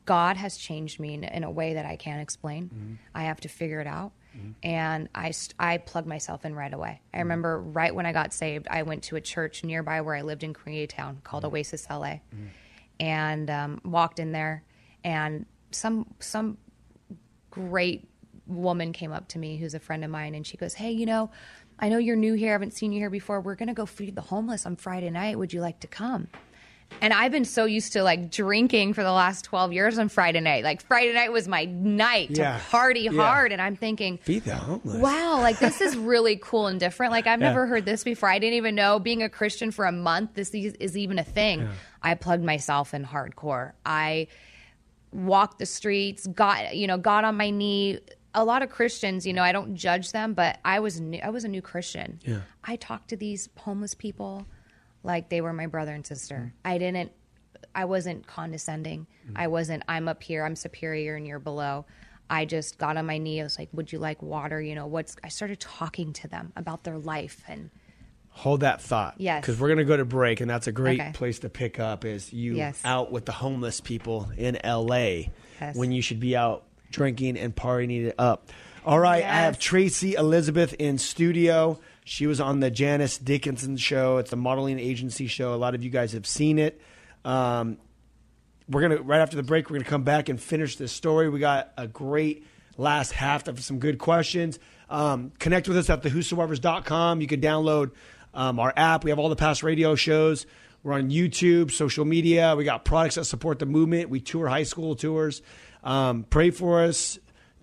God 0.06 0.38
has 0.38 0.58
changed 0.58 1.00
me 1.00 1.14
in, 1.14 1.24
in 1.24 1.44
a 1.44 1.52
way 1.52 1.74
that 1.74 1.86
I 1.86 1.96
can't 1.96 2.22
explain. 2.22 3.00
I 3.16 3.24
have 3.24 3.40
to 3.42 3.48
figure 3.48 3.80
it 3.80 3.88
out. 3.88 4.12
And 4.64 5.10
I, 5.14 5.34
I 5.60 5.78
plugged 5.78 6.08
myself 6.08 6.46
in 6.46 6.56
right 6.56 6.74
away. 6.74 7.02
I 7.14 7.18
mm-hmm. 7.18 7.20
remember 7.24 7.60
right 7.60 7.94
when 7.94 8.06
I 8.06 8.12
got 8.12 8.34
saved, 8.34 8.68
I 8.70 8.84
went 8.84 9.04
to 9.04 9.16
a 9.16 9.22
church 9.22 9.64
nearby 9.64 10.02
where 10.02 10.16
I 10.16 10.22
lived 10.22 10.44
in 10.44 10.54
Koreatown 10.54 11.24
called 11.24 11.44
mm-hmm. 11.44 11.56
Oasis 11.56 11.88
LA 11.90 11.98
mm-hmm. 11.98 12.48
and 13.00 13.50
um, 13.50 13.82
walked 13.84 14.20
in 14.20 14.32
there. 14.32 14.64
And 15.04 15.46
some, 15.72 16.08
some 16.20 16.58
great 17.50 18.08
woman 18.48 18.94
came 18.94 19.12
up 19.12 19.28
to 19.30 19.40
me 19.40 19.58
who's 19.58 19.74
a 19.74 19.80
friend 19.80 20.04
of 20.04 20.12
mine 20.12 20.36
and 20.36 20.46
she 20.46 20.58
goes, 20.58 20.74
Hey, 20.74 20.92
you 20.92 21.06
know, 21.06 21.32
I 21.80 21.90
know 21.90 21.98
you're 21.98 22.16
new 22.16 22.34
here. 22.34 22.50
I 22.50 22.52
haven't 22.54 22.74
seen 22.74 22.92
you 22.92 23.00
here 23.00 23.10
before. 23.10 23.42
We're 23.42 23.56
going 23.56 23.68
to 23.68 23.74
go 23.74 23.86
feed 23.86 24.16
the 24.16 24.22
homeless 24.22 24.66
on 24.66 24.76
Friday 24.76 25.10
night. 25.10 25.38
Would 25.38 25.52
you 25.52 25.62
like 25.62 25.80
to 25.80 25.88
come? 25.88 26.28
And 27.00 27.14
I've 27.14 27.32
been 27.32 27.46
so 27.46 27.66
used 27.66 27.94
to 27.94 28.04
like 28.04 28.30
drinking 28.30 28.94
for 28.94 29.04
the 29.04 29.12
last 29.12 29.46
12 29.46 29.74
years 29.74 29.98
on 29.98 30.10
Friday 30.10 30.40
night. 30.40 30.64
Like 30.64 30.82
Friday 30.82 31.14
night 31.14 31.32
was 31.32 31.48
my 31.48 31.66
night 31.66 32.30
Yeah. 32.32 32.58
to 32.58 32.64
party 32.66 33.02
Yeah. 33.02 33.12
hard. 33.14 33.52
And 33.52 33.62
I'm 33.62 33.76
thinking, 33.76 34.18
feed 34.18 34.44
the 34.44 34.56
homeless 34.56 34.98
wow, 34.98 35.40
like 35.40 35.58
this 35.60 35.82
is 35.82 35.98
really 35.98 36.38
cool 36.42 36.68
and 36.68 36.80
different. 36.80 37.12
Like 37.12 37.26
I've 37.28 37.40
Yeah. 37.42 37.48
never 37.48 37.66
heard 37.66 37.86
this 37.86 38.04
before. 38.04 38.30
I 38.30 38.38
didn't 38.40 38.56
even 38.56 38.76
know 38.76 39.00
being 39.00 39.24
a 39.24 39.30
Christian 39.30 39.72
for 39.72 39.86
a 39.86 39.92
month, 39.92 40.36
this 40.36 40.54
is, 40.54 40.74
is 40.80 40.98
even 40.98 41.18
a 41.18 41.24
thing. 41.24 41.68
I 42.04 42.14
plugged 42.16 42.44
myself 42.44 42.94
in 42.94 43.06
hardcore. 43.06 43.72
I 43.86 44.28
walked 45.12 45.60
the 45.60 45.66
streets, 45.66 46.28
got, 46.28 46.76
you 46.76 46.88
know, 46.88 46.98
got 46.98 47.24
on 47.24 47.36
my 47.36 47.50
knee. 47.50 48.00
A 48.34 48.46
lot 48.46 48.62
of 48.62 48.70
Christians, 48.70 49.26
you 49.28 49.34
know, 49.34 49.44
I 49.44 49.52
don't 49.52 49.76
judge 49.76 50.12
them, 50.14 50.34
but 50.34 50.60
I 50.64 50.80
was 50.80 51.02
new, 51.02 51.20
I 51.22 51.30
was 51.32 51.44
a 51.44 51.50
new 51.50 51.62
Christian. 51.62 52.20
Yeah. 52.24 52.42
I 52.64 52.76
talked 52.78 53.10
to 53.10 53.18
these 53.18 53.50
homeless 53.58 53.94
people 53.94 54.46
like 55.04 55.30
they 55.30 55.42
were 55.42 55.54
my 55.54 55.68
brother 55.68 55.94
and 55.94 56.06
sister. 56.06 56.36
Mm-hmm. 56.36 56.48
I 56.66 56.78
didn't 56.78 57.12
I 57.74 57.86
wasn't 57.86 58.28
condescending. 58.28 59.08
Mm-hmm. 59.28 59.38
I 59.38 59.48
wasn't 59.48 59.84
I'm 59.88 60.08
up 60.08 60.22
here, 60.24 60.44
I'm 60.44 60.56
superior 60.56 61.16
and 61.16 61.26
you're 61.28 61.40
below. 61.40 61.86
I 62.30 62.46
just 62.46 62.78
got 62.78 62.96
on 62.98 63.06
my 63.06 63.18
knee. 63.18 63.42
I 63.42 63.44
was 63.44 63.60
like, 63.60 63.68
"Would 63.74 63.92
you 63.92 64.00
like 64.00 64.22
water? 64.22 64.62
You 64.62 64.74
know, 64.74 64.88
what's?" 64.88 65.18
I 65.22 65.28
started 65.28 65.60
talking 65.60 66.14
to 66.14 66.30
them 66.30 66.54
about 66.56 66.86
their 66.86 66.98
life, 66.98 67.44
and 67.50 67.70
hold 68.30 68.62
that 68.62 68.82
thought 68.82 69.16
Yes. 69.18 69.42
because 69.42 69.60
we're 69.60 69.68
going 69.68 69.80
to 69.80 69.84
go 69.84 69.98
to 69.98 70.06
break 70.06 70.40
and 70.40 70.50
that's 70.50 70.66
a 70.68 70.72
great 70.72 70.98
Okay. 71.02 71.12
place 71.14 71.40
to 71.40 71.50
pick 71.50 71.78
up 71.82 72.06
is 72.06 72.32
you 72.32 72.56
Yes. 72.56 72.80
out 72.86 73.12
with 73.12 73.26
the 73.26 73.34
homeless 73.34 73.82
people 73.82 74.32
in 74.38 74.58
la 74.64 74.96
Yes. 74.96 75.28
when 75.76 75.92
you 75.92 76.02
should 76.02 76.22
be 76.22 76.38
out 76.38 76.64
drinking 76.92 77.38
and 77.38 77.54
partying 77.54 78.06
it 78.06 78.16
up 78.18 78.50
all 78.86 78.98
right 79.00 79.24
i 79.26 79.28
have 79.28 79.60
traci 79.60 80.14
elizabeth 80.14 80.74
in 80.80 80.98
studio 80.98 81.78
she 82.12 82.28
was 82.28 82.42
on 82.42 82.60
the 82.60 82.70
janice 82.70 83.18
dickinson 83.18 83.78
show. 83.78 84.18
It's 84.18 84.34
a 84.34 84.36
modeling 84.36 84.80
agency 84.80 85.28
show. 85.28 85.54
A 85.54 85.56
lot 85.56 85.76
of 85.76 85.82
you 85.82 85.90
guys 85.90 86.12
have 86.12 86.28
seen 86.28 86.60
it. 86.60 86.82
Um, 87.24 87.78
we're 88.68 88.82
gonna 88.82 89.02
right 89.02 89.22
after 89.22 89.38
the 89.38 89.44
break 89.44 89.70
we're 89.70 89.78
gonna 89.78 89.90
come 89.90 90.04
back 90.04 90.28
and 90.28 90.38
finish 90.38 90.76
this 90.76 90.92
story. 90.92 91.30
We 91.30 91.40
got 91.40 91.72
a 91.78 91.88
great 91.88 92.46
last 92.76 93.14
half 93.14 93.48
of 93.48 93.64
some 93.64 93.80
good 93.80 93.98
questions. 93.98 94.60
Um, 94.90 95.32
connect 95.40 95.70
with 95.70 95.78
us 95.78 95.90
at 95.90 96.04
thewhosoevers.com 96.04 97.22
you 97.22 97.28
can 97.28 97.40
download 97.40 97.92
um, 98.34 98.60
our 98.60 98.74
app. 98.76 99.06
We 99.06 99.12
have 99.12 99.18
all 99.20 99.30
the 99.30 99.38
past 99.38 99.64
radio 99.64 99.96
shows. 99.96 100.46
We're 100.84 100.94
on 100.94 101.12
youtube 101.12 101.72
social 101.72 102.04
media. 102.04 102.58
We 102.58 102.66
got 102.66 102.84
products 102.84 103.16
that 103.16 103.24
support 103.24 103.60
the 103.60 103.66
movement. 103.66 104.10
We 104.10 104.20
tour 104.20 104.50
high 104.50 104.64
school 104.64 104.98
tours. 104.98 105.42
Um, 105.82 106.24
pray 106.24 106.52
for 106.52 106.84
us 106.84 107.20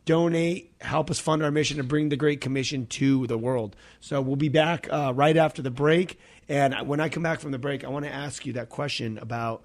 donate, 0.08 0.72
help 0.80 1.10
us 1.10 1.18
fund 1.18 1.42
our 1.42 1.50
mission 1.50 1.76
to 1.76 1.82
bring 1.82 2.08
the 2.08 2.16
Great 2.16 2.40
Commission 2.40 2.86
to 2.86 3.26
the 3.26 3.36
world. 3.36 3.76
So 4.00 4.22
we'll 4.22 4.36
be 4.36 4.48
back 4.48 4.88
uh, 4.90 5.12
right 5.14 5.36
after 5.36 5.60
the 5.60 5.70
break. 5.70 6.18
And 6.48 6.74
when 6.88 6.98
I 6.98 7.10
come 7.10 7.22
back 7.22 7.40
from 7.40 7.50
the 7.50 7.58
break, 7.58 7.84
I 7.84 7.88
want 7.88 8.06
to 8.06 8.10
ask 8.12 8.46
you 8.46 8.54
that 8.54 8.70
question 8.70 9.18
about 9.18 9.62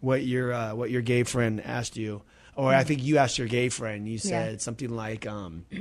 what 0.00 0.22
your 0.22 0.52
uh, 0.52 0.74
what 0.74 0.90
your 0.90 1.00
gay 1.00 1.22
friend 1.22 1.62
asked 1.64 1.96
you, 1.96 2.20
or 2.54 2.74
I 2.74 2.84
think 2.84 3.02
you 3.02 3.16
asked 3.16 3.38
your 3.38 3.48
gay 3.48 3.70
friend. 3.70 4.06
You 4.06 4.18
said 4.18 4.52
Yeah. 4.52 4.58
something 4.58 4.90
like, 4.94 5.26
um, 5.26 5.64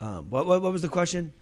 Um, 0.00 0.28
what, 0.28 0.46
what 0.46 0.60
what 0.60 0.72
was 0.72 0.82
the 0.82 0.88
question? 0.88 1.32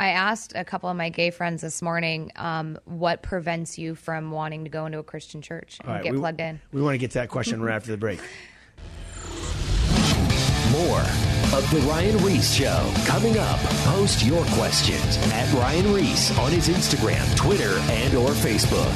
I 0.00 0.08
asked 0.08 0.54
a 0.56 0.64
couple 0.64 0.88
of 0.88 0.96
my 0.96 1.10
gay 1.10 1.30
friends 1.30 1.62
this 1.62 1.80
morning 1.80 2.32
um, 2.34 2.76
what 2.86 3.22
prevents 3.22 3.78
you 3.78 3.94
from 3.94 4.30
wanting 4.32 4.64
to 4.64 4.70
go 4.70 4.86
into 4.86 4.98
a 4.98 5.02
Christian 5.04 5.42
church 5.42 5.78
and 5.80 5.88
right, 5.92 6.02
get 6.02 6.14
we, 6.14 6.18
plugged 6.18 6.40
in. 6.40 6.58
We 6.72 6.82
want 6.82 6.94
to 6.94 6.98
get 6.98 7.10
to 7.12 7.18
that 7.18 7.28
question 7.28 7.62
right 7.62 7.76
after 7.76 7.92
the 7.92 7.98
break. 7.98 8.18
More 10.70 11.00
of 11.52 11.68
The 11.72 11.80
Ryan 11.88 12.16
Ries 12.18 12.54
Show 12.54 12.92
coming 13.04 13.36
up. 13.38 13.58
Post 13.84 14.24
your 14.24 14.44
questions 14.50 15.18
at 15.32 15.52
Ryan 15.54 15.92
Ries 15.92 16.36
on 16.38 16.52
his 16.52 16.68
Instagram, 16.68 17.36
Twitter, 17.36 17.76
and 17.90 18.14
or 18.14 18.28
Facebook. 18.30 18.94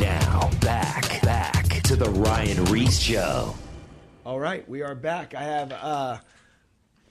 Now, 0.00 0.50
back, 0.60 1.22
back 1.22 1.82
to 1.84 1.94
The 1.94 2.10
Ryan 2.10 2.64
Ries 2.64 3.00
Show. 3.00 3.54
All 4.26 4.40
right, 4.40 4.68
we 4.68 4.82
are 4.82 4.96
back. 4.96 5.34
I 5.34 5.42
have 5.44 5.72
uh, 5.72 6.18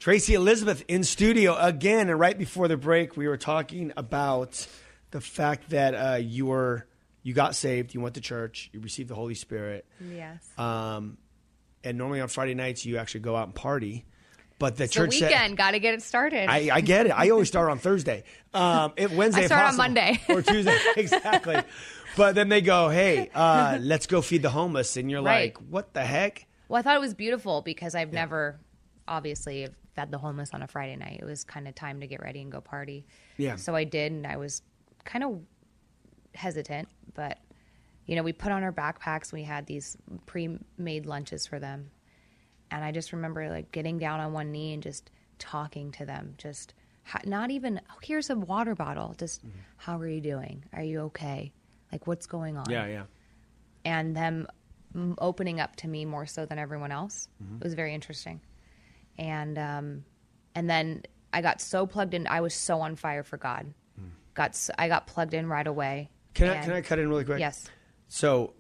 Traci 0.01 0.33
Elizabeth 0.33 0.83
in 0.89 1.05
studio 1.05 1.55
again, 1.57 2.09
and 2.09 2.19
right 2.19 2.37
before 2.37 2.67
the 2.67 2.77
break, 2.77 3.15
we 3.15 3.27
were 3.27 3.37
talking 3.37 3.93
about 3.95 4.67
the 5.11 5.21
fact 5.21 5.69
that 5.69 5.93
uh, 5.93 6.15
you 6.15 6.47
were 6.47 6.87
you 7.23 7.33
got 7.33 7.55
saved, 7.55 7.93
you 7.93 8.01
went 8.01 8.15
to 8.15 8.21
church, 8.21 8.69
you 8.73 8.79
received 8.79 9.09
the 9.09 9.15
Holy 9.15 9.35
Spirit, 9.35 9.85
Yes. 9.99 10.43
um, 10.57 11.17
and 11.83 11.97
normally 11.97 12.21
on 12.21 12.27
Friday 12.27 12.53
nights 12.53 12.85
you 12.85 12.97
actually 12.97 13.21
go 13.21 13.35
out 13.35 13.47
and 13.47 13.55
party, 13.55 14.05
but 14.59 14.77
the 14.77 14.83
It's 14.85 14.93
church 14.93 15.19
the 15.19 15.25
weekend. 15.25 15.57
Got 15.57 15.71
to 15.71 15.79
get 15.79 15.93
it 15.95 16.01
started. 16.03 16.49
I, 16.49 16.69
I 16.71 16.81
get 16.81 17.07
it. 17.07 17.09
I 17.09 17.29
always 17.31 17.47
start 17.47 17.69
on 17.71 17.79
Thursday. 17.79 18.23
Um, 18.53 18.93
it 18.95 19.11
Wednesday. 19.15 19.43
I 19.43 19.45
start 19.47 19.69
on. 19.71 19.77
Monday. 19.77 20.19
or 20.29 20.41
Tuesday. 20.43 20.77
exactly. 20.97 21.57
But 22.17 22.35
then 22.35 22.49
they 22.49 22.61
go, 22.61 22.89
"Hey, 22.89 23.29
uh, 23.33 23.79
let's 23.81 24.05
go 24.05 24.21
feed 24.21 24.41
the 24.43 24.49
homeless," 24.49 24.97
and 24.97 25.09
you're 25.09 25.23
Right. 25.23 25.55
like, 25.55 25.57
"What 25.69 25.93
the 25.93 26.03
heck?" 26.03 26.45
well, 26.67 26.77
I 26.79 26.81
thought 26.83 26.95
it 26.95 26.99
was 27.01 27.13
beautiful 27.15 27.61
because 27.61 27.95
I've 27.95 28.11
never, 28.13 28.59
obviously, 29.07 29.67
fed 29.95 30.11
the 30.11 30.17
homeless 30.19 30.51
on 30.53 30.61
a 30.61 30.67
Friday 30.67 30.95
night. 30.95 31.19
It 31.21 31.25
was 31.25 31.43
kind 31.43 31.67
of 31.67 31.73
time 31.75 32.01
to 32.01 32.07
get 32.07 32.21
ready 32.21 32.41
and 32.41 32.51
go 32.51 32.61
party. 32.61 33.05
Yeah. 33.37 33.55
So 33.55 33.75
I 33.75 33.83
did, 33.85 34.11
and 34.11 34.27
I 34.27 34.37
was 34.37 34.61
kind 35.05 35.23
of 35.23 35.39
hesitant, 36.35 36.87
but 37.13 37.37
you 38.05 38.15
know, 38.15 38.23
we 38.23 38.33
put 38.33 38.51
on 38.51 38.63
our 38.63 38.71
backpacks. 38.73 39.31
We 39.31 39.43
had 39.43 39.65
these 39.67 39.95
pre-made 40.25 41.05
lunches 41.05 41.45
for 41.47 41.59
them, 41.59 41.91
and 42.69 42.83
I 42.83 42.91
just 42.91 43.13
remember 43.13 43.49
like 43.49 43.71
getting 43.71 43.97
down 43.99 44.19
on 44.19 44.33
one 44.33 44.51
knee 44.51 44.73
and 44.73 44.81
just 44.83 45.11
talking 45.39 45.91
to 45.93 46.05
them. 46.05 46.33
Just 46.37 46.73
ha- 47.03 47.21
not 47.25 47.51
even 47.51 47.79
oh, 47.89 47.97
here's 48.01 48.29
a 48.29 48.35
water 48.35 48.75
bottle. 48.75 49.15
Just 49.17 49.41
Mm-hmm. 49.45 49.57
how 49.77 49.97
are 49.99 50.07
you 50.07 50.21
doing? 50.21 50.63
Are 50.73 50.83
you 50.83 51.01
okay? 51.01 51.53
Like 51.91 52.07
what's 52.07 52.25
going 52.25 52.57
on? 52.57 52.69
Yeah, 52.69 52.87
yeah. 52.87 53.03
and 53.85 54.15
them 54.15 54.47
mm, 54.95 55.15
opening 55.19 55.59
up 55.59 55.75
to 55.77 55.87
me 55.87 56.05
more 56.05 56.25
so 56.25 56.45
than 56.45 56.57
everyone 56.59 56.91
else. 56.91 57.27
Mm-hmm. 57.43 57.57
It 57.57 57.63
was 57.63 57.73
very 57.73 57.93
interesting. 57.93 58.41
And 59.17 59.57
um, 59.57 60.05
and 60.55 60.69
then 60.69 61.03
I 61.33 61.41
got 61.41 61.61
so 61.61 61.85
plugged 61.85 62.13
in. 62.13 62.27
I 62.27 62.41
was 62.41 62.53
so 62.53 62.81
on 62.81 62.95
fire 62.95 63.23
for 63.23 63.37
God. 63.37 63.73
Got 64.33 64.51
s 64.51 64.71
I 64.77 64.87
got 64.87 65.07
plugged 65.07 65.33
in 65.33 65.47
right 65.47 65.67
away. 65.67 66.09
Can 66.33 66.49
I 66.49 66.61
can 66.63 66.73
I 66.73 66.81
cut 66.81 66.99
in 66.99 67.09
really 67.09 67.25
quick? 67.25 67.39
Yes. 67.39 67.67
So, 68.07 68.53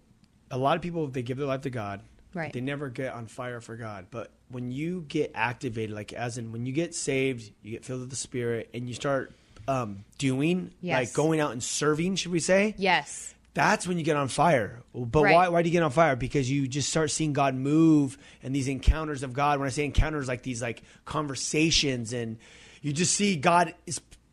a 0.49 0.57
lot 0.57 0.75
of 0.75 0.81
people 0.81 1.07
they 1.07 1.21
give 1.23 1.37
their 1.37 1.47
life 1.47 1.61
to 1.61 1.69
God. 1.69 2.01
Right. 2.33 2.53
They 2.53 2.61
never 2.61 2.89
get 2.89 3.13
on 3.13 3.27
fire 3.27 3.59
for 3.59 3.75
God. 3.75 4.07
But 4.09 4.31
when 4.49 4.71
you 4.71 5.03
get 5.07 5.31
activated, 5.35 5.93
like 5.95 6.13
as 6.13 6.37
in 6.37 6.51
when 6.51 6.65
you 6.65 6.71
get 6.73 6.95
saved, 6.95 7.51
you 7.61 7.71
get 7.71 7.83
filled 7.83 8.01
with 8.01 8.09
the 8.09 8.15
Spirit, 8.15 8.69
and 8.73 8.87
you 8.87 8.93
start 8.93 9.33
um, 9.67 10.05
doing, 10.17 10.71
Yes. 10.81 10.95
like 11.07 11.13
going 11.13 11.39
out 11.39 11.51
and 11.51 11.61
serving, 11.61 12.15
should 12.15 12.31
we 12.31 12.39
say? 12.39 12.73
Yes. 12.77 13.33
That's 13.53 13.85
when 13.85 13.97
you 13.97 14.03
get 14.05 14.15
on 14.15 14.27
fire. 14.29 14.81
But 14.95 15.23
Right. 15.23 15.33
why, 15.35 15.49
why 15.49 15.61
do 15.61 15.67
you 15.69 15.73
get 15.73 15.83
on 15.83 15.91
fire? 15.91 16.15
Because 16.15 16.49
you 16.49 16.67
just 16.69 16.89
start 16.89 17.11
seeing 17.11 17.33
God 17.33 17.53
move 17.53 18.17
and 18.41 18.55
these 18.55 18.67
encounters 18.69 19.23
of 19.23 19.33
God. 19.33 19.59
When 19.59 19.67
I 19.67 19.71
say 19.71 19.83
encounters, 19.85 20.27
like 20.27 20.41
these 20.41 20.61
like 20.61 20.83
conversations, 21.05 22.13
and 22.13 22.37
you 22.81 22.93
just 22.93 23.13
see 23.13 23.35
God's 23.35 23.73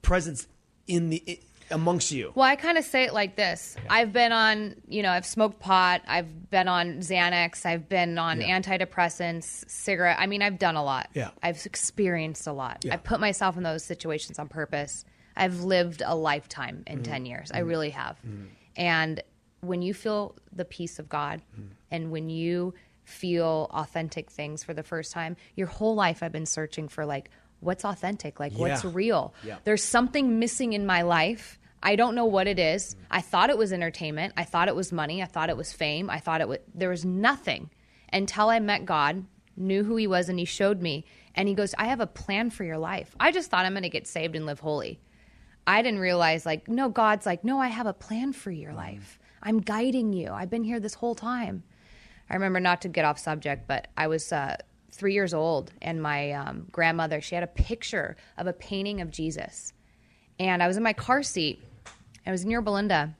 presence 0.02 0.46
in 0.86 1.10
the 1.10 1.40
amongst 1.70 2.12
you. 2.12 2.32
Well, 2.34 2.46
I 2.46 2.56
kind 2.56 2.78
of 2.78 2.84
say 2.84 3.04
it 3.04 3.14
like 3.14 3.36
this. 3.36 3.76
I've 3.88 4.12
been 4.12 4.32
on, 4.32 4.74
you 4.88 5.02
know, 5.02 5.10
I've 5.10 5.26
smoked 5.26 5.60
pot. 5.60 6.02
I've 6.06 6.50
been 6.50 6.68
on 6.68 6.98
Xanax. 6.98 7.66
I've 7.66 7.88
been 7.88 8.18
on 8.18 8.40
Yeah. 8.40 8.58
antidepressants, 8.58 9.68
cigarette. 9.68 10.16
I 10.18 10.26
mean, 10.26 10.42
I've 10.42 10.58
done 10.58 10.76
a 10.76 10.84
lot. 10.84 11.10
Yeah. 11.14 11.30
I've 11.42 11.64
experienced 11.66 12.46
a 12.46 12.52
lot. 12.52 12.84
Yeah. 12.84 12.94
I've 12.94 13.04
put 13.04 13.20
myself 13.20 13.56
in 13.56 13.62
those 13.62 13.84
situations 13.84 14.38
on 14.38 14.48
purpose. 14.48 15.04
I've 15.36 15.60
lived 15.62 16.02
a 16.04 16.14
lifetime 16.14 16.82
in 16.86 17.02
10 17.02 17.14
mm-hmm. 17.14 17.26
years. 17.26 17.50
I 17.52 17.58
mm-hmm. 17.58 17.68
really 17.68 17.90
have. 17.90 18.16
Mm-hmm. 18.26 18.44
And 18.76 19.22
when 19.60 19.82
you 19.82 19.94
feel 19.94 20.36
the 20.52 20.64
peace 20.64 20.98
of 20.98 21.08
God 21.08 21.42
and 21.90 22.10
when 22.10 22.30
you 22.30 22.74
feel 23.04 23.68
authentic 23.70 24.30
things 24.30 24.62
for 24.62 24.74
the 24.74 24.82
first 24.82 25.12
time, 25.12 25.36
your 25.56 25.66
whole 25.66 25.94
life 25.94 26.22
I've 26.22 26.32
been 26.32 26.46
searching 26.46 26.88
for 26.88 27.06
like, 27.06 27.30
what's 27.60 27.84
authentic? 27.84 28.40
Like, 28.40 28.52
what's 28.52 28.84
real? 28.84 29.34
Yeah. 29.44 29.56
There's 29.64 29.82
something 29.82 30.38
missing 30.38 30.72
in 30.72 30.86
my 30.86 31.02
life. 31.02 31.58
I 31.82 31.96
don't 31.96 32.14
know 32.14 32.24
what 32.24 32.46
it 32.46 32.58
is. 32.58 32.96
I 33.10 33.20
thought 33.20 33.50
it 33.50 33.58
was 33.58 33.72
entertainment. 33.72 34.34
I 34.36 34.44
thought 34.44 34.68
it 34.68 34.74
was 34.76 34.92
money. 34.92 35.22
I 35.22 35.26
thought 35.26 35.48
it 35.48 35.56
was 35.56 35.72
fame. 35.72 36.10
I 36.10 36.18
thought 36.18 36.40
it 36.40 36.48
was 36.48 36.58
there 36.74 36.88
was 36.88 37.04
nothing 37.04 37.70
until 38.12 38.48
I 38.48 38.58
met 38.58 38.84
God, 38.84 39.24
knew 39.56 39.84
who 39.84 39.96
he 39.96 40.06
was 40.06 40.28
and 40.28 40.38
he 40.38 40.44
showed 40.44 40.80
me 40.80 41.04
and 41.34 41.48
he 41.48 41.54
goes, 41.54 41.74
"I 41.78 41.86
have 41.86 42.00
a 42.00 42.06
plan 42.06 42.50
for 42.50 42.64
your 42.64 42.78
life." 42.78 43.14
I 43.20 43.30
just 43.30 43.50
thought 43.50 43.64
I'm 43.64 43.74
going 43.74 43.82
to 43.84 43.88
get 43.88 44.06
saved 44.06 44.34
and 44.34 44.46
live 44.46 44.60
holy. 44.60 45.00
I 45.66 45.82
didn't 45.82 46.00
realize 46.00 46.46
like, 46.46 46.66
no, 46.66 46.88
God's 46.88 47.26
like, 47.26 47.44
"No, 47.44 47.60
I 47.60 47.68
have 47.68 47.86
a 47.86 47.92
plan 47.92 48.32
for 48.32 48.50
your 48.50 48.72
life. 48.72 49.18
I'm 49.40 49.60
guiding 49.60 50.12
you. 50.12 50.32
I've 50.32 50.50
been 50.50 50.64
here 50.64 50.80
this 50.80 50.94
whole 50.94 51.14
time." 51.14 51.62
I 52.30 52.34
remember 52.34 52.60
not 52.60 52.82
to 52.82 52.88
get 52.88 53.04
off 53.04 53.18
subject, 53.18 53.66
but 53.66 53.88
I 53.96 54.06
was 54.06 54.32
uh, 54.32 54.56
three 54.98 55.14
years 55.14 55.32
old, 55.32 55.72
and 55.80 56.02
my 56.02 56.32
um, 56.32 56.66
grandmother 56.70 57.20
she 57.20 57.34
had 57.34 57.44
a 57.44 57.48
picture 57.48 58.16
of 58.36 58.46
a 58.46 58.52
painting 58.52 59.00
of 59.00 59.10
Jesus, 59.10 59.72
and 60.38 60.62
I 60.62 60.66
was 60.66 60.76
in 60.76 60.82
my 60.82 60.92
car 60.92 61.22
seat. 61.22 61.62
I 62.26 62.30
was 62.30 62.44
Yorba 62.44 62.68
Linda, 62.70 63.14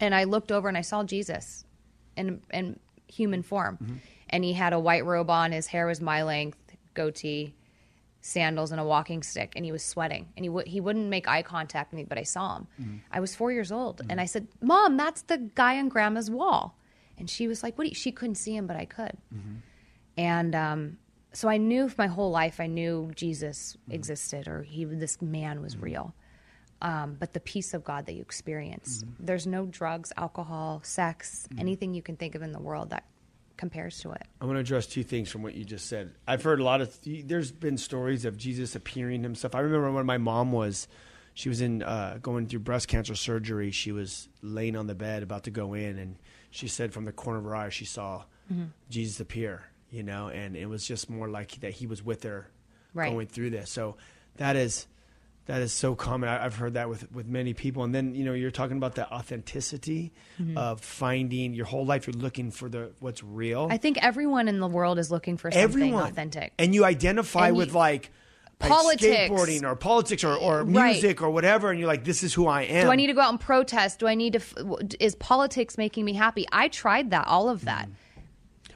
and 0.00 0.14
I 0.14 0.24
looked 0.24 0.50
over 0.50 0.66
and 0.68 0.76
I 0.76 0.80
saw 0.80 1.04
Jesus 1.04 1.64
in 2.16 2.40
in 2.52 2.80
human 3.06 3.42
form, 3.42 4.00
and 4.30 4.42
he 4.42 4.54
had 4.54 4.72
a 4.72 4.80
white 4.80 5.04
robe 5.04 5.30
on. 5.30 5.52
His 5.52 5.66
hair 5.68 5.86
was 5.86 6.00
my 6.00 6.22
length, 6.22 6.58
goatee, 6.94 7.54
sandals, 8.22 8.72
and 8.72 8.80
a 8.80 8.84
walking 8.84 9.22
stick, 9.22 9.52
and 9.54 9.64
he 9.64 9.70
was 9.72 9.84
sweating. 9.84 10.28
And 10.36 10.44
he 10.44 10.48
w- 10.48 10.68
he 10.68 10.80
wouldn't 10.80 11.08
make 11.08 11.28
eye 11.28 11.42
contact 11.42 11.92
with 11.92 11.98
me, 11.98 12.04
but 12.04 12.18
I 12.18 12.22
saw 12.24 12.56
him. 12.56 13.02
I 13.12 13.20
was 13.20 13.34
four 13.36 13.52
years 13.52 13.70
old, 13.70 14.00
and 14.08 14.20
I 14.20 14.24
said, 14.26 14.48
"Mom, 14.60 14.96
that's 14.96 15.22
the 15.22 15.38
guy 15.54 15.78
on 15.78 15.88
Grandma's 15.88 16.30
wall." 16.30 16.76
And 17.18 17.28
she 17.30 17.46
was 17.46 17.62
like, 17.62 17.76
"What?" 17.76 17.84
Do 17.84 17.90
you-" 17.90 17.94
She 17.94 18.10
couldn't 18.12 18.36
see 18.36 18.56
him, 18.56 18.66
but 18.66 18.76
I 18.76 18.86
could. 18.86 19.16
And 20.16 20.54
um, 20.54 20.98
so 21.32 21.48
I 21.48 21.56
knew 21.56 21.90
my 21.96 22.06
whole 22.06 22.30
life, 22.30 22.60
I 22.60 22.66
knew 22.66 23.10
Jesus 23.14 23.76
mm-hmm. 23.82 23.92
existed, 23.92 24.48
or 24.48 24.62
he 24.62 24.84
this 24.84 25.20
man 25.22 25.60
was 25.60 25.74
mm-hmm. 25.74 25.84
real. 25.84 26.14
Um, 26.80 27.16
but 27.18 27.32
the 27.32 27.40
peace 27.40 27.74
of 27.74 27.84
God 27.84 28.06
that 28.06 28.14
you 28.14 28.22
experience, 28.22 29.04
mm-hmm. 29.04 29.24
there's 29.24 29.46
no 29.46 29.66
drugs, 29.66 30.12
alcohol, 30.16 30.80
sex, 30.82 31.46
anything 31.56 31.94
you 31.94 32.02
can 32.02 32.16
think 32.16 32.34
of 32.34 32.42
in 32.42 32.50
the 32.50 32.58
world 32.58 32.90
that 32.90 33.04
compares 33.56 34.00
to 34.00 34.10
it. 34.10 34.22
I 34.40 34.46
want 34.46 34.56
to 34.56 34.60
address 34.60 34.88
two 34.88 35.04
things 35.04 35.30
from 35.30 35.42
what 35.42 35.54
you 35.54 35.64
just 35.64 35.86
said. 35.86 36.12
I've 36.26 36.42
heard 36.42 36.58
a 36.58 36.64
lot 36.64 36.80
of. 36.80 36.98
There's 37.04 37.52
been 37.52 37.78
stories 37.78 38.24
of 38.24 38.36
Jesus 38.36 38.74
appearing 38.74 39.22
himself. 39.22 39.54
I 39.54 39.60
remember 39.60 39.92
when 39.92 40.06
my 40.06 40.18
mom 40.18 40.50
was, 40.50 40.88
she 41.34 41.48
was 41.48 41.60
in 41.60 41.82
uh, 41.82 42.18
going 42.20 42.48
through 42.48 42.60
breast 42.60 42.88
cancer 42.88 43.14
surgery. 43.14 43.70
She 43.70 43.92
was 43.92 44.28
laying 44.42 44.74
on 44.74 44.88
the 44.88 44.96
bed 44.96 45.22
about 45.22 45.44
to 45.44 45.52
go 45.52 45.74
in, 45.74 45.98
and 45.98 46.16
she 46.50 46.66
said 46.66 46.92
from 46.92 47.04
the 47.04 47.12
corner 47.12 47.38
of 47.38 47.44
her 47.44 47.54
eye 47.54 47.68
she 47.68 47.84
saw 47.84 48.24
Jesus 48.90 49.20
appear. 49.20 49.62
You 49.92 50.02
know, 50.02 50.28
and 50.28 50.56
it 50.56 50.66
was 50.66 50.84
just 50.84 51.08
more 51.08 51.28
like 51.28 51.60
that 51.60 51.72
he 51.72 51.86
was 51.86 52.02
with 52.02 52.24
her 52.24 52.48
Right. 52.94 53.12
going 53.12 53.26
through 53.28 53.50
this. 53.50 53.70
So 53.70 53.96
that 54.38 54.56
is. 54.56 54.86
That 55.46 55.60
is 55.60 55.72
so 55.72 55.96
common. 55.96 56.28
I, 56.28 56.44
I've 56.44 56.54
heard 56.54 56.74
that 56.74 56.88
with, 56.88 57.10
with 57.10 57.26
many 57.26 57.52
people. 57.52 57.82
And 57.82 57.92
then, 57.92 58.14
you 58.14 58.24
know, 58.24 58.32
you're 58.32 58.52
talking 58.52 58.76
about 58.76 58.94
the 58.94 59.12
authenticity 59.12 60.12
mm-hmm. 60.40 60.56
of 60.56 60.80
finding 60.80 61.52
your 61.52 61.66
whole 61.66 61.84
life. 61.84 62.06
You're 62.06 62.14
looking 62.14 62.52
for 62.52 62.68
the 62.68 62.92
what's 63.00 63.24
real 63.24 63.66
I 63.68 63.76
think 63.76 63.98
everyone 64.04 64.46
in 64.46 64.60
the 64.60 64.68
world 64.68 65.00
is 65.00 65.10
looking 65.10 65.36
for 65.36 65.50
something 65.50 65.60
everyone 65.60 66.06
authentic. 66.06 66.52
and 66.60 66.72
you 66.72 66.84
identify 66.84 67.48
And 67.48 67.56
with 67.56 67.70
you- 67.70 67.74
like, 67.74 68.10
like 68.60 68.70
Politics. 68.70 69.02
skateboarding 69.32 69.64
or 69.64 69.74
politics 69.74 70.22
or, 70.22 70.36
or 70.36 70.62
Right. 70.62 70.92
music 70.92 71.20
or 71.20 71.30
whatever 71.30 71.70
and 71.72 71.80
you're 71.80 71.88
like 71.88 72.04
this 72.04 72.22
is 72.22 72.32
who 72.32 72.46
i 72.46 72.62
am 72.62 72.86
Do 72.86 72.92
I 72.92 72.94
need 72.94 73.08
to 73.08 73.12
go 73.12 73.20
out 73.22 73.30
and 73.30 73.40
protest? 73.40 73.98
Do 73.98 74.06
I 74.06 74.14
need 74.14 74.34
to? 74.34 74.78
Is 75.00 75.16
politics 75.16 75.76
making 75.76 76.04
me 76.04 76.12
happy? 76.12 76.46
I 76.52 76.68
tried 76.68 77.10
that, 77.10 77.26
all 77.26 77.48
of 77.48 77.64
that. 77.64 77.88
Mm. 77.88 77.92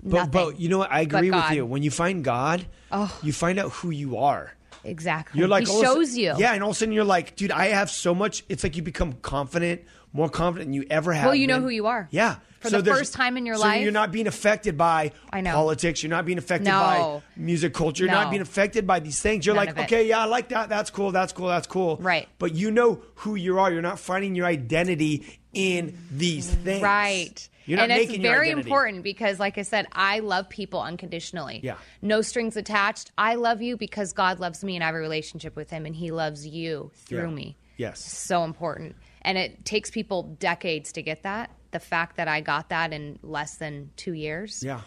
But, 0.06 0.30
but 0.30 0.60
you 0.60 0.68
know 0.68 0.78
what? 0.78 0.90
I 0.92 1.00
agree 1.00 1.30
with 1.30 1.50
you. 1.50 1.66
When 1.66 1.82
you 1.82 1.90
find 1.90 2.24
god 2.24 2.66
oh. 2.92 3.18
you 3.22 3.32
find 3.32 3.58
out 3.58 3.72
who 3.72 3.90
you 3.90 4.18
are. 4.18 4.52
Exactly. 4.84 5.40
you're 5.40 5.48
like 5.48 5.66
he 5.66 5.72
all 5.72 5.78
of 5.78 5.82
a 5.82 5.86
shows 5.86 6.08
sudden- 6.10 6.20
you. 6.22 6.34
yeah 6.38 6.54
and 6.54 6.62
all 6.62 6.70
of 6.70 6.76
a 6.76 6.78
sudden 6.78 6.92
you're 6.94 7.02
like 7.02 7.34
dude 7.34 7.50
i 7.50 7.66
have 7.68 7.90
so 7.90 8.14
much. 8.14 8.44
It's 8.48 8.62
like 8.62 8.76
you 8.76 8.82
become 8.82 9.14
confident 9.14 9.82
more 10.12 10.28
confident 10.28 10.68
than 10.68 10.74
you 10.74 10.86
ever 10.90 11.12
have 11.12 11.26
Well, 11.26 11.34
you 11.34 11.46
know 11.46 11.56
been. 11.56 11.64
who 11.64 11.68
you 11.68 11.86
are. 11.86 12.08
yeah. 12.10 12.36
For 12.60 12.70
the 12.70 12.82
first 12.84 13.12
time 13.12 13.36
in 13.36 13.46
your 13.46 13.56
so 13.56 13.60
life. 13.62 13.82
you're 13.82 13.92
not 13.92 14.10
being 14.10 14.26
affected 14.26 14.76
by 14.76 15.12
I 15.30 15.40
know. 15.40 15.52
politics. 15.52 16.02
You're 16.02 16.10
not 16.10 16.24
being 16.24 16.38
affected 16.38 16.68
No. 16.68 16.80
by 16.80 17.22
music 17.36 17.72
culture. 17.74 18.04
You're 18.04 18.12
not 18.12 18.30
being 18.30 18.42
affected 18.42 18.86
by 18.86 18.98
these 18.98 19.20
things. 19.20 19.46
You're 19.46 19.54
None 19.54 19.66
like 19.66 19.78
okay 19.78 20.08
yeah 20.08 20.20
i 20.20 20.24
like 20.24 20.48
that. 20.48 20.68
That's 20.68 20.90
cool. 20.90 21.12
That's 21.12 21.32
cool. 21.32 21.46
That's 21.48 21.66
cool. 21.66 21.98
Right. 21.98 22.28
but 22.38 22.54
you 22.54 22.70
know 22.70 23.02
who 23.16 23.34
you 23.34 23.58
are. 23.60 23.70
You're 23.70 23.82
not 23.82 24.00
finding 24.00 24.34
your 24.34 24.46
identity 24.46 25.38
in 25.56 25.96
these 26.10 26.48
things. 26.48 26.82
Right. 26.82 27.48
You're 27.64 27.80
and 27.80 27.90
it's 27.90 28.16
very 28.16 28.50
important 28.50 29.02
because, 29.02 29.40
like 29.40 29.58
I 29.58 29.62
said, 29.62 29.86
I 29.90 30.20
love 30.20 30.48
people 30.48 30.80
unconditionally. 30.80 31.60
Yeah. 31.64 31.76
No 32.00 32.22
strings 32.22 32.56
attached. 32.56 33.10
I 33.18 33.34
love 33.34 33.60
you 33.60 33.76
because 33.76 34.12
God 34.12 34.38
loves 34.38 34.62
me 34.62 34.76
and 34.76 34.84
I 34.84 34.86
have 34.86 34.94
a 34.94 34.98
relationship 34.98 35.56
with 35.56 35.70
Him 35.70 35.84
and 35.84 35.96
He 35.96 36.12
loves 36.12 36.46
you 36.46 36.92
through 36.94 37.28
Yeah. 37.28 37.34
me. 37.34 37.56
Yes. 37.76 38.00
So 38.00 38.44
important. 38.44 38.94
And 39.22 39.36
it 39.36 39.64
takes 39.64 39.90
people 39.90 40.22
decades 40.38 40.92
to 40.92 41.02
get 41.02 41.24
that. 41.24 41.50
The 41.72 41.80
fact 41.80 42.16
that 42.18 42.28
I 42.28 42.40
got 42.40 42.68
that 42.68 42.92
in 42.92 43.18
less 43.22 43.56
than 43.56 43.90
two 43.96 44.12
years, 44.12 44.62
Yeah. 44.64 44.82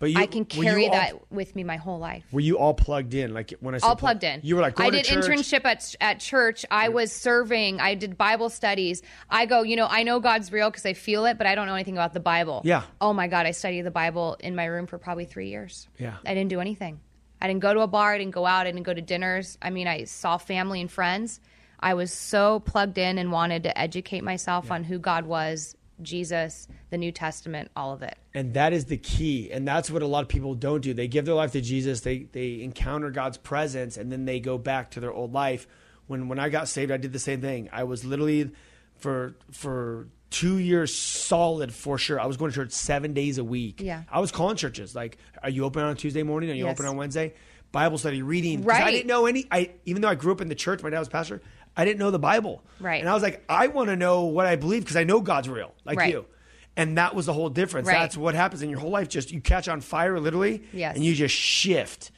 But 0.00 0.10
you, 0.10 0.18
I 0.18 0.26
can 0.26 0.44
carry 0.46 0.86
all- 0.86 0.92
that 0.92 1.30
with 1.30 1.54
me 1.54 1.62
my 1.62 1.76
whole 1.76 1.98
life. 1.98 2.24
Were 2.32 2.40
you 2.40 2.58
all 2.58 2.74
plugged 2.74 3.14
in? 3.14 3.32
Like 3.32 3.52
when 3.60 3.74
I 3.74 3.78
all 3.78 3.94
plug- 3.94 3.98
plugged 3.98 4.24
in. 4.24 4.40
you 4.42 4.56
were 4.56 4.62
like 4.62 4.80
I 4.80 4.90
did 4.90 5.04
church. 5.04 5.24
internship 5.26 5.64
at 5.64 5.94
at 6.00 6.18
church. 6.20 6.64
I 6.70 6.88
was 6.88 7.12
serving. 7.12 7.80
I 7.80 7.94
did 7.94 8.16
Bible 8.16 8.48
studies. 8.48 9.02
I 9.28 9.44
go, 9.46 9.62
you 9.62 9.76
know, 9.76 9.86
I 9.88 10.02
know 10.02 10.18
God's 10.18 10.50
real 10.50 10.70
because 10.70 10.86
I 10.86 10.94
feel 10.94 11.26
it, 11.26 11.36
but 11.38 11.46
I 11.46 11.54
don't 11.54 11.66
know 11.66 11.74
anything 11.74 11.98
about 11.98 12.14
the 12.14 12.20
Bible. 12.20 12.62
Yeah. 12.64 12.82
Oh 13.00 13.12
my 13.12 13.28
God, 13.28 13.44
I 13.46 13.50
studied 13.50 13.82
the 13.82 13.90
Bible 13.90 14.36
in 14.40 14.56
my 14.56 14.64
room 14.64 14.86
for 14.86 14.96
probably 14.98 15.26
three 15.26 15.50
years. 15.50 15.86
Yeah. 15.98 16.16
I 16.26 16.34
didn't 16.34 16.48
do 16.48 16.60
anything. 16.60 16.98
I 17.42 17.46
didn't 17.46 17.60
go 17.60 17.72
to 17.74 17.80
a 17.80 17.86
bar. 17.86 18.14
I 18.14 18.18
didn't 18.18 18.34
go 18.34 18.46
out. 18.46 18.66
I 18.66 18.70
didn't 18.72 18.84
go 18.84 18.94
to 18.94 19.00
dinners. 19.02 19.58
I 19.60 19.68
mean, 19.70 19.86
I 19.86 20.04
saw 20.04 20.38
family 20.38 20.80
and 20.80 20.90
friends. 20.90 21.40
I 21.78 21.94
was 21.94 22.12
so 22.12 22.60
plugged 22.60 22.98
in 22.98 23.16
and 23.18 23.32
wanted 23.32 23.62
to 23.62 23.78
educate 23.78 24.22
myself 24.22 24.70
on 24.70 24.84
who 24.84 24.98
God 24.98 25.24
was, 25.24 25.74
Jesus, 26.02 26.68
the 26.90 26.98
New 26.98 27.12
Testament, 27.12 27.70
all 27.76 27.92
of 27.92 28.02
it. 28.02 28.16
And 28.34 28.54
that 28.54 28.72
is 28.72 28.86
the 28.86 28.96
key. 28.96 29.50
And 29.52 29.66
that's 29.66 29.90
what 29.90 30.02
a 30.02 30.06
lot 30.06 30.22
of 30.22 30.28
people 30.28 30.54
don't 30.54 30.80
do. 30.80 30.94
They 30.94 31.08
give 31.08 31.24
their 31.24 31.34
life 31.34 31.52
to 31.52 31.60
Jesus, 31.60 32.00
they 32.00 32.26
they 32.32 32.62
encounter 32.62 33.10
God's 33.10 33.36
presence, 33.38 33.96
and 33.96 34.10
then 34.10 34.24
they 34.24 34.40
go 34.40 34.58
back 34.58 34.90
to 34.92 35.00
their 35.00 35.12
old 35.12 35.32
life. 35.32 35.66
When 36.06 36.28
when 36.28 36.38
I 36.38 36.48
got 36.48 36.68
saved, 36.68 36.90
I 36.90 36.96
did 36.96 37.12
the 37.12 37.18
same 37.18 37.40
thing. 37.40 37.68
I 37.72 37.84
was 37.84 38.04
literally 38.04 38.50
for 38.96 39.34
for 39.50 40.08
two 40.30 40.58
years 40.58 40.94
solid 40.94 41.74
for 41.74 41.98
sure. 41.98 42.20
I 42.20 42.26
was 42.26 42.36
going 42.36 42.52
to 42.52 42.54
church 42.54 42.70
seven 42.70 43.12
days 43.14 43.38
a 43.38 43.44
week. 43.44 43.80
Yeah. 43.80 44.04
I 44.10 44.20
was 44.20 44.30
calling 44.30 44.56
churches 44.56 44.94
like, 44.94 45.18
"Are 45.42 45.50
you 45.50 45.64
open 45.64 45.82
on 45.82 45.96
Tuesday 45.96 46.22
morning? 46.22 46.50
Are 46.50 46.54
you 46.54 46.66
Yes. 46.66 46.78
open 46.78 46.86
on 46.86 46.96
Wednesday?" 46.96 47.34
Bible 47.72 47.98
study, 47.98 48.20
reading. 48.22 48.64
'Cause 48.64 48.80
I 48.80 48.90
didn't 48.90 49.06
know 49.06 49.26
any. 49.26 49.46
I 49.50 49.70
even 49.84 50.02
though 50.02 50.08
I 50.08 50.16
grew 50.16 50.32
up 50.32 50.40
in 50.40 50.48
the 50.48 50.54
church, 50.56 50.82
my 50.82 50.90
dad 50.90 50.98
was 50.98 51.08
pastor. 51.08 51.40
I 51.80 51.84
didn't 51.84 51.98
know 51.98 52.10
the 52.10 52.18
Bible. 52.18 52.62
Right. 52.78 53.00
And 53.00 53.08
I 53.08 53.14
was 53.14 53.22
like, 53.22 53.42
I 53.48 53.68
want 53.68 53.88
to 53.88 53.96
know 53.96 54.24
what 54.24 54.46
I 54.46 54.56
believe 54.56 54.82
because 54.82 54.96
I 54.96 55.04
know 55.04 55.20
God's 55.20 55.48
real, 55.48 55.74
like 55.84 55.98
Right. 55.98 56.12
you. 56.12 56.26
And 56.76 56.98
that 56.98 57.14
was 57.14 57.26
the 57.26 57.32
whole 57.32 57.48
difference. 57.48 57.88
Right. 57.88 57.94
That's 57.98 58.16
what 58.16 58.34
happens 58.34 58.62
in 58.62 58.70
your 58.70 58.78
whole 58.80 58.90
life. 58.90 59.08
Just 59.08 59.32
you 59.32 59.40
catch 59.40 59.68
on 59.68 59.80
fire, 59.80 60.18
literally, 60.20 60.62
Yes. 60.72 60.94
and 60.96 61.04
you 61.04 61.14
just 61.14 61.34
shift 61.34 62.10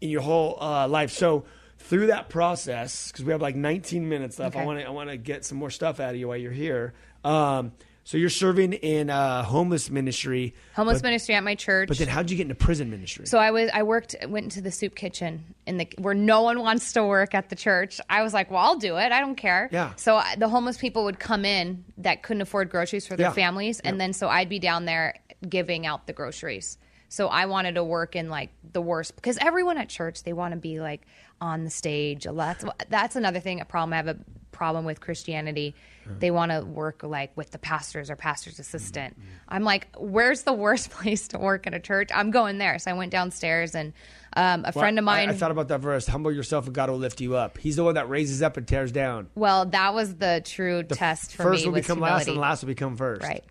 in 0.00 0.10
your 0.10 0.22
whole 0.22 0.58
uh, 0.62 0.86
life. 0.86 1.10
So 1.10 1.44
through 1.78 2.08
that 2.08 2.28
process, 2.28 3.10
because 3.10 3.24
we 3.24 3.32
have 3.32 3.42
like 3.42 3.56
19 3.56 4.08
minutes 4.08 4.38
left, 4.38 4.56
I 4.56 4.64
want 4.64 4.80
to 4.80 4.86
I 4.86 4.90
want 4.90 5.10
to 5.10 5.16
get 5.16 5.44
some 5.44 5.58
more 5.58 5.70
stuff 5.70 5.98
out 6.00 6.10
of 6.10 6.16
you 6.20 6.28
while 6.28 6.36
you're 6.36 6.52
here. 6.52 6.94
Um, 7.24 7.72
so 8.06 8.18
you're 8.18 8.30
serving 8.30 8.72
in 8.74 9.10
uh, 9.10 9.42
homeless 9.42 9.90
ministry. 9.90 10.54
Homeless 10.76 11.02
but, 11.02 11.08
ministry 11.08 11.34
at 11.34 11.42
my 11.42 11.56
church. 11.56 11.88
But 11.88 11.98
then 11.98 12.06
how'd 12.06 12.30
you 12.30 12.36
get 12.36 12.44
into 12.44 12.54
prison 12.54 12.88
ministry? 12.88 13.26
So 13.26 13.36
I 13.36 13.50
was 13.50 13.68
I 13.74 13.82
worked 13.82 14.14
went 14.28 14.44
into 14.44 14.60
the 14.60 14.70
soup 14.70 14.94
kitchen 14.94 15.56
in 15.66 15.78
the 15.78 15.88
where 15.98 16.14
no 16.14 16.42
one 16.42 16.60
wants 16.60 16.92
to 16.92 17.02
work 17.02 17.34
at 17.34 17.48
the 17.48 17.56
church. 17.56 18.00
I 18.08 18.22
was 18.22 18.32
like, 18.32 18.48
well, 18.48 18.60
I'll 18.60 18.78
do 18.78 18.96
it. 18.96 19.10
I 19.10 19.18
don't 19.18 19.34
care. 19.34 19.68
Yeah. 19.72 19.92
So 19.96 20.18
I, 20.18 20.36
the 20.36 20.48
homeless 20.48 20.78
people 20.78 21.02
would 21.06 21.18
come 21.18 21.44
in 21.44 21.84
that 21.98 22.22
couldn't 22.22 22.42
afford 22.42 22.70
groceries 22.70 23.08
for 23.08 23.16
their 23.16 23.26
Yeah. 23.26 23.32
families, 23.32 23.80
and 23.80 24.00
then 24.00 24.12
so 24.12 24.28
I'd 24.28 24.48
be 24.48 24.60
down 24.60 24.84
there 24.84 25.16
giving 25.48 25.84
out 25.84 26.06
the 26.06 26.12
groceries. 26.12 26.78
So 27.08 27.26
I 27.26 27.46
wanted 27.46 27.74
to 27.74 27.82
work 27.82 28.14
in 28.14 28.30
like 28.30 28.50
the 28.72 28.80
worst 28.80 29.16
because 29.16 29.36
everyone 29.38 29.78
at 29.78 29.88
church 29.88 30.22
they 30.22 30.32
want 30.32 30.54
to 30.54 30.60
be 30.60 30.78
like 30.78 31.02
on 31.40 31.64
the 31.64 31.70
stage. 31.70 32.24
That's 32.32 32.64
that's 32.88 33.16
another 33.16 33.40
thing. 33.40 33.60
A 33.60 33.64
problem 33.64 33.94
I 33.94 33.96
have 33.96 34.06
a 34.06 34.18
problem 34.52 34.84
with 34.84 35.00
Christianity. 35.00 35.74
They 36.18 36.30
want 36.30 36.52
to 36.52 36.60
work 36.64 37.02
like 37.02 37.36
with 37.36 37.50
the 37.50 37.58
pastors 37.58 38.10
or 38.10 38.16
pastor's 38.16 38.58
assistant. 38.58 39.16
I'm 39.48 39.64
like, 39.64 39.88
where's 39.98 40.42
the 40.42 40.52
worst 40.52 40.90
place 40.96 41.28
to 41.28 41.38
work 41.38 41.66
in 41.66 41.74
a 41.74 41.80
church? 41.80 42.10
I'm 42.14 42.30
going 42.30 42.58
there. 42.58 42.78
So 42.78 42.90
I 42.90 42.94
went 42.94 43.10
downstairs 43.12 43.74
and 43.74 43.92
um, 44.36 44.60
a 44.60 44.72
Well, 44.74 44.82
friend 44.82 44.98
of 44.98 45.04
mine. 45.04 45.28
I, 45.28 45.32
I 45.32 45.36
thought 45.36 45.50
about 45.50 45.68
that 45.68 45.80
verse. 45.80 46.06
Humble 46.06 46.30
yourself, 46.32 46.66
and 46.66 46.74
God 46.74 46.90
will 46.90 46.98
lift 46.98 47.20
you 47.20 47.36
up. 47.36 47.58
He's 47.58 47.76
the 47.76 47.84
one 47.84 47.94
that 47.94 48.08
raises 48.08 48.42
up 48.42 48.56
and 48.56 48.66
tears 48.68 48.92
down. 48.92 49.28
well, 49.34 49.66
that 49.66 49.94
was 49.94 50.14
the 50.16 50.42
true 50.44 50.82
test 50.82 51.34
for 51.34 51.42
first 51.44 51.62
me. 51.62 51.68
will 51.68 51.74
become 51.74 51.98
humility. 51.98 52.14
last, 52.18 52.28
and 52.28 52.36
last 52.38 52.62
will 52.62 52.68
become 52.68 52.96
first. 52.96 53.22
Right. 53.22 53.44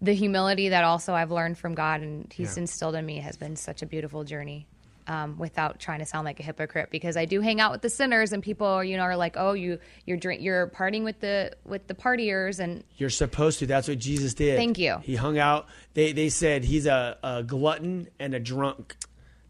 The 0.00 0.12
humility 0.14 0.68
that 0.68 0.84
also 0.84 1.12
I've 1.12 1.30
learned 1.32 1.58
from 1.58 1.74
God 1.74 2.02
and 2.02 2.32
He's 2.32 2.56
Yeah. 2.56 2.62
instilled 2.62 2.94
in 2.94 3.04
me 3.04 3.18
has 3.18 3.36
been 3.36 3.56
such 3.56 3.82
a 3.82 3.86
beautiful 3.86 4.24
journey. 4.24 4.66
Um, 5.08 5.38
without 5.38 5.80
trying 5.80 6.00
to 6.00 6.04
sound 6.04 6.26
like 6.26 6.38
a 6.38 6.42
hypocrite, 6.42 6.90
because 6.90 7.16
I 7.16 7.24
do 7.24 7.40
hang 7.40 7.60
out 7.62 7.72
with 7.72 7.80
the 7.80 7.88
sinners, 7.88 8.34
and 8.34 8.42
people, 8.42 8.66
are, 8.66 8.84
you 8.84 8.98
know, 8.98 9.04
are 9.04 9.16
like, 9.16 9.36
"Oh, 9.38 9.54
you, 9.54 9.78
you're 10.04 10.18
drink, 10.18 10.42
you're 10.42 10.66
partying 10.68 11.02
with 11.02 11.18
the 11.20 11.56
with 11.64 11.86
the 11.86 11.94
partiers," 11.94 12.58
and 12.58 12.84
You're 12.98 13.08
supposed 13.08 13.58
to. 13.60 13.66
That's 13.66 13.88
what 13.88 13.98
Jesus 13.98 14.34
did. 14.34 14.58
Thank 14.58 14.76
you. 14.78 14.98
He 15.02 15.16
hung 15.16 15.38
out. 15.38 15.66
They 15.94 16.12
they 16.12 16.28
said 16.28 16.62
he's 16.62 16.84
a, 16.84 17.16
a 17.22 17.42
glutton 17.42 18.08
and 18.20 18.34
a 18.34 18.40
drunk. 18.40 18.96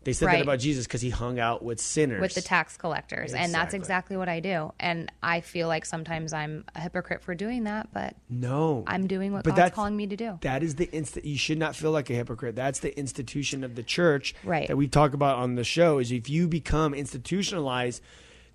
They 0.09 0.15
said 0.15 0.29
that 0.29 0.41
about 0.41 0.59
Jesus 0.59 0.87
because 0.87 1.03
he 1.03 1.11
hung 1.11 1.39
out 1.39 1.63
with 1.63 1.79
sinners. 1.81 2.19
with 2.23 2.35
the 2.35 2.41
tax 2.41 2.79
collectors, 2.79 3.35
and 3.35 3.53
that's 3.53 3.75
Exactly. 3.75 3.79
exactly 3.79 4.17
what 4.17 4.29
I 4.31 4.41
do. 4.41 4.73
And 4.81 5.13
I 5.23 5.43
feel 5.43 5.69
like 5.69 5.85
sometimes 5.85 6.33
I'm 6.33 6.65
a 6.75 6.81
hypocrite 6.81 7.21
for 7.23 7.35
doing 7.35 7.65
that, 7.65 7.91
but 7.93 8.17
no, 8.31 8.85
I'm 8.87 9.07
doing 9.07 9.33
what 9.35 9.45
But 9.45 9.51
God's 9.51 9.57
that's- 9.59 9.75
calling 9.75 9.97
me 9.99 10.07
to 10.07 10.17
do. 10.17 10.39
That 10.41 10.63
is 10.63 10.77
the 10.77 10.89
inst. 10.97 11.23
You 11.23 11.37
should 11.37 11.59
not 11.59 11.77
feel 11.77 11.91
like 11.91 12.09
a 12.09 12.15
hypocrite. 12.15 12.57
That's 12.57 12.79
the 12.79 12.99
institution 12.99 13.63
of 13.65 13.75
the 13.75 13.83
church 13.83 14.35
Right. 14.45 14.67
that 14.67 14.77
we 14.79 14.89
talk 14.89 15.13
about 15.13 15.37
on 15.37 15.57
the 15.57 15.65
show. 15.65 15.99
Is 15.99 16.11
if 16.11 16.31
you 16.31 16.49
become 16.49 16.95
institutionalized. 16.95 18.03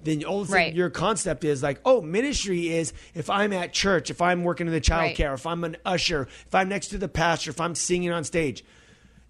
Then 0.01 0.22
all 0.26 0.41
of 0.41 0.47
a 0.47 0.51
sudden 0.51 0.64
Right. 0.66 0.74
your 0.76 0.89
concept 0.89 1.45
is 1.45 1.64
like, 1.64 1.80
oh, 1.86 2.01
ministry 2.01 2.68
is 2.76 2.91
if 3.14 3.30
I'm 3.30 3.54
at 3.54 3.72
church, 3.72 4.10
if 4.10 4.22
I'm 4.22 4.43
working 4.43 4.68
in 4.68 4.74
the 4.74 4.82
child 4.82 5.01
Right. 5.04 5.16
care, 5.16 5.34
if 5.34 5.45
I'm 5.45 5.64
an 5.64 5.78
usher, 5.86 6.24
if 6.45 6.54
I'm 6.54 6.68
next 6.68 6.88
to 6.89 6.97
the 6.97 7.08
pastor, 7.08 7.51
if 7.51 7.62
I'm 7.62 7.74
singing 7.74 8.12
on 8.12 8.26
stage. 8.26 8.66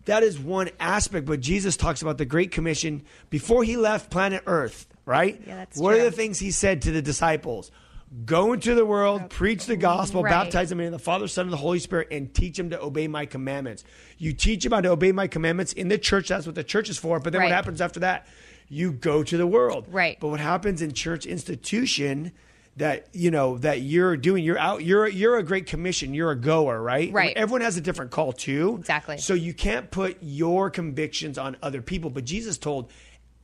That 0.06 0.24
is 0.24 0.38
one 0.40 0.70
aspect, 0.80 1.26
but 1.26 1.40
Jesus 1.40 1.78
talks 1.78 2.02
about 2.02 2.18
the 2.18 2.26
Great 2.26 2.52
Commission 2.52 3.04
before 3.30 3.64
he 3.64 3.78
left 3.78 4.10
planet 4.12 4.44
Earth, 4.46 4.88
right? 5.06 5.42
Yeah, 5.48 5.56
that's 5.58 5.80
what 5.80 5.96
are 5.96 6.04
the 6.04 6.12
things 6.12 6.40
he 6.40 6.52
said 6.52 6.82
to 6.84 6.92
the 6.92 7.02
disciples? 7.02 7.72
Go 8.26 8.54
into 8.54 8.76
the 8.76 8.86
world, 8.86 9.30
preach 9.32 9.66
the 9.66 9.76
gospel, 9.78 10.22
Right. 10.22 10.30
baptize 10.30 10.70
them 10.70 10.80
in 10.80 10.92
the 10.92 11.00
Father, 11.00 11.28
Son, 11.28 11.46
and 11.46 11.54
the 11.54 11.58
Holy 11.58 11.80
Spirit, 11.80 12.10
and 12.12 12.32
teach 12.32 12.58
them 12.58 12.70
to 12.70 12.80
obey 12.80 13.08
my 13.08 13.26
commandments. 13.26 13.84
You 14.20 14.34
teach 14.34 14.64
them 14.64 14.74
how 14.74 14.82
to 14.82 14.90
obey 14.92 15.12
my 15.12 15.28
commandments 15.28 15.74
in 15.74 15.88
the 15.88 15.98
church. 15.98 16.28
That's 16.28 16.46
what 16.46 16.54
the 16.54 16.64
church 16.64 16.90
is 16.90 16.98
for. 17.00 17.20
But 17.20 17.34
then 17.34 17.42
what 17.42 17.52
happens 17.52 17.82
after 17.82 18.00
that? 18.02 18.28
You 18.70 18.92
go 18.92 19.24
to 19.24 19.36
the 19.38 19.48
world. 19.48 19.88
Right. 19.90 20.20
But 20.20 20.28
what 20.28 20.40
happens 20.40 20.82
in 20.82 20.94
church 20.94 21.26
institution 21.26 22.34
that 22.78 23.08
you 23.14 23.30
know 23.32 23.58
that 23.60 23.82
you're 23.82 24.18
doing 24.18 24.44
you're 24.44 24.58
out 24.58 24.84
you're 24.84 25.08
you're 25.08 25.38
a 25.38 25.44
great 25.44 25.68
commission 25.68 26.14
you're 26.14 26.32
a 26.32 26.36
goer 26.36 26.82
right 26.82 27.14
Right. 27.14 27.36
everyone 27.38 27.62
has 27.62 27.78
a 27.78 27.82
different 27.82 28.10
call 28.12 28.34
too 28.34 28.78
Exactly. 28.80 29.18
so 29.20 29.34
you 29.36 29.54
can't 29.54 29.92
put 29.92 30.18
your 30.22 30.70
convictions 30.72 31.38
on 31.38 31.56
other 31.62 31.82
people 31.84 32.10
but 32.10 32.26
jesus 32.26 32.58
told 32.58 32.90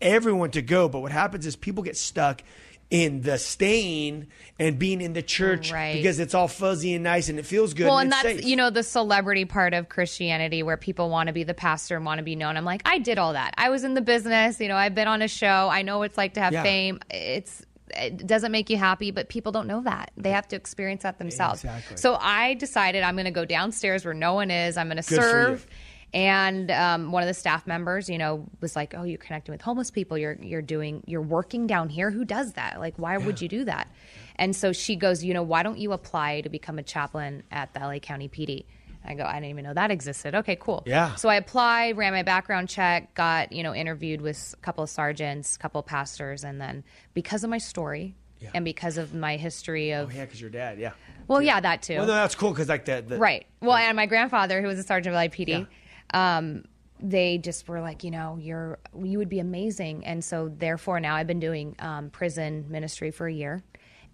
everyone 0.02 0.52
to 0.52 0.62
go 0.62 0.90
but 0.90 1.02
what 1.02 1.12
happens 1.12 1.46
is 1.46 1.56
people 1.56 1.84
get 1.84 1.96
stuck 1.98 2.42
in 2.90 3.22
the 3.22 3.38
staying 3.38 4.26
and 4.58 4.80
being 4.80 5.00
in 5.00 5.14
the 5.14 5.22
church 5.22 5.72
Right. 5.72 5.94
because 5.96 6.20
it's 6.20 6.34
all 6.34 6.48
fuzzy 6.48 6.96
and 6.96 7.04
nice 7.04 7.30
and 7.30 7.38
it 7.38 7.46
feels 7.46 7.76
good 7.76 7.86
well, 7.86 8.00
and, 8.00 8.06
and 8.06 8.12
that's 8.14 8.24
safe. 8.40 8.46
you 8.46 8.56
know 8.56 8.72
the 8.72 8.82
celebrity 8.82 9.46
part 9.46 9.76
of 9.76 9.90
Christianity 9.90 10.64
where 10.64 10.76
people 10.76 11.12
want 11.12 11.28
to 11.28 11.34
be 11.34 11.44
the 11.44 11.54
pastor 11.54 11.98
and 11.98 12.04
want 12.04 12.18
to 12.18 12.24
be 12.24 12.36
known. 12.36 12.58
I'm 12.58 12.66
like, 12.66 12.82
I 12.86 12.98
did 12.98 13.20
all 13.20 13.34
that. 13.34 13.54
I 13.60 13.70
was 13.70 13.84
in 13.84 13.94
the 13.94 14.02
business. 14.02 14.60
You 14.60 14.70
know, 14.70 14.76
I've 14.76 14.96
been 14.96 15.08
on 15.08 15.22
a 15.22 15.28
show. 15.28 15.70
I 15.72 15.84
know 15.84 16.00
what 16.00 16.06
it's 16.06 16.18
like 16.18 16.34
to 16.34 16.40
have 16.40 16.52
Yeah. 16.52 16.64
fame. 16.64 17.00
It's 17.12 17.64
it 17.96 18.26
doesn't 18.28 18.52
make 18.52 18.70
you 18.70 18.78
happy, 18.78 19.12
but 19.12 19.30
people 19.30 19.52
don't 19.52 19.68
know 19.68 19.82
that. 19.84 20.12
They 20.18 20.32
have 20.32 20.48
to 20.50 20.56
experience 20.56 21.04
that 21.04 21.18
themselves. 21.18 21.64
Exactly. 21.64 21.98
So 21.98 22.18
I 22.20 22.54
decided 22.56 23.04
I'm 23.04 23.16
going 23.16 23.26
to 23.26 23.32
go 23.32 23.46
downstairs 23.46 24.06
where 24.06 24.14
no 24.14 24.34
one 24.34 24.52
is. 24.52 24.78
I'm 24.78 24.88
going 24.88 25.02
to 25.02 25.10
Good 25.10 25.20
for 25.20 25.26
you. 25.26 25.32
serve. 25.32 25.68
And 26.12 26.72
um, 26.72 27.12
one 27.12 27.22
of 27.22 27.28
the 27.28 27.36
staff 27.36 27.68
members, 27.68 28.10
you 28.10 28.18
know, 28.18 28.48
was 28.62 28.76
like, 28.76 28.96
"Oh, 28.98 29.04
you're 29.04 29.20
connecting 29.20 29.52
with 29.54 29.62
homeless 29.62 29.92
people. 29.92 30.18
You're 30.18 30.38
you're 30.42 30.64
doing 30.64 31.04
you're 31.06 31.22
working 31.22 31.68
down 31.68 31.90
here. 31.90 32.10
Who 32.10 32.26
does 32.26 32.54
that? 32.54 32.80
Like, 32.80 32.96
why 32.98 33.18
would 33.18 33.42
you 33.42 33.48
do 33.48 33.66
that?" 33.66 33.88
And 34.36 34.56
so 34.56 34.74
she 34.74 34.96
goes, 34.96 35.24
"You 35.24 35.36
know, 35.36 35.44
why 35.44 35.62
don't 35.62 35.78
you 35.78 35.92
apply 35.92 36.42
to 36.42 36.50
become 36.50 36.80
a 36.80 36.84
chaplain 36.84 37.44
at 37.52 37.76
the 37.76 37.82
LA 37.82 38.00
County 38.00 38.28
PD?" 38.28 38.66
I 39.06 39.14
go, 39.16 39.24
"I 39.24 39.34
didn't 39.36 39.50
even 39.52 39.64
know 39.64 39.74
that 39.74 39.92
existed." 39.92 40.36
Okay, 40.36 40.56
cool. 40.56 40.84
Yeah. 40.86 41.16
So 41.16 41.30
I 41.30 41.36
applied, 41.36 41.98
ran 41.98 42.14
my 42.14 42.24
background 42.24 42.70
check, 42.70 43.14
got 43.16 43.52
you 43.52 43.64
know 43.64 43.74
interviewed 43.74 44.22
with 44.22 44.54
a 44.58 44.62
couple 44.62 44.84
of 44.84 44.90
sergeants, 44.90 45.56
a 45.56 45.60
couple 45.60 45.80
of 45.80 45.86
pastors, 45.86 46.44
and 46.44 46.60
then 46.60 46.84
because 47.14 47.44
of 47.44 47.50
my 47.50 47.58
story 47.60 48.16
Yeah. 48.40 48.52
and 48.54 48.64
because 48.66 48.98
of 48.98 49.14
my 49.14 49.38
history 49.38 49.92
of 49.92 50.10
oh 50.10 50.16
yeah 50.16 50.26
because 50.26 50.40
your 50.42 50.50
dad 50.50 50.80
yeah 50.80 50.92
well, 51.28 51.42
yeah, 51.44 51.60
that 51.60 51.84
too. 51.84 51.98
well 51.98 52.08
no 52.08 52.14
that's 52.14 52.34
cool 52.34 52.50
because 52.50 52.70
like 52.70 52.86
the, 52.86 53.04
the 53.08 53.18
Right. 53.18 53.46
Well, 53.62 53.76
and 53.76 53.96
my 53.96 54.08
grandfather, 54.08 54.62
who 54.62 54.68
was 54.68 54.80
a 54.80 54.84
sergeant 54.84 55.16
of 55.16 55.22
LAPD, 55.22 55.68
um, 56.14 56.66
they 57.00 57.38
just 57.38 57.68
were 57.70 57.82
like, 57.82 58.04
you 58.04 58.12
know, 58.12 58.38
you're 58.42 58.80
you 59.04 59.18
would 59.20 59.30
be 59.30 59.40
amazing, 59.40 60.06
and 60.06 60.24
so 60.24 60.50
therefore 60.58 61.00
now 61.00 61.16
I've 61.16 61.28
been 61.28 61.40
doing 61.40 61.76
um, 61.80 62.10
prison 62.10 62.66
ministry 62.70 63.12
for 63.12 63.28
a 63.28 63.32
year, 63.34 63.64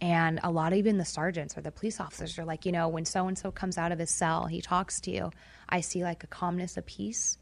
and 0.02 0.40
a 0.44 0.52
lot 0.52 0.74
of 0.74 0.80
even 0.80 0.98
the 0.98 1.06
sergeants 1.06 1.58
or 1.58 1.62
the 1.62 1.72
police 1.72 2.00
officers 2.00 2.38
are 2.38 2.46
like, 2.46 2.66
you 2.66 2.72
know, 2.72 2.88
when 2.88 3.06
so 3.06 3.28
and 3.28 3.38
so 3.38 3.52
comes 3.52 3.78
out 3.78 3.92
of 3.92 4.00
his 4.00 4.12
cell, 4.12 4.46
he 4.46 4.62
talks 4.62 5.00
to 5.02 5.12
you, 5.12 5.32
I 5.70 5.82
see 5.82 6.04
like 6.04 6.24
a 6.24 6.28
calmness, 6.28 6.78
a 6.78 6.82
peace, 6.82 7.38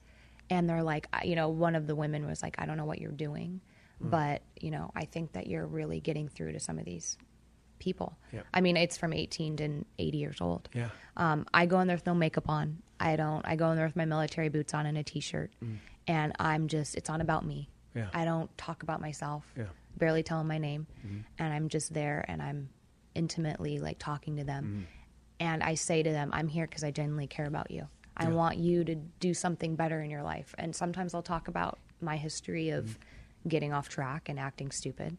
and 0.50 0.70
they're 0.70 0.84
like, 0.84 1.08
you 1.24 1.36
know, 1.36 1.50
one 1.50 1.76
of 1.76 1.88
the 1.88 1.96
women 1.96 2.26
was 2.26 2.44
like, 2.44 2.56
I 2.60 2.66
don't 2.66 2.78
know 2.78 2.86
what 2.86 3.00
you're 3.00 3.12
doing, 3.12 3.62
but 4.00 4.42
you 4.60 4.72
know, 4.72 4.92
I 4.96 5.06
think 5.06 5.34
that 5.34 5.48
you're 5.48 5.66
really 5.66 6.00
getting 6.00 6.28
through 6.28 6.54
to 6.54 6.60
some 6.60 6.78
of 6.78 6.86
these 6.86 7.18
people. 7.80 8.18
I 8.54 8.62
mean, 8.62 8.78
it's 8.78 8.98
from 8.98 9.14
18 9.14 9.58
to 9.58 9.86
80 10.00 10.18
years 10.18 10.42
old. 10.42 10.70
Yeah. 10.74 10.90
Um, 11.18 11.46
I 11.54 11.66
go 11.66 11.80
in 11.80 11.88
there 11.88 11.98
with 11.98 12.06
no 12.06 12.14
makeup 12.14 12.50
on. 12.50 12.82
I 13.00 13.16
don't. 13.16 13.46
I 13.46 13.56
go 13.56 13.72
in 13.72 13.76
there 13.78 13.86
with 13.86 13.96
my 13.96 14.06
military 14.06 14.50
boots 14.50 14.74
on 14.74 14.86
and 14.86 14.98
a 14.98 15.04
t-shirt, 15.04 15.52
and 16.08 16.34
I'm 16.40 16.68
just. 16.68 16.96
It's 16.96 17.10
on 17.10 17.20
about 17.20 17.46
me. 17.46 17.70
Mm. 17.96 18.00
Yeah. 18.00 18.08
I 18.14 18.26
don't 18.26 18.56
talk 18.58 18.84
about 18.84 19.02
myself. 19.02 19.52
Yeah. 19.58 19.66
Mm-hmm. 19.94 20.00
Barely 20.00 20.24
tell 20.24 20.40
them 20.40 20.48
my 20.48 20.58
name, 20.58 20.88
and 21.40 21.54
I'm 21.54 21.70
just 21.70 21.94
there, 21.94 22.26
and 22.28 22.42
I'm 22.42 22.70
intimately 23.16 23.80
like 23.80 24.00
talking 24.00 24.38
to 24.38 24.44
them, 24.44 24.64
Mm-hmm. 24.66 24.84
and 25.40 25.64
I 25.64 25.76
say 25.76 26.04
to 26.04 26.10
them, 26.12 26.30
"I'm 26.34 26.48
here 26.48 26.66
because 26.68 26.84
I 26.84 26.92
genuinely 26.92 27.28
care 27.28 27.46
about 27.46 27.70
you. 27.72 27.88
I 28.18 28.26
Yeah. 28.26 28.34
want 28.34 28.58
you 28.58 28.84
to 28.86 28.96
do 28.96 29.34
something 29.34 29.76
better 29.76 30.02
in 30.02 30.10
your 30.10 30.24
life." 30.24 30.54
And 30.58 30.76
sometimes 30.76 31.14
I'll 31.14 31.22
talk 31.24 31.48
about 31.48 31.80
my 32.02 32.18
history 32.18 32.70
of 32.70 32.86
Mm-hmm. 32.86 33.50
getting 33.50 33.74
off 33.74 33.90
track 33.90 34.30
and 34.30 34.40
acting 34.40 34.72
stupid. 34.72 35.18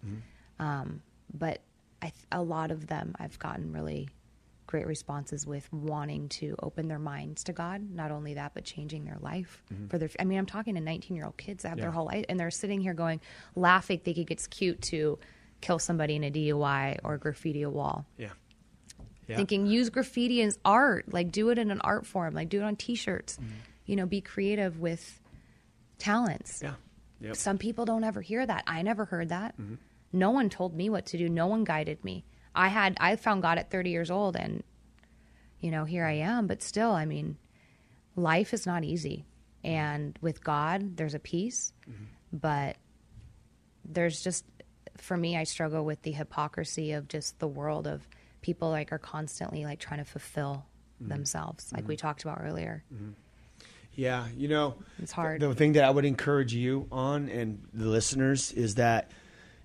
Um, 0.59 1.03
but 1.33 1.61
I, 2.03 2.07
th- 2.07 2.25
a 2.33 2.43
lot 2.43 2.71
of 2.71 2.87
them, 2.87 3.15
I've 3.19 3.39
gotten 3.39 3.73
really 3.73 4.09
great 4.75 4.89
responses 4.89 5.47
with 5.47 5.73
wanting 5.73 6.29
to 6.29 6.57
open 6.61 6.89
their 6.89 6.99
minds 6.99 7.45
to 7.45 7.53
God. 7.53 7.81
Not 7.93 8.11
only 8.11 8.35
that, 8.35 8.55
but 8.55 8.65
changing 8.65 9.05
their 9.05 9.19
life 9.21 9.63
for 9.89 9.99
their. 9.99 10.11
I 10.19 10.25
mean, 10.25 10.37
I'm 10.37 10.47
talking 10.47 10.75
to 10.75 10.81
19 10.81 11.17
year 11.17 11.27
old 11.27 11.37
kids 11.37 11.63
that 11.63 11.69
have 11.69 11.79
their 11.79 11.91
Mm-hmm. 11.91 11.97
Whole 11.97 12.07
life, 12.07 12.25
and 12.29 12.41
they're 12.41 12.51
sitting 12.51 12.81
here 12.81 12.93
going, 12.93 13.21
laughing, 13.55 14.01
thinking 14.01 14.27
it's 14.31 14.49
cute 14.49 14.83
to 14.83 15.21
kill 15.61 15.79
somebody 15.79 16.17
in 16.17 16.25
a 16.25 16.31
DUI 16.33 16.99
or 17.05 17.19
graffiti 17.19 17.63
a 17.63 17.71
wall. 17.71 18.05
Yeah. 18.19 18.31
Yeah. 19.29 19.37
Thinking 19.37 19.67
use 19.67 19.91
graffiti 19.91 20.43
as 20.43 20.59
art, 20.65 21.13
like 21.13 21.31
do 21.31 21.51
it 21.51 21.59
in 21.59 21.71
an 21.71 21.81
art 21.83 22.05
form, 22.05 22.35
like 22.35 22.49
do 22.49 22.59
it 22.59 22.65
on 22.65 22.75
T-shirts. 22.75 23.39
You 23.87 23.95
know, 23.95 24.07
be 24.07 24.21
creative 24.21 24.81
with 24.81 25.21
talents. 25.99 26.57
Mm-hmm. 26.57 26.67
Yeah. 26.67 27.29
Yep. 27.29 27.37
Some 27.37 27.59
people 27.59 27.85
don't 27.85 28.03
ever 28.03 28.21
hear 28.21 28.45
that. 28.45 28.65
I 28.67 28.83
never 28.83 29.05
heard 29.05 29.29
that. 29.29 29.57
Mm-hmm. 29.57 29.75
No 30.13 30.31
one 30.31 30.51
told 30.51 30.75
me 30.75 30.91
what 30.91 31.07
to 31.07 31.19
do. 31.19 31.29
No 31.29 31.47
one 31.47 31.63
guided 31.63 32.03
me. 32.03 32.25
I 32.55 32.69
had 32.69 32.97
I 33.01 33.17
found 33.17 33.43
God 33.43 33.59
at 33.59 33.71
30 33.71 33.91
years 33.91 34.11
old 34.11 34.37
and 34.37 34.63
you 35.61 35.71
know, 35.71 35.85
here 35.85 36.05
I 36.05 36.13
am, 36.13 36.47
but 36.47 36.63
still, 36.63 36.91
I 36.93 37.07
mean, 37.07 37.39
life 38.17 38.53
is 38.53 38.67
not 38.67 38.85
easy. 38.85 39.25
And 39.65 40.19
with 40.21 40.45
God, 40.45 40.97
there's 40.99 41.15
a 41.15 41.19
peace, 41.19 41.73
Mm-hmm. 41.89 42.05
but 42.39 42.77
there's 43.85 44.23
just 44.23 44.45
for 44.99 45.17
me 45.17 45.37
I 45.37 45.45
struggle 45.45 45.85
with 45.85 46.03
the 46.03 46.13
hypocrisy 46.13 46.93
of 46.93 47.09
just 47.09 47.39
the 47.39 47.49
world 47.49 47.87
of 47.87 48.07
people 48.43 48.71
like 48.71 48.93
are 48.93 48.99
constantly 48.99 49.65
like 49.65 49.79
trying 49.81 49.99
to 50.01 50.05
fulfill 50.05 50.65
Mm-hmm. 51.03 51.09
themselves 51.09 51.73
like 51.73 51.89
we 51.89 51.97
talked 51.97 52.23
about 52.23 52.39
earlier. 52.41 52.85
Yeah, 53.95 54.27
you 54.37 54.47
know, 54.49 54.77
It's 55.03 55.11
hard. 55.13 55.41
The 55.41 55.53
thing 55.55 55.73
that 55.73 55.85
I 55.85 55.91
would 55.91 56.05
encourage 56.05 56.55
you 56.55 56.87
on 56.93 57.29
and 57.29 57.67
the 57.73 57.87
listeners 57.87 58.53
is 58.53 58.77
that, 58.77 59.11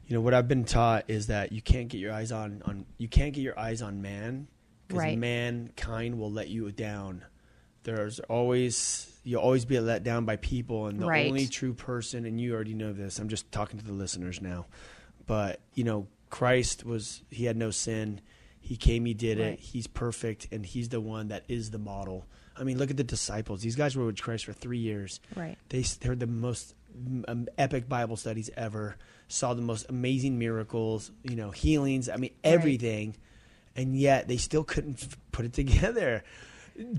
you 0.10 0.16
know, 0.16 0.22
what 0.22 0.34
I've 0.34 0.47
been 0.47 0.66
taught 0.66 1.05
is 1.07 1.28
that 1.28 1.51
you 1.51 1.62
can't 1.62 1.88
get 1.88 1.99
your 1.99 2.12
eyes 2.12 2.32
on 2.32 2.64
on 2.66 2.86
you 2.97 3.07
can't 3.07 3.32
get 3.34 3.41
your 3.41 3.57
eyes 3.57 3.82
on 3.84 4.01
man 4.01 4.47
because 4.88 5.03
Right. 5.03 5.18
mankind 5.18 6.18
will 6.20 6.32
let 6.32 6.49
you 6.49 6.72
down. 6.72 7.24
There's 7.84 8.20
always 8.22 9.05
you'll 9.24 9.41
always 9.41 9.66
be 9.66 9.80
let 9.80 10.03
down 10.03 10.26
by 10.26 10.38
people, 10.38 10.88
and 10.88 10.99
the 10.99 11.05
Right. 11.05 11.28
only 11.28 11.45
true 11.45 11.74
person, 11.76 12.26
and 12.26 12.41
you 12.41 12.53
already 12.55 12.74
know 12.74 12.91
this. 12.91 13.20
I'm 13.20 13.30
just 13.30 13.51
talking 13.51 13.78
to 13.80 13.86
the 13.86 13.93
listeners 13.93 14.41
now, 14.41 14.66
but 15.28 15.60
you 15.76 15.84
know, 15.84 16.07
Christ 16.32 16.84
was 16.86 17.22
he 17.30 17.45
had 17.45 17.55
no 17.55 17.70
sin. 17.70 18.20
He 18.62 18.76
came, 18.78 19.05
he 19.05 19.14
did 19.14 19.38
Right. 19.38 19.53
it. 19.53 19.60
He's 19.60 19.86
perfect, 19.88 20.47
and 20.51 20.66
he's 20.66 20.89
the 20.89 21.01
one 21.01 21.28
that 21.28 21.43
is 21.47 21.70
the 21.72 21.78
model. 21.80 22.26
I 22.57 22.64
mean, 22.64 22.78
look 22.80 22.89
at 22.91 22.97
the 22.97 23.03
disciples. 23.03 23.62
These 23.62 23.76
guys 23.76 23.95
were 23.95 24.05
with 24.07 24.20
Christ 24.20 24.45
for 24.45 24.53
three 24.53 24.80
years. 24.80 25.20
Right. 25.36 25.57
They 25.70 25.84
heard 26.03 26.20
the 26.20 26.28
most 26.28 26.74
um, 27.28 27.47
epic 27.57 27.88
Bible 27.88 28.18
studies 28.18 28.49
ever. 28.57 28.97
Saw 29.30 29.54
the 29.54 29.62
most 29.62 29.86
amazing 29.90 30.38
miracles. 30.38 31.12
You 31.24 31.36
know, 31.38 31.52
healings. 31.52 32.10
I 32.10 32.18
mean, 32.18 32.32
everything, 32.44 33.16
and 33.76 33.96
yet 33.96 34.28
they 34.28 34.38
still 34.38 34.64
couldn't 34.64 35.02
f- 35.02 35.18
put 35.32 35.46
it 35.46 35.54
together. 35.54 36.24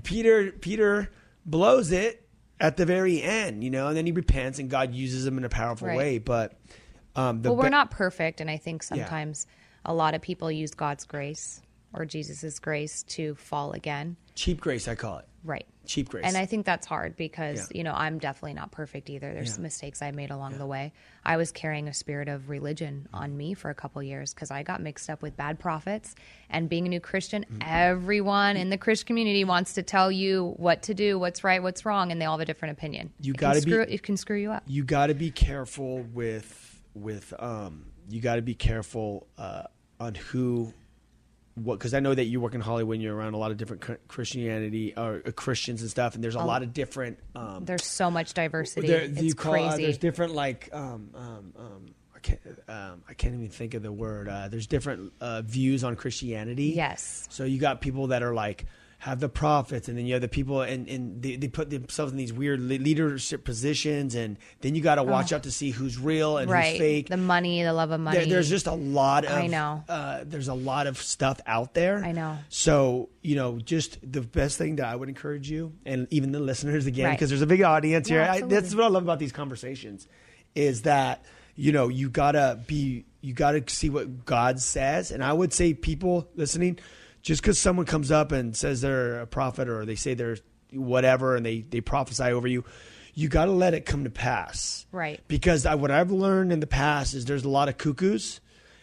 Peter 0.03 0.51
Peter 0.51 1.09
blows 1.45 1.91
it 1.91 2.25
at 2.59 2.77
the 2.77 2.85
very 2.85 3.21
end. 3.21 3.63
You 3.63 3.69
know, 3.69 3.87
and 3.87 3.97
then 3.97 4.05
he 4.05 4.11
repents, 4.11 4.59
and 4.59 4.69
God 4.69 4.93
uses 4.93 5.25
him 5.25 5.37
in 5.37 5.43
a 5.43 5.49
powerful 5.49 5.87
Right. 5.87 5.97
way. 5.97 6.17
But 6.19 6.57
um, 7.15 7.41
the 7.41 7.49
well, 7.49 7.57
we're 7.57 7.63
be- 7.65 7.69
not 7.71 7.91
perfect, 7.91 8.39
and 8.41 8.49
I 8.49 8.57
think 8.57 8.83
Yeah. 8.83 8.97
sometimes 9.05 9.47
a 9.83 9.93
lot 9.93 10.13
of 10.13 10.21
people 10.21 10.51
use 10.51 10.71
God's 10.71 11.03
grace 11.05 11.61
or 11.93 12.05
Jesus's 12.05 12.59
grace 12.59 13.03
to 13.03 13.35
fall 13.35 13.73
again. 13.73 14.15
cheap 14.35 14.61
grace. 14.61 14.87
I 14.87 14.95
call 14.95 15.17
it 15.17 15.25
Right. 15.43 15.65
cheap 15.87 16.07
grace. 16.09 16.23
And 16.25 16.37
I 16.37 16.45
think 16.45 16.65
that's 16.65 16.85
hard 16.85 17.17
because, 17.17 17.69
Yeah. 17.71 17.77
you 17.79 17.83
know, 17.83 17.93
I'm 17.93 18.17
definitely 18.19 18.53
not 18.53 18.71
perfect 18.71 19.09
either. 19.09 19.33
There's 19.33 19.57
Yeah. 19.57 19.63
mistakes 19.63 20.01
I 20.01 20.11
made 20.11 20.29
along 20.31 20.57
the 20.59 20.65
way. 20.67 20.93
I 21.25 21.35
was 21.37 21.51
carrying 21.51 21.87
a 21.89 21.93
spirit 21.93 22.29
of 22.29 22.49
religion 22.49 23.07
on 23.13 23.35
me 23.35 23.55
for 23.55 23.69
a 23.69 23.73
couple 23.75 24.01
years 24.03 24.33
because 24.33 24.51
I 24.51 24.63
got 24.63 24.81
mixed 24.81 25.09
up 25.09 25.21
with 25.21 25.35
bad 25.35 25.59
prophets. 25.59 26.15
And 26.49 26.69
being 26.69 26.85
a 26.85 26.89
new 26.89 26.99
Christian, 27.01 27.43
Mm-hmm. 27.45 27.61
everyone 27.63 28.55
in 28.57 28.69
the 28.69 28.77
Christian 28.77 29.07
community 29.07 29.43
wants 29.43 29.73
to 29.73 29.83
tell 29.83 30.11
you 30.11 30.53
what 30.57 30.83
to 30.83 30.93
do, 30.93 31.17
what's 31.19 31.43
right, 31.43 31.61
what's 31.61 31.83
wrong, 31.83 32.11
and 32.11 32.21
they 32.21 32.25
all 32.25 32.37
have 32.37 32.41
a 32.41 32.45
different 32.45 32.77
opinion. 32.77 33.11
You 33.19 33.33
It 33.33 33.37
gotta 33.37 33.61
be- 33.61 33.71
screw- 33.71 33.85
It 33.89 34.03
can 34.03 34.15
screw 34.17 34.37
you 34.37 34.51
up. 34.51 34.63
you 34.67 34.83
got 34.83 35.07
to 35.07 35.13
be 35.15 35.31
careful 35.31 36.03
with 36.13 36.67
with 36.93 37.33
um 37.39 37.85
you 38.09 38.19
got 38.21 38.35
to 38.35 38.41
be 38.41 38.53
careful 38.53 39.25
uh 39.37 39.63
on 39.99 40.13
who 40.15 40.73
what 41.55 41.77
because 41.79 41.93
I 41.93 41.99
know 41.99 42.13
that 42.15 42.25
you 42.25 42.39
work 42.39 42.55
in 42.55 42.61
Hollywood 42.61 42.95
and 42.95 43.03
you're 43.03 43.15
around 43.15 43.33
a 43.33 43.37
lot 43.37 43.51
of 43.51 43.57
different 43.57 43.83
Christianity 44.07 44.93
or 44.95 45.21
uh, 45.25 45.31
Christians 45.31 45.81
and 45.81 45.89
stuff 45.91 46.15
and 46.15 46.23
there's 46.23 46.35
a 46.35 46.39
lot 46.39 46.63
of 46.63 46.73
different 46.73 47.19
um 47.35 47.65
There's 47.65 47.85
so 47.85 48.09
much 48.09 48.33
diversity. 48.33 48.87
there- 48.87 49.01
it's 49.01 49.33
call, 49.33 49.53
uh, 49.55 49.67
crazy. 49.69 49.83
there's 49.83 49.97
different 49.97 50.33
like 50.33 50.69
um 50.73 51.09
um 51.15 51.53
um 51.57 51.95
I 52.15 52.19
can't 52.19 52.39
um 52.69 53.03
I 53.09 53.13
can't 53.13 53.33
even 53.33 53.49
think 53.49 53.73
of 53.73 53.83
the 53.83 53.91
word 53.91 54.29
uh 54.29 54.47
there's 54.47 54.67
different 54.67 55.11
uh 55.19 55.41
views 55.41 55.83
on 55.83 55.95
Christianity 55.95 56.67
yes. 56.75 57.27
so 57.29 57.43
you 57.43 57.59
got 57.59 57.81
people 57.81 58.07
that 58.07 58.23
are 58.23 58.33
like 58.33 58.65
have 59.01 59.19
the 59.19 59.27
prophets, 59.29 59.87
and 59.89 59.97
then 59.97 60.05
you 60.05 60.13
have 60.13 60.21
the 60.21 60.27
people, 60.27 60.61
and, 60.61 60.87
and 60.87 61.23
they, 61.23 61.35
they 61.35 61.47
put 61.47 61.71
themselves 61.71 62.11
in 62.11 62.19
these 62.19 62.31
weird 62.31 62.59
leadership 62.59 63.43
positions, 63.43 64.13
and 64.13 64.37
then 64.61 64.75
you 64.75 64.81
got 64.81 64.95
to 64.95 65.03
watch 65.03 65.33
out 65.33 65.41
to 65.41 65.51
see 65.51 65.71
who's 65.71 65.97
real 65.97 66.37
and 66.37 66.47
Oh. 66.51 66.53
Right. 66.53 66.69
who's 66.73 66.77
fake. 66.79 67.09
The 67.09 67.17
money, 67.17 67.63
the 67.63 67.73
love 67.73 67.89
of 67.89 67.99
money. 67.99 68.19
There, 68.19 68.27
there's 68.27 68.47
just 68.47 68.67
a 68.67 68.73
lot 68.75 69.25
of 69.25 69.31
I 69.31 69.47
know. 69.47 69.83
Uh, 69.89 70.23
there's 70.23 70.49
a 70.49 70.53
lot 70.53 70.85
of 70.85 70.97
stuff 71.01 71.39
out 71.47 71.73
there. 71.73 72.03
I 72.05 72.11
know. 72.11 72.37
So 72.49 73.09
you 73.23 73.35
know, 73.35 73.57
just 73.57 73.97
the 74.03 74.21
best 74.21 74.59
thing 74.59 74.75
that 74.75 74.85
I 74.85 74.95
would 74.95 75.09
encourage 75.09 75.49
you, 75.49 75.73
and 75.83 76.07
even 76.11 76.31
the 76.31 76.39
listeners 76.39 76.85
again, 76.85 77.05
Right. 77.05 77.13
because 77.13 77.29
there's 77.29 77.41
a 77.41 77.47
big 77.47 77.63
audience 77.63 78.07
Yeah, 78.07 78.33
here. 78.35 78.43
I, 78.45 78.47
that's 78.47 78.75
what 78.75 78.83
I 78.83 78.87
love 78.89 79.01
about 79.03 79.17
these 79.17 79.31
conversations, 79.31 80.07
is 80.53 80.83
that 80.83 81.25
you 81.55 81.71
know 81.71 81.87
you 81.87 82.09
gotta 82.11 82.59
be 82.67 83.05
you 83.21 83.33
gotta 83.33 83.63
see 83.67 83.89
what 83.89 84.25
God 84.25 84.59
says, 84.59 85.09
and 85.09 85.23
I 85.23 85.33
would 85.33 85.53
say 85.53 85.73
people 85.73 86.27
listening, 86.35 86.77
just 87.21 87.41
because 87.41 87.59
someone 87.59 87.85
comes 87.85 88.11
up 88.11 88.31
and 88.31 88.55
says 88.55 88.81
they're 88.81 89.21
a 89.21 89.27
prophet 89.27 89.69
or 89.69 89.85
they 89.85 89.95
say 89.95 90.13
they're 90.13 90.37
whatever 90.73 91.35
and 91.35 91.45
they 91.45 91.61
they 91.61 91.81
prophesy 91.81 92.23
over 92.23 92.47
you. 92.47 92.63
You 93.13 93.27
got 93.27 93.45
to 93.45 93.51
let 93.51 93.73
it 93.73 93.85
come 93.85 94.05
to 94.05 94.09
pass, 94.09 94.85
Right. 94.91 95.19
Because 95.27 95.65
I, 95.65 95.75
what 95.75 95.91
I've 95.91 96.11
learned 96.11 96.53
in 96.53 96.61
the 96.61 96.67
past 96.67 97.13
is 97.13 97.25
there's 97.25 97.43
a 97.43 97.49
lot 97.49 97.67
of 97.67 97.77
cuckoos, 97.77 98.39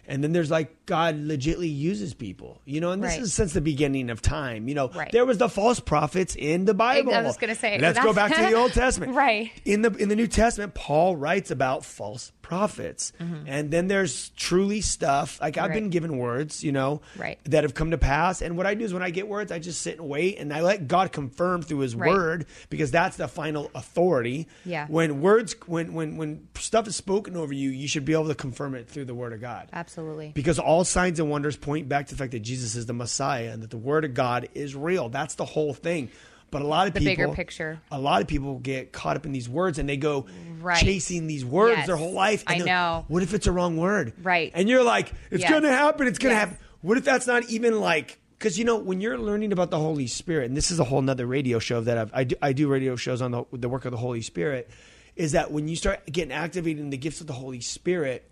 and 0.08 0.24
then 0.24 0.32
there's 0.32 0.50
like 0.50 0.86
God 0.86 1.16
legitly 1.16 1.72
uses 1.72 2.14
people, 2.14 2.60
you 2.64 2.80
know. 2.80 2.90
And 2.90 3.02
this 3.04 3.12
Right. 3.12 3.20
is 3.22 3.34
since 3.34 3.52
the 3.52 3.60
beginning 3.60 4.10
of 4.10 4.20
time, 4.20 4.66
you 4.66 4.74
know. 4.74 4.88
Right. 4.88 5.12
There 5.12 5.24
was 5.26 5.38
the 5.38 5.48
false 5.48 5.78
prophets 5.78 6.34
in 6.34 6.64
the 6.64 6.74
Bible. 6.74 7.14
I 7.14 7.22
was 7.22 7.36
gonna 7.36 7.54
say, 7.54 7.78
let's 7.78 8.00
go 8.00 8.12
back 8.12 8.34
to 8.34 8.40
the 8.42 8.54
Old 8.54 8.72
Testament, 8.72 9.12
Right. 9.14 9.52
In 9.64 9.82
the 9.82 9.92
in 9.94 10.08
the 10.08 10.16
New 10.16 10.26
Testament, 10.26 10.74
Paul 10.74 11.14
writes 11.14 11.50
about 11.52 11.84
false 11.84 12.32
prophets, 12.42 13.12
and 13.20 13.70
then 13.70 13.88
there's 13.88 14.30
truly 14.30 14.80
stuff 14.80 15.38
like 15.40 15.56
I've 15.58 15.64
Mm-hmm. 15.64 15.70
Right. 15.70 15.74
been 15.82 15.90
given 15.90 16.16
words, 16.16 16.64
you 16.64 16.72
know, 16.72 17.02
Right. 17.18 17.38
that 17.44 17.64
have 17.64 17.74
come 17.74 17.90
to 17.90 17.98
pass. 17.98 18.40
And 18.40 18.56
what 18.56 18.64
I 18.66 18.72
do 18.74 18.84
is 18.86 18.94
when 18.94 19.02
I 19.02 19.10
get 19.10 19.28
words, 19.28 19.52
I 19.52 19.58
just 19.58 19.82
sit 19.82 19.98
and 19.98 20.08
wait, 20.08 20.38
and 20.38 20.50
I 20.54 20.62
let 20.62 20.88
God 20.88 21.12
confirm 21.12 21.60
through 21.60 21.80
His. 21.80 21.94
Word 21.98 22.46
because 22.70 22.90
that's 22.90 23.16
the 23.18 23.28
final 23.28 23.70
authority. 23.74 24.46
Yeah. 24.64 24.86
When 24.88 25.20
words, 25.20 25.54
when 25.66 25.92
when 25.92 26.16
when 26.16 26.48
stuff 26.54 26.86
is 26.88 26.96
spoken 26.96 27.36
over 27.36 27.52
you, 27.52 27.68
you 27.70 27.86
should 27.88 28.04
be 28.06 28.12
able 28.14 28.28
to 28.28 28.34
confirm 28.34 28.74
it 28.74 28.88
through 28.88 29.04
the 29.06 29.14
Word 29.14 29.32
of 29.34 29.40
God. 29.40 29.68
Absolutely. 29.72 29.97
Because 30.34 30.58
all 30.58 30.84
signs 30.84 31.20
and 31.20 31.30
wonders 31.30 31.56
point 31.56 31.88
back 31.88 32.06
to 32.08 32.14
the 32.14 32.18
fact 32.18 32.32
that 32.32 32.40
Jesus 32.40 32.74
is 32.74 32.86
the 32.86 32.92
Messiah 32.92 33.50
and 33.52 33.62
that 33.62 33.70
the 33.70 33.76
Word 33.78 34.04
of 34.04 34.14
God 34.14 34.48
is 34.54 34.74
real. 34.74 35.08
That's 35.08 35.34
the 35.34 35.44
whole 35.44 35.74
thing. 35.74 36.10
But 36.50 36.62
a 36.62 36.66
lot 36.66 36.88
of 36.88 36.94
The 36.94 37.00
people, 37.00 37.12
bigger 37.24 37.28
picture. 37.34 37.78
a 37.90 38.00
lot 38.00 38.22
of 38.22 38.26
people 38.28 38.58
get 38.58 38.90
caught 38.90 39.16
up 39.16 39.26
in 39.26 39.32
these 39.32 39.48
words 39.50 39.78
and 39.78 39.86
they 39.86 39.98
go 39.98 40.26
Right. 40.60 40.78
chasing 40.82 41.26
these 41.26 41.44
words 41.44 41.76
Yes. 41.78 41.86
their 41.86 41.96
whole 41.96 42.12
life. 42.14 42.42
And 42.46 42.62
I 42.62 42.64
know. 42.64 43.04
What 43.08 43.22
if 43.22 43.34
it's 43.34 43.46
a 43.46 43.52
wrong 43.52 43.76
word? 43.76 44.14
Right. 44.22 44.50
And 44.54 44.66
you're 44.68 44.82
like, 44.82 45.12
it's 45.30 45.42
Yes. 45.42 45.50
going 45.50 45.64
to 45.64 45.70
happen. 45.70 46.06
It's 46.06 46.18
going 46.18 46.30
to 46.34 46.38
Yes. 46.40 46.48
happen. 46.48 46.64
What 46.80 46.96
if 46.96 47.04
that's 47.04 47.26
not 47.26 47.44
even 47.50 47.80
like? 47.80 48.18
Because 48.38 48.58
you 48.58 48.64
know 48.64 48.76
when 48.78 49.00
you're 49.02 49.18
learning 49.18 49.52
about 49.52 49.70
the 49.70 49.78
Holy 49.78 50.06
Spirit, 50.06 50.46
and 50.46 50.56
this 50.56 50.70
is 50.70 50.78
a 50.78 50.84
whole 50.84 51.02
nother 51.02 51.26
radio 51.26 51.58
show 51.58 51.80
that 51.82 51.98
I've, 51.98 52.10
I 52.14 52.24
do. 52.24 52.36
I 52.40 52.52
do 52.52 52.68
radio 52.68 52.96
shows 52.96 53.20
on 53.20 53.32
the, 53.32 53.44
the 53.52 53.68
work 53.68 53.84
of 53.84 53.90
the 53.90 53.98
Holy 53.98 54.22
Spirit. 54.22 54.70
Is 55.16 55.32
that 55.32 55.50
when 55.50 55.66
you 55.66 55.74
start 55.74 56.06
getting 56.10 56.32
activated 56.32 56.80
in 56.80 56.90
the 56.90 56.96
gifts 56.96 57.20
of 57.20 57.26
the 57.26 57.32
Holy 57.32 57.60
Spirit, 57.60 58.30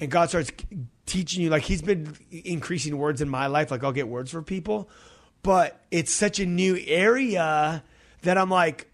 and 0.00 0.10
God 0.10 0.28
starts 0.28 0.50
teaching 1.06 1.42
you, 1.42 1.50
like 1.50 1.62
He's 1.62 1.82
been 1.82 2.16
increasing 2.30 2.96
words 2.98 3.20
in 3.20 3.28
my 3.28 3.46
life. 3.46 3.70
Like 3.70 3.84
I'll 3.84 3.92
get 3.92 4.08
words 4.08 4.30
for 4.30 4.42
people, 4.42 4.88
but 5.42 5.84
it's 5.90 6.12
such 6.12 6.40
a 6.40 6.46
new 6.46 6.78
area 6.86 7.82
that 8.22 8.38
I'm 8.38 8.50
like, 8.50 8.90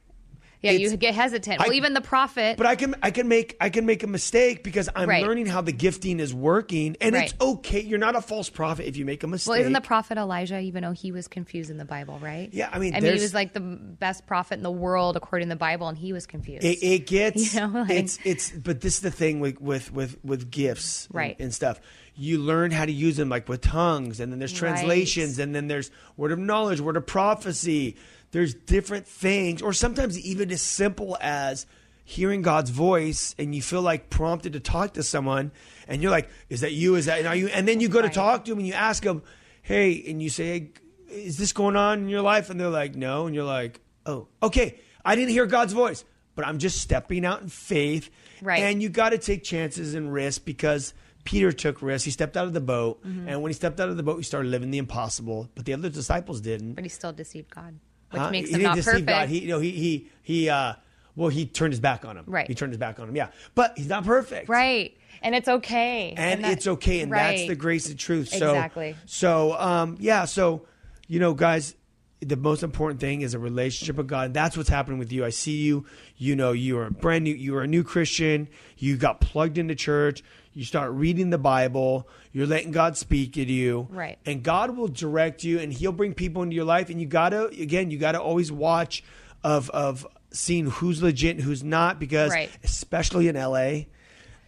Yeah, 0.64 0.72
it's- 0.72 0.90
you 0.90 0.96
get 0.96 1.14
hesitant. 1.14 1.60
I- 1.60 1.64
well, 1.64 1.72
even 1.74 1.94
the 1.94 2.00
prophet. 2.00 2.56
But 2.56 2.66
I 2.66 2.74
can 2.76 2.94
I 3.02 3.10
can 3.10 3.28
make 3.28 3.56
I 3.60 3.70
can 3.70 3.86
make 3.86 4.02
a 4.02 4.06
mistake 4.06 4.64
because 4.64 4.88
I'm 4.94 5.08
Right. 5.08 5.22
learning 5.22 5.46
how 5.46 5.60
the 5.60 5.72
gifting 5.72 6.20
is 6.20 6.32
working, 6.34 6.96
and 7.00 7.14
it's 7.14 7.34
okay. 7.40 7.80
You're 7.80 7.98
not 7.98 8.16
a 8.16 8.20
false 8.20 8.48
prophet 8.50 8.86
if 8.88 8.96
you 8.96 9.04
make 9.04 9.22
a 9.22 9.26
mistake. 9.26 9.50
well, 9.50 9.60
isn't 9.60 9.72
the 9.72 9.80
prophet 9.80 10.18
Elijah, 10.18 10.58
even 10.60 10.82
though 10.82 10.92
he 10.92 11.12
was 11.12 11.28
confused 11.28 11.70
in 11.70 11.76
the 11.76 11.84
Bible, 11.84 12.18
right? 12.20 12.48
Yeah, 12.52 12.68
I 12.72 12.78
mean, 12.78 12.94
I 12.94 13.00
mean, 13.00 13.14
he 13.14 13.20
was 13.20 13.34
like 13.34 13.52
the 13.52 13.60
best 13.60 14.26
prophet 14.26 14.54
in 14.54 14.62
the 14.62 14.70
world 14.72 15.16
according 15.16 15.48
to 15.48 15.54
the 15.54 15.58
Bible, 15.58 15.88
and 15.88 15.96
he 15.98 16.12
was 16.12 16.26
confused. 16.26 16.64
It, 16.64 16.78
it 16.82 17.06
gets 17.06 17.54
You 17.54 17.60
know, 17.60 17.80
like- 17.82 17.90
it's 17.90 18.18
it's 18.24 18.50
but 18.50 18.80
this 18.80 18.94
is 18.94 19.00
the 19.00 19.10
thing 19.10 19.40
with 19.40 19.60
with 19.60 19.92
with, 19.92 20.16
with 20.24 20.50
gifts 20.50 21.06
and- 21.06 21.14
Right. 21.14 21.36
and, 21.38 21.52
stuff. 21.54 21.80
You 22.16 22.38
learn 22.38 22.70
how 22.70 22.84
to 22.84 22.92
use 22.92 23.16
them 23.16 23.28
like 23.28 23.48
with 23.48 23.60
tongues, 23.60 24.20
and 24.20 24.30
then 24.30 24.38
there's 24.38 24.52
Right. 24.52 24.70
translations, 24.70 25.38
and 25.38 25.54
then 25.54 25.66
there's 25.66 25.90
word 26.16 26.32
of 26.32 26.38
knowledge, 26.38 26.80
word 26.80 26.96
of 26.96 27.06
prophecy. 27.06 27.96
There's 28.30 28.54
different 28.54 29.06
things, 29.06 29.62
or 29.62 29.72
sometimes 29.72 30.18
even 30.18 30.50
as 30.50 30.62
simple 30.62 31.16
as 31.20 31.66
hearing 32.04 32.42
God's 32.42 32.70
voice, 32.70 33.34
and 33.38 33.54
you 33.54 33.62
feel 33.62 33.82
like 33.82 34.10
prompted 34.10 34.52
to 34.52 34.60
talk 34.60 34.94
to 34.94 35.02
someone, 35.02 35.50
and 35.88 36.02
you're 36.02 36.10
like, 36.10 36.28
"Is 36.48 36.60
that 36.60 36.72
you? 36.72 36.94
Is 36.96 37.06
that 37.06 37.18
and 37.18 37.26
are 37.26 37.34
you?" 37.34 37.48
And 37.48 37.66
then 37.66 37.80
you 37.80 37.88
go 37.88 38.02
to 38.02 38.08
talk 38.10 38.44
to 38.44 38.50
them, 38.50 38.58
and 38.58 38.68
you 38.68 38.74
ask 38.74 39.02
them, 39.02 39.22
"Hey," 39.62 40.04
and 40.06 40.22
you 40.22 40.28
say, 40.28 40.44
hey, 40.44 40.70
"Is 41.10 41.38
this 41.38 41.52
going 41.52 41.76
on 41.76 42.00
in 42.00 42.08
your 42.08 42.22
life?" 42.22 42.50
And 42.50 42.60
they're 42.60 42.68
like, 42.68 42.94
"No," 42.94 43.26
and 43.26 43.34
you're 43.34 43.44
like, 43.44 43.80
"Oh, 44.06 44.28
okay." 44.42 44.80
I 45.04 45.16
didn't 45.16 45.30
hear 45.30 45.46
God's 45.46 45.72
voice, 45.72 46.04
but 46.34 46.46
I'm 46.46 46.58
just 46.58 46.78
stepping 46.78 47.24
out 47.24 47.42
in 47.42 47.48
faith. 47.48 48.08
Right. 48.42 48.60
And 48.60 48.82
you 48.82 48.88
got 48.88 49.10
to 49.10 49.18
take 49.18 49.42
chances 49.44 49.94
and 49.94 50.12
risks 50.12 50.38
because 50.38 50.94
Peter 51.24 51.52
took 51.52 51.80
risks. 51.82 52.04
He 52.04 52.10
stepped 52.10 52.36
out 52.36 52.46
of 52.46 52.52
the 52.52 52.60
boat, 52.60 53.02
Mm-hmm. 53.04 53.28
and 53.28 53.42
when 53.42 53.50
he 53.50 53.54
stepped 53.54 53.80
out 53.80 53.88
of 53.88 53.96
the 53.96 54.02
boat, 54.02 54.16
he 54.18 54.22
started 54.22 54.48
living 54.50 54.70
the 54.70 54.78
impossible. 54.78 55.48
But 55.54 55.64
the 55.64 55.72
other 55.74 55.88
disciples 55.88 56.40
didn't. 56.40 56.74
but 56.74 56.84
he 56.84 56.90
still 56.90 57.12
deceived 57.12 57.54
God, 57.54 57.78
which 58.10 58.20
Huh? 58.20 58.30
makes 58.30 58.48
he 58.48 58.54
him 58.54 58.60
didn't 58.60 58.68
not 58.70 58.76
deceive 58.76 58.92
perfect. 58.92 59.06
God. 59.08 59.28
He, 59.28 59.38
you 59.40 59.48
know, 59.48 59.58
he 59.60 59.70
he 59.70 60.08
he. 60.22 60.48
Uh, 60.48 60.74
well, 61.16 61.28
he 61.28 61.46
turned 61.46 61.72
his 61.72 61.80
back 61.80 62.04
on 62.04 62.16
him. 62.16 62.24
Right. 62.26 62.48
He 62.48 62.54
turned 62.56 62.72
his 62.72 62.78
back 62.78 62.98
on 62.98 63.08
him. 63.08 63.14
Yeah, 63.16 63.28
but 63.54 63.74
he's 63.76 63.86
not 63.88 64.04
perfect. 64.04 64.48
right, 64.48 64.96
and 65.22 65.34
it's 65.34 65.46
okay, 65.48 66.12
And, 66.16 66.42
that- 66.44 66.52
it's 66.52 66.66
okay, 66.66 67.00
and 67.02 67.12
that's 67.12 67.46
the 67.46 67.54
grace 67.54 67.88
and 67.88 67.96
truth. 67.98 68.28
So, 68.30 68.50
Exactly. 68.50 68.96
So, 69.06 69.52
um, 69.58 69.96
yeah. 70.00 70.24
So, 70.24 70.66
you 71.06 71.20
know, 71.20 71.32
guys, 71.32 71.76
the 72.20 72.36
most 72.36 72.62
important 72.64 72.98
thing 73.00 73.20
is 73.22 73.32
a 73.34 73.38
relationship 73.38 73.94
with 73.96 74.08
God. 74.08 74.34
That's 74.34 74.56
what's 74.56 74.68
happening 74.68 74.98
with 74.98 75.12
you. 75.12 75.24
I 75.24 75.30
see 75.30 75.58
you. 75.62 75.86
You 76.16 76.34
know, 76.34 76.50
you 76.52 76.78
are 76.78 76.86
a 76.86 76.90
brand 76.90 77.22
new. 77.24 77.34
You 77.34 77.54
are 77.56 77.62
a 77.62 77.66
new 77.68 77.84
Christian. 77.84 78.48
You 78.76 78.96
got 78.96 79.20
plugged 79.20 79.56
into 79.56 79.74
church. 79.76 80.24
You 80.54 80.64
start 80.64 80.92
reading 80.92 81.30
the 81.30 81.38
Bible. 81.38 82.08
You're 82.32 82.46
letting 82.46 82.70
God 82.70 82.96
speak 82.96 83.32
to 83.34 83.42
you. 83.44 83.88
Right. 83.90 84.18
And 84.24 84.42
God 84.42 84.76
will 84.76 84.86
direct 84.88 85.42
you, 85.42 85.58
and 85.58 85.72
He'll 85.72 85.92
bring 85.92 86.14
people 86.14 86.42
into 86.42 86.54
your 86.54 86.64
life. 86.64 86.90
And 86.90 87.00
you 87.00 87.06
gotta, 87.08 87.46
again, 87.48 87.90
you 87.90 87.98
gotta 87.98 88.20
always 88.20 88.52
watch 88.52 89.02
of 89.42 89.68
of 89.70 90.06
seeing 90.30 90.66
who's 90.66 91.02
legit 91.02 91.36
and 91.36 91.44
who's 91.44 91.62
not, 91.64 91.98
because 92.00 92.30
Right. 92.32 92.50
especially 92.62 93.28
in 93.28 93.36
LA. 93.36 93.86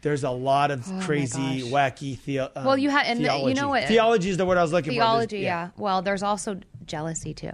There's 0.03 0.23
a 0.25 0.31
lot 0.31 0.71
of 0.71 0.85
crazy, 1.01 1.63
Oh 1.65 1.71
gosh. 1.71 1.93
wacky 1.99 2.17
theo- 2.19 2.51
um, 2.55 2.65
Well, 2.65 2.79
you 2.79 2.91
had- 2.91 3.07
and 3.07 3.19
the- 3.25 3.45
you 3.49 3.55
know 3.55 3.69
what- 3.71 3.85
Theology 3.89 4.29
is 4.31 4.37
the 4.37 4.45
word 4.47 4.59
I 4.59 4.63
was 4.63 4.73
looking 4.73 4.93
for. 4.93 4.95
theology. 5.01 5.41
There's- 5.43 5.45
Yeah. 5.45 5.71
Well, 5.77 6.03
there's 6.03 6.23
also 6.23 6.61
jealousy 6.87 7.35
too. 7.35 7.53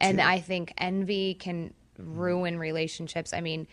And. 0.00 0.20
I 0.20 0.38
think 0.40 0.72
envy 0.78 1.34
can 1.34 1.74
ruin 1.98 2.58
relationships. 2.58 3.32
I 3.34 3.40
mean, 3.40 3.66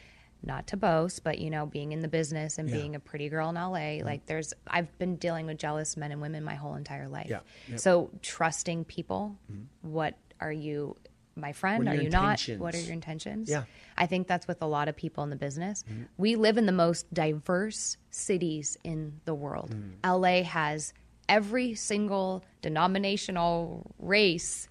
not 0.43 0.67
to 0.67 0.77
boast, 0.77 1.23
but 1.23 1.39
you 1.39 1.49
know, 1.49 1.65
being 1.65 1.91
in 1.91 1.99
the 1.99 2.07
business 2.07 2.57
and 2.57 2.67
Yeah. 2.69 2.75
being 2.77 2.95
a 2.95 2.99
pretty 2.99 3.29
girl 3.29 3.49
in 3.49 3.55
LA, 3.57 4.01
like 4.03 4.25
there's 4.25 4.53
I've 4.67 4.97
been 4.97 5.15
dealing 5.17 5.45
with 5.45 5.57
jealous 5.57 5.95
men 5.95 6.11
and 6.11 6.21
women 6.21 6.43
my 6.43 6.55
whole 6.55 6.75
entire 6.75 7.07
life. 7.07 7.27
Yeah. 7.29 7.39
Yep. 7.69 7.79
So 7.79 8.09
trusting 8.21 8.85
people, 8.85 9.35
what 9.81 10.15
are 10.39 10.51
you 10.51 10.97
my 11.35 11.53
friend? 11.53 11.87
Are 11.87 11.95
you 11.95 12.09
not? 12.09 12.41
What 12.57 12.75
are 12.75 12.79
your 12.79 12.91
intentions? 12.93 13.49
Yeah. 13.49 13.63
I 13.97 14.05
think 14.05 14.27
that's 14.27 14.47
with 14.47 14.61
a 14.61 14.65
lot 14.65 14.87
of 14.89 14.95
people 14.97 15.23
in 15.23 15.29
the 15.29 15.35
business. 15.35 15.83
We 16.17 16.35
live 16.35 16.57
in 16.57 16.65
the 16.65 16.71
most 16.73 17.11
diverse 17.13 17.97
cities 18.09 18.77
in 18.83 19.21
the 19.25 19.33
world. 19.33 19.73
LA 20.03 20.43
has 20.43 20.93
every 21.29 21.73
single 21.75 22.43
denominational 22.61 23.91
race, 23.99 24.67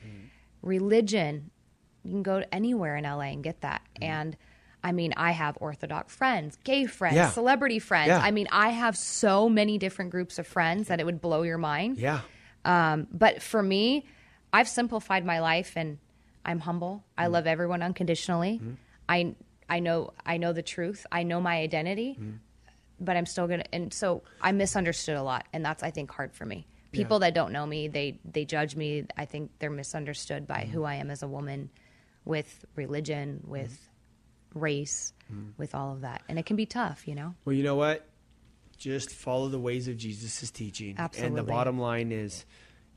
religion. 0.63 1.51
You 2.05 2.11
can 2.13 2.23
go 2.23 2.43
anywhere 2.53 2.97
in 2.97 3.05
LA 3.05 3.33
and 3.33 3.43
get 3.43 3.61
that. 3.63 3.83
And 4.01 4.37
I 4.83 4.93
mean, 4.93 5.13
I 5.17 5.33
have 5.33 5.59
Orthodox 5.61 6.15
friends, 6.15 6.57
gay 6.65 6.87
friends, 6.87 7.17
Yeah. 7.17 7.31
celebrity 7.31 7.79
friends. 7.79 8.09
Yeah. 8.09 8.19
I 8.19 8.31
mean, 8.31 8.49
I 8.51 8.71
have 8.71 8.97
so 8.97 9.49
many 9.49 9.77
different 9.79 10.11
groups 10.11 10.39
of 10.39 10.47
friends 10.47 10.89
that 10.89 11.01
it 11.01 11.05
would 11.05 11.21
blow 11.21 11.43
your 11.43 11.59
mind. 11.59 11.99
Yeah. 11.99 12.21
Um, 12.65 13.07
but 13.13 13.43
for 13.43 13.63
me, 13.63 14.07
I've 14.53 14.69
simplified 14.69 15.25
my 15.25 15.41
life 15.41 15.75
and 15.77 15.99
I'm 16.45 16.61
humble. 16.61 17.05
I 17.19 17.25
Mm-hmm. 17.25 17.33
love 17.35 17.47
everyone 17.47 17.83
unconditionally. 17.83 18.61
I 19.09 19.35
I 19.69 19.81
know 19.81 20.13
I 20.27 20.39
know 20.39 20.53
the 20.53 20.63
truth. 20.63 21.07
I 21.13 21.23
know 21.23 21.41
my 21.41 21.57
identity, 21.59 22.17
Mm-hmm. 22.19 22.37
but 23.01 23.17
I'm 23.17 23.27
still 23.27 23.47
gonna. 23.47 23.65
And 23.73 23.93
so 23.93 24.23
I 24.41 24.53
misunderstood 24.53 25.17
a 25.17 25.23
lot, 25.23 25.47
and 25.53 25.65
that's 25.65 25.83
I 25.83 25.91
think 25.91 26.11
hard 26.11 26.33
for 26.35 26.45
me. 26.47 26.67
People 26.93 27.21
that 27.21 27.35
don't 27.35 27.53
know 27.53 27.67
me, 27.67 27.87
they 27.89 28.19
they 28.25 28.45
judge 28.45 28.75
me. 28.75 29.05
I 29.17 29.25
think 29.27 29.51
they're 29.59 29.71
misunderstood 29.71 30.47
by 30.47 30.63
Mm-hmm. 30.63 30.73
who 30.73 30.85
I 30.85 30.95
am 30.97 31.11
as 31.11 31.23
a 31.23 31.29
woman, 31.29 31.71
with 32.25 32.65
religion, 32.75 33.43
with 33.47 33.90
race, 34.55 35.13
Mm-hmm. 35.33 35.51
with 35.59 35.77
all 35.77 35.93
of 35.93 36.01
that, 36.01 36.23
and 36.29 36.41
it 36.41 36.45
can 36.47 36.57
be 36.57 36.67
tough, 36.67 37.07
you 37.07 37.15
know. 37.15 37.35
Well, 37.45 37.55
you 37.55 37.63
know 37.63 37.77
what? 37.77 38.05
Just 38.77 39.11
follow 39.13 39.49
the 39.49 39.61
ways 39.61 39.87
of 39.87 39.97
Jesus' 39.97 40.51
teaching. 40.51 40.97
Absolutely. 40.99 41.29
And 41.29 41.37
the 41.39 41.43
bottom 41.49 41.79
line 41.79 42.11
is, 42.11 42.45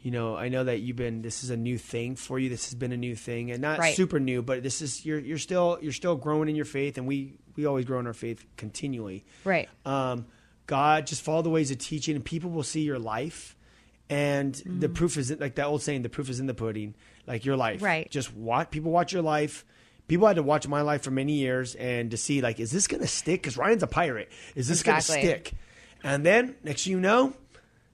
you 0.01 0.09
know, 0.09 0.35
I 0.35 0.49
know 0.49 0.63
that 0.63 0.79
you've 0.79 0.95
been. 0.95 1.21
This 1.21 1.43
is 1.43 1.51
a 1.51 1.57
new 1.57 1.77
thing 1.77 2.15
for 2.15 2.39
you. 2.39 2.49
This 2.49 2.65
has 2.65 2.73
been 2.75 2.91
a 2.91 2.97
new 2.97 3.15
thing, 3.15 3.51
and 3.51 3.61
not 3.61 3.77
Right. 3.77 3.95
super 3.95 4.19
new, 4.19 4.41
but 4.41 4.63
this 4.63 4.81
is 4.81 5.05
you're 5.05 5.19
you're 5.19 5.37
still 5.37 5.77
you're 5.81 5.91
still 5.93 6.15
growing 6.15 6.49
in 6.49 6.55
your 6.55 6.65
faith, 6.65 6.97
and 6.97 7.05
we 7.05 7.33
we 7.55 7.65
always 7.67 7.85
grow 7.85 7.99
in 7.99 8.07
our 8.07 8.13
faith 8.13 8.43
continually. 8.57 9.23
Right. 9.43 9.69
Um, 9.85 10.25
God, 10.65 11.05
just 11.05 11.21
follow 11.21 11.43
the 11.43 11.49
ways 11.51 11.69
of 11.69 11.77
teaching, 11.77 12.15
and 12.15 12.25
people 12.25 12.49
will 12.49 12.63
see 12.63 12.81
your 12.81 12.97
life. 12.97 13.55
And 14.09 14.55
the 14.55 14.87
Mm-hmm. 14.87 14.93
proof 14.93 15.17
is 15.17 15.29
like 15.39 15.55
that 15.55 15.65
old 15.67 15.81
saying: 15.83 16.01
the 16.01 16.09
proof 16.09 16.29
is 16.29 16.39
in 16.39 16.47
the 16.47 16.53
pudding. 16.55 16.95
Like 17.27 17.45
your 17.45 17.57
life, 17.57 17.81
Right. 17.83 18.09
Just 18.09 18.33
watch 18.33 18.71
people 18.71 18.91
watch 18.91 19.13
your 19.13 19.21
life. 19.21 19.63
People 20.07 20.27
had 20.27 20.35
to 20.35 20.43
watch 20.43 20.67
my 20.67 20.81
life 20.81 21.01
for 21.03 21.11
many 21.11 21.33
years 21.33 21.75
and 21.75 22.11
to 22.11 22.17
see 22.17 22.41
like, 22.41 22.59
is 22.59 22.71
this 22.71 22.87
going 22.87 23.01
to 23.01 23.07
stick? 23.07 23.41
Because 23.41 23.57
Ryan's 23.57 23.83
a 23.83 23.87
pirate. 23.87 24.29
Is 24.55 24.67
this 24.67 24.81
Exactly. 24.81 25.15
going 25.15 25.21
to 25.27 25.31
stick? 25.49 25.53
And 26.03 26.25
then 26.25 26.55
next 26.63 26.83
thing 26.83 26.91
you 26.93 26.99
know, 26.99 27.33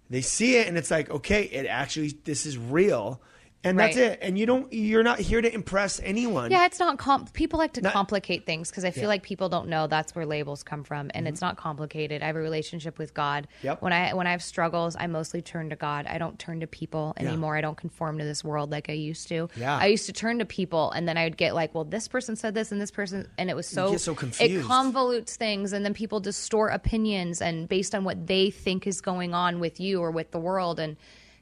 they 0.09 0.21
see 0.21 0.57
it 0.57 0.67
and 0.67 0.77
it's 0.77 0.89
like, 0.89 1.09
okay, 1.11 1.43
it 1.43 1.67
actually 1.67 2.15
this 2.23 2.45
is 2.45 2.57
real, 2.57 3.21
and 3.63 3.77
that's 3.77 3.97
it. 3.97 4.19
And 4.21 4.37
you 4.39 4.45
don't, 4.45 4.71
you're 4.71 5.03
not 5.03 5.19
here 5.19 5.41
to 5.41 5.53
impress 5.53 5.99
anyone. 6.01 6.49
Yeah, 6.49 6.65
it's 6.65 6.79
not 6.79 6.97
com- 6.97 7.27
people 7.27 7.59
like 7.59 7.73
to 7.73 7.81
Not- 7.81 7.93
complicate 7.93 8.45
things 8.45 8.69
because 8.69 8.85
I 8.85 8.91
feel 8.91 9.03
Yeah. 9.03 9.09
like 9.09 9.23
people 9.23 9.49
don't 9.49 9.67
know 9.67 9.87
that's 9.87 10.15
where 10.15 10.25
labels 10.25 10.63
come 10.63 10.83
from, 10.83 11.11
and 11.13 11.25
mm-hmm. 11.25 11.27
it's 11.27 11.41
not 11.41 11.57
complicated. 11.57 12.21
I 12.23 12.27
have 12.27 12.35
a 12.35 12.39
relationship 12.39 12.97
with 12.97 13.13
God. 13.13 13.47
Yep. 13.63 13.81
When 13.81 13.91
I 13.91 14.13
when 14.13 14.27
I 14.27 14.31
have 14.31 14.41
struggles, 14.41 14.95
I 14.97 15.07
mostly 15.07 15.41
turn 15.41 15.69
to 15.71 15.75
God. 15.75 16.05
I 16.07 16.17
don't 16.17 16.39
turn 16.39 16.61
to 16.61 16.67
people 16.67 17.13
Yeah. 17.17 17.27
anymore. 17.27 17.57
I 17.57 17.61
don't 17.61 17.77
conform 17.77 18.17
to 18.19 18.23
this 18.23 18.43
world 18.43 18.71
like 18.71 18.89
I 18.89 18.93
used 18.93 19.27
to. 19.29 19.49
Yeah. 19.55 19.77
I 19.77 19.87
used 19.87 20.05
to 20.05 20.13
turn 20.13 20.39
to 20.39 20.45
people, 20.45 20.91
and 20.91 21.07
then 21.07 21.17
I 21.17 21.25
would 21.25 21.37
get 21.37 21.53
like, 21.53 21.75
well, 21.75 21.83
this 21.83 22.07
person 22.07 22.35
said 22.35 22.53
this, 22.53 22.71
and 22.71 22.79
this 22.79 22.91
person, 22.91 23.27
and 23.37 23.49
it 23.49 23.55
was 23.55 23.67
so 23.67 23.97
so 23.97 24.13
it 24.13 24.63
convolutes 24.63 25.35
things, 25.35 25.73
and 25.73 25.83
then 25.83 25.93
people 25.93 26.19
distort 26.19 26.73
opinions 26.73 27.41
and 27.41 27.67
based 27.67 27.93
on 27.93 28.03
what 28.03 28.27
they 28.27 28.51
think 28.51 28.87
is 28.87 29.01
going 29.01 29.33
on 29.33 29.59
with 29.59 29.79
you 29.79 29.99
or 29.99 30.11
with 30.11 30.31
the 30.31 30.39
world, 30.39 30.79
and 30.79 30.95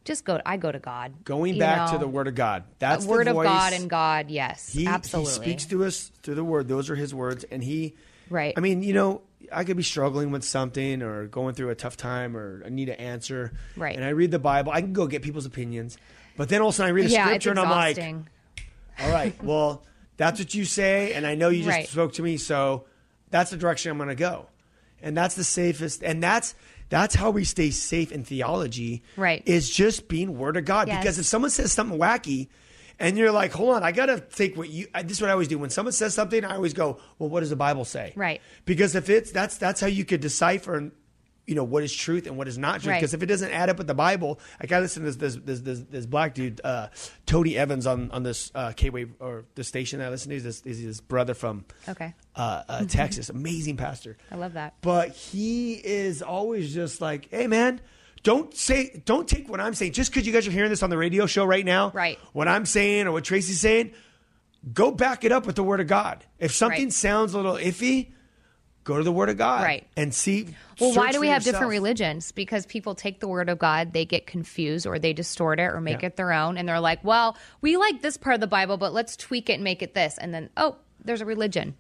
just 0.07 0.25
go. 0.25 0.41
I 0.45 0.57
go 0.57 0.71
to 0.71 0.79
God. 0.79 1.23
Going 1.23 1.59
back 1.59 1.91
to 1.91 1.97
the 1.97 2.07
Word 2.07 2.27
of 2.27 2.35
God. 2.35 2.63
That's 2.79 3.05
the 3.05 3.11
word 3.11 3.27
of 3.27 3.35
voice. 3.35 3.45
God 3.45 3.73
and 3.73 3.89
God. 3.89 4.31
Yes, 4.31 4.71
He, 4.71 4.87
absolutely. 4.87 5.31
he 5.31 5.39
speaks 5.51 5.65
to 5.65 5.85
us 5.85 6.11
through 6.23 6.35
the 6.35 6.43
Word. 6.43 6.67
Those 6.67 6.89
are 6.89 6.95
His 6.95 7.13
words, 7.13 7.43
and 7.43 7.63
He. 7.63 7.95
Right. 8.29 8.53
I 8.57 8.59
mean, 8.59 8.83
you 8.83 8.93
know, 8.93 9.21
I 9.51 9.63
could 9.63 9.77
be 9.77 9.83
struggling 9.83 10.31
with 10.31 10.43
something 10.43 11.01
or 11.01 11.27
going 11.27 11.53
through 11.55 11.69
a 11.69 11.75
tough 11.75 11.95
time 11.95 12.35
or 12.35 12.61
I 12.65 12.69
need 12.69 12.89
an 12.89 12.95
answer. 12.95 13.53
Right. 13.77 13.95
And 13.95 14.03
I 14.03 14.09
read 14.09 14.31
the 14.31 14.39
Bible. 14.39 14.71
I 14.73 14.81
can 14.81 14.91
go 14.91 15.07
get 15.07 15.21
people's 15.21 15.45
opinions, 15.45 15.97
but 16.35 16.49
then 16.49 16.61
all 16.61 16.69
of 16.69 16.73
a 16.73 16.77
sudden 16.77 16.89
I 16.89 16.93
read 16.93 17.05
a 17.05 17.09
yeah, 17.09 17.25
scripture 17.25 17.51
and 17.51 17.59
I'm 17.59 17.69
like, 17.69 17.97
all 18.99 19.11
right, 19.11 19.41
well, 19.43 19.85
that's 20.17 20.39
what 20.39 20.53
you 20.53 20.65
say, 20.65 21.13
and 21.13 21.25
I 21.27 21.35
know 21.35 21.49
you 21.49 21.63
just 21.63 21.69
Right. 21.69 21.87
spoke 21.87 22.13
to 22.13 22.23
me, 22.23 22.37
so 22.37 22.85
that's 23.29 23.51
the 23.51 23.57
direction 23.57 23.91
I'm 23.91 23.97
going 23.97 24.09
to 24.09 24.15
go, 24.15 24.47
and 25.01 25.15
that's 25.15 25.35
the 25.35 25.43
safest, 25.43 26.03
and 26.03 26.21
that's 26.23 26.55
that's 26.89 27.15
how 27.15 27.31
we 27.31 27.43
stay 27.43 27.69
safe 27.71 28.11
in 28.11 28.23
theology, 28.23 29.03
Right. 29.15 29.43
Is 29.45 29.69
just 29.69 30.07
being 30.07 30.38
Word 30.38 30.57
of 30.57 30.65
God, 30.65 30.88
Yes. 30.88 30.99
because 31.03 31.19
if 31.19 31.25
someone 31.25 31.51
says 31.51 31.71
something 31.71 31.97
wacky. 31.99 32.47
And 32.99 33.15
you're 33.15 33.31
like, 33.31 33.51
hold 33.51 33.75
on, 33.75 33.83
I 33.83 33.91
gotta 33.91 34.19
take 34.19 34.57
what 34.57 34.69
you. 34.69 34.88
This 35.03 35.17
is 35.17 35.21
what 35.21 35.29
I 35.29 35.33
always 35.33 35.47
do. 35.47 35.59
When 35.59 35.69
someone 35.69 35.91
says 35.93 36.15
something, 36.15 36.43
I 36.43 36.55
always 36.55 36.73
go, 36.73 36.97
well, 37.19 37.29
what 37.29 37.41
does 37.41 37.51
the 37.51 37.55
Bible 37.55 37.85
say? 37.85 38.11
Right. 38.15 38.41
Because 38.65 38.95
if 38.95 39.07
it's 39.07 39.29
that's 39.31 39.55
that's 39.59 39.79
how 39.79 39.85
you 39.85 40.03
could 40.03 40.19
decipher, 40.19 40.89
you 41.47 41.55
know, 41.55 41.63
what 41.63 41.81
is 41.81 41.93
truth 41.93 42.27
and 42.27 42.37
what 42.37 42.47
is 42.47 42.57
not 42.57 42.81
truth. 42.81 42.87
Right. 42.87 42.99
Because 42.99 43.13
if 43.13 43.23
it 43.23 43.25
doesn't 43.27 43.51
add 43.51 43.69
up 43.69 43.77
with 43.77 43.87
the 43.87 43.93
Bible, 43.95 44.39
I 44.59 44.67
got 44.67 44.77
to 44.77 44.81
listen 44.83 45.03
to 45.03 45.11
this 45.11 45.15
this, 45.15 45.41
this 45.43 45.59
this 45.61 45.79
this 45.89 46.05
black 46.05 46.35
dude, 46.35 46.59
uh, 46.63 46.89
Tony 47.25 47.57
Evans 47.57 47.87
on 47.87 48.11
on 48.11 48.23
this 48.23 48.51
uh, 48.53 48.73
K 48.75 48.89
wave 48.89 49.13
or 49.19 49.45
the 49.55 49.63
station 49.63 49.99
that 49.99 50.07
I 50.07 50.09
listen 50.09 50.29
to. 50.29 50.35
He's 50.35 50.43
this, 50.43 50.61
he's 50.63 50.83
this 50.83 50.99
brother 51.01 51.33
from 51.33 51.63
Okay. 51.87 52.13
uh, 52.35 52.63
uh, 52.67 52.85
Texas, 52.85 53.29
amazing 53.29 53.77
pastor. 53.77 54.17
I 54.29 54.35
love 54.35 54.53
that. 54.53 54.75
But 54.81 55.11
he 55.15 55.73
is 55.75 56.21
always 56.21 56.73
just 56.73 57.01
like, 57.01 57.29
hey 57.31 57.47
man. 57.47 57.81
Don't 58.23 58.53
say, 58.53 59.01
don't 59.05 59.25
take 59.25 59.47
what 59.47 59.61
I'm 59.61 59.73
saying 59.73 59.93
just 59.93 60.11
because 60.11 60.27
you 60.27 60.33
guys 60.33 60.45
are 60.47 60.51
hearing 60.51 60.69
this 60.71 60.83
on 60.83 60.89
the 60.89 60.97
radio 60.97 61.27
show 61.27 61.45
right 61.45 61.63
now. 61.63 61.91
Right. 61.91 62.19
What 62.33 62.49
I'm 62.49 62.65
saying 62.65 63.07
or 63.07 63.13
what 63.13 63.23
Traci's 63.23 63.61
saying, 63.61 63.93
go 64.73 64.91
back 64.91 65.23
it 65.23 65.31
up 65.31 65.45
with 65.45 65.55
the 65.55 65.63
Word 65.63 65.79
of 65.79 65.87
God. 65.87 66.25
If 66.39 66.51
something 66.51 66.85
Right. 66.85 66.93
sounds 66.93 67.33
a 67.33 67.37
little 67.37 67.53
iffy, 67.53 68.07
go 68.88 68.97
to 68.97 69.03
the 69.03 69.11
Word 69.11 69.29
of 69.29 69.38
God, 69.38 69.63
Right. 69.63 69.85
And 69.95 70.13
see. 70.13 70.47
Well, 70.79 70.93
why 70.95 71.11
do 71.11 71.19
we 71.19 71.27
have 71.27 71.43
different 71.43 71.69
religions? 71.69 72.31
Because 72.31 72.65
people 72.65 72.95
take 72.95 73.19
the 73.19 73.27
word 73.27 73.49
of 73.49 73.59
God, 73.59 73.93
they 73.93 74.05
get 74.05 74.25
confused 74.27 74.85
or 74.88 74.97
they 74.99 75.11
distort 75.13 75.59
it 75.59 75.63
or 75.73 75.81
make 75.81 76.01
Yeah. 76.01 76.07
it 76.07 76.15
their 76.15 76.31
own. 76.31 76.57
And 76.57 76.67
they're 76.69 76.79
like, 76.79 77.03
well, 77.03 77.35
we 77.61 77.77
like 77.77 78.01
this 78.01 78.15
part 78.17 78.35
of 78.35 78.39
the 78.41 78.47
Bible, 78.47 78.77
but 78.77 78.93
let's 78.93 79.17
tweak 79.17 79.49
it 79.49 79.53
and 79.53 79.63
make 79.63 79.81
it 79.81 79.93
this. 79.93 80.17
And 80.17 80.33
then, 80.33 80.49
oh, 80.55 80.77
there's 81.03 81.21
a 81.21 81.25
religion. 81.25 81.75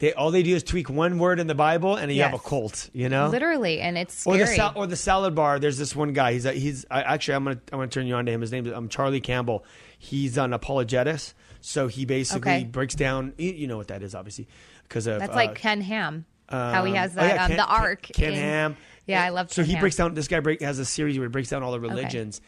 They 0.00 0.12
all 0.12 0.32
they 0.32 0.42
do 0.42 0.56
is 0.56 0.64
tweak 0.64 0.90
one 0.90 1.20
word 1.20 1.38
in 1.38 1.46
the 1.46 1.54
Bible, 1.54 1.94
and 1.94 2.10
you 2.12 2.22
have 2.24 2.34
a 2.34 2.38
cult. 2.38 2.90
You 2.92 3.08
know, 3.08 3.28
Literally. 3.28 3.80
And 3.80 3.96
it's 3.96 4.26
Or 4.26 4.36
the 4.36 4.46
sal- 4.48 4.72
or 4.74 4.88
the 4.88 4.96
salad 4.96 5.36
bar. 5.36 5.60
There's 5.60 5.78
this 5.78 5.94
one 5.94 6.12
guy. 6.12 6.32
He's 6.32 6.44
a, 6.46 6.52
he's 6.52 6.84
I, 6.90 7.02
actually 7.02 7.34
I'm 7.34 7.44
gonna 7.44 7.60
I'm 7.70 7.78
gonna 7.78 7.86
turn 7.88 8.06
you 8.08 8.16
on 8.16 8.26
to 8.26 8.32
him. 8.32 8.40
His 8.40 8.50
name 8.50 8.66
is 8.66 8.72
um, 8.72 8.88
Charlie 8.88 9.20
Campbell. 9.20 9.64
He's 9.98 10.36
on 10.36 10.52
apologetics. 10.52 11.34
So 11.60 11.86
he 11.86 12.04
basically 12.04 12.50
Okay. 12.52 12.64
breaks 12.64 12.94
down. 12.94 13.32
You, 13.38 13.52
you 13.52 13.66
know 13.68 13.76
what 13.78 13.88
that 13.88 14.02
is, 14.02 14.14
obviously, 14.14 14.48
because 14.84 15.06
of 15.06 15.20
That's 15.20 15.32
uh, 15.32 15.36
like 15.36 15.54
Ken 15.56 15.80
Ham, 15.80 16.24
how 16.48 16.84
he 16.84 16.92
um, 16.92 16.96
has 16.96 17.12
oh, 17.12 17.20
that, 17.20 17.34
yeah, 17.34 17.42
um, 17.42 17.48
Ken- 17.48 17.56
the 17.56 17.66
ark. 17.66 18.02
Ken, 18.02 18.14
Ken 18.14 18.32
in- 18.32 18.38
Ham. 18.38 18.76
Yeah, 19.06 19.22
I 19.22 19.28
love 19.30 19.52
So 19.52 19.62
Ken 19.62 19.66
he 19.66 19.72
Ham. 19.72 19.80
breaks 19.80 19.96
down. 19.96 20.14
This 20.14 20.28
guy 20.28 20.40
break 20.40 20.62
has 20.62 20.78
a 20.78 20.84
series 20.84 21.18
where 21.18 21.28
he 21.28 21.30
breaks 21.30 21.50
down 21.50 21.62
all 21.62 21.72
the 21.72 21.80
religions. 21.80 22.40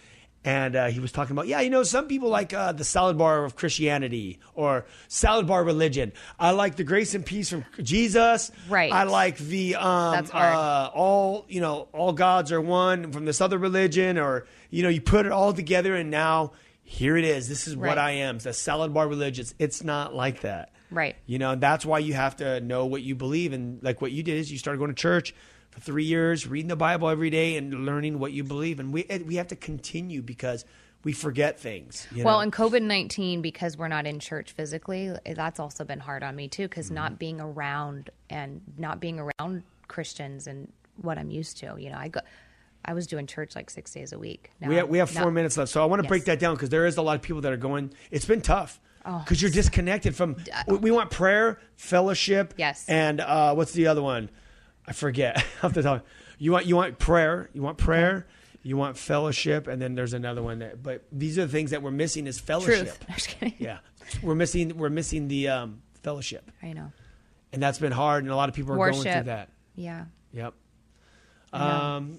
And 0.44 0.76
uh, 0.76 0.86
he 0.86 1.00
was 1.00 1.10
talking 1.10 1.32
about, 1.32 1.48
yeah, 1.48 1.60
you 1.60 1.70
know, 1.70 1.82
some 1.82 2.06
people 2.06 2.28
like 2.28 2.54
uh, 2.54 2.70
the 2.70 2.84
salad 2.84 3.18
bar 3.18 3.44
of 3.44 3.56
Christianity 3.56 4.38
or 4.54 4.86
salad 5.08 5.48
bar 5.48 5.64
religion. 5.64 6.12
I 6.38 6.52
like 6.52 6.76
the 6.76 6.84
grace 6.84 7.16
and 7.16 7.26
peace 7.26 7.50
from 7.50 7.64
Jesus. 7.82 8.52
Right. 8.68 8.92
I 8.92 9.02
like 9.02 9.38
the 9.38 9.74
um, 9.74 10.28
uh, 10.32 10.90
all 10.94 11.46
you 11.48 11.60
know, 11.60 11.88
all 11.92 12.12
gods 12.12 12.52
are 12.52 12.60
one 12.60 13.10
from 13.10 13.24
this 13.24 13.40
other 13.40 13.58
religion, 13.58 14.18
or 14.18 14.46
you 14.70 14.84
know, 14.84 14.88
you 14.88 15.00
put 15.00 15.26
it 15.26 15.32
all 15.32 15.52
together, 15.52 15.96
and 15.96 16.12
now 16.12 16.52
here 16.84 17.16
it 17.16 17.24
is. 17.24 17.48
This 17.48 17.66
is 17.66 17.76
what 17.76 17.98
I 17.98 18.12
am. 18.12 18.36
It's 18.36 18.46
a 18.46 18.52
salad 18.52 18.94
bar 18.94 19.08
religion. 19.08 19.46
It's 19.58 19.82
not 19.82 20.14
like 20.14 20.42
that. 20.42 20.70
Right. 20.90 21.16
You 21.26 21.38
know, 21.38 21.50
and 21.52 21.60
that's 21.60 21.84
why 21.84 21.98
you 21.98 22.14
have 22.14 22.36
to 22.36 22.60
know 22.60 22.86
what 22.86 23.02
you 23.02 23.14
believe. 23.14 23.52
And 23.52 23.82
like 23.82 24.00
what 24.00 24.12
you 24.12 24.22
did 24.22 24.36
is 24.38 24.52
you 24.52 24.58
started 24.58 24.78
going 24.78 24.90
to 24.94 25.00
church 25.00 25.34
for 25.70 25.80
three 25.80 26.04
years, 26.04 26.46
reading 26.46 26.68
the 26.68 26.76
Bible 26.76 27.08
every 27.08 27.30
day, 27.30 27.56
and 27.56 27.84
learning 27.86 28.18
what 28.18 28.32
you 28.32 28.44
believe. 28.44 28.78
And 28.80 28.92
we 28.92 29.04
we 29.26 29.36
have 29.36 29.48
to 29.48 29.56
continue 29.56 30.22
because 30.22 30.64
we 31.04 31.12
forget 31.12 31.60
things. 31.60 32.06
You 32.14 32.24
Well, 32.24 32.36
know? 32.38 32.40
and 32.42 32.52
COVID 32.52 32.82
19, 32.82 33.40
because 33.42 33.76
we're 33.76 33.88
not 33.88 34.06
in 34.06 34.18
church 34.18 34.52
physically, 34.52 35.12
that's 35.24 35.60
also 35.60 35.84
been 35.84 36.00
hard 36.00 36.22
on 36.24 36.34
me 36.34 36.48
too, 36.48 36.64
because 36.68 36.86
Mm-hmm. 36.86 36.94
not 36.94 37.18
being 37.18 37.40
around 37.40 38.10
and 38.30 38.60
not 38.78 39.00
being 39.00 39.20
around 39.20 39.62
Christians 39.88 40.46
and 40.46 40.72
what 41.00 41.18
I'm 41.18 41.30
used 41.30 41.58
to. 41.58 41.76
You 41.78 41.90
know, 41.90 41.98
I 41.98 42.08
go, 42.08 42.20
I 42.84 42.94
was 42.94 43.06
doing 43.06 43.26
church 43.26 43.54
like 43.54 43.70
six 43.70 43.92
days 43.92 44.12
a 44.12 44.18
week. 44.18 44.50
Now 44.60 44.68
we 44.68 44.76
have, 44.76 44.88
we 44.88 44.98
have 44.98 45.10
four 45.10 45.24
not- 45.24 45.32
minutes 45.34 45.56
left, 45.56 45.70
so 45.70 45.82
I 45.82 45.86
want 45.86 46.00
to 46.00 46.04
Yes. 46.04 46.08
break 46.08 46.24
that 46.24 46.38
down 46.40 46.54
because 46.54 46.70
there 46.70 46.86
is 46.86 46.96
a 46.96 47.02
lot 47.02 47.16
of 47.16 47.22
people 47.22 47.42
that 47.42 47.52
are 47.52 47.56
going. 47.56 47.92
It's 48.10 48.24
been 48.24 48.40
tough. 48.40 48.80
Because 49.20 49.40
you're 49.40 49.50
disconnected 49.50 50.14
from. 50.16 50.36
we, 50.66 50.76
we 50.76 50.90
want 50.90 51.10
prayer, 51.10 51.58
fellowship, 51.76 52.54
Yes. 52.56 52.88
and 52.88 53.20
uh, 53.20 53.54
what's 53.54 53.72
the 53.72 53.86
other 53.86 54.02
one? 54.02 54.28
I 54.86 54.92
forget 54.92 55.44
off 55.62 55.72
the 55.74 55.82
top. 55.82 56.06
You 56.38 56.52
want 56.52 56.66
you 56.66 56.76
want 56.76 56.98
prayer. 56.98 57.48
You 57.54 57.62
want 57.62 57.78
prayer. 57.78 58.26
You 58.62 58.76
want 58.76 58.98
fellowship, 58.98 59.68
and 59.68 59.80
then 59.80 59.94
there's 59.94 60.12
another 60.12 60.42
one 60.42 60.58
that. 60.58 60.82
But 60.82 61.04
these 61.12 61.38
are 61.38 61.42
the 61.46 61.52
things 61.52 61.70
that 61.70 61.82
we're 61.82 61.90
missing 61.92 62.26
is 62.26 62.38
fellowship. 62.40 62.86
Truth. 62.86 63.04
I'm 63.08 63.14
just 63.14 63.28
kidding. 63.28 63.54
Yeah, 63.58 63.78
we're 64.22 64.34
missing 64.34 64.76
we're 64.76 64.90
missing 64.90 65.28
the 65.28 65.48
um, 65.48 65.82
fellowship, 66.02 66.50
I 66.62 66.72
know. 66.72 66.90
and 67.52 67.62
that's 67.62 67.78
been 67.78 67.92
hard, 67.92 68.24
and 68.24 68.32
a 68.32 68.36
lot 68.36 68.48
of 68.48 68.54
people 68.54 68.72
are 68.72 68.76
going 68.76 68.92
through 68.94 69.04
Worship. 69.12 69.26
that. 69.26 69.48
Yeah. 69.76 70.04
Yep. 70.32 70.54
Um, 71.52 72.18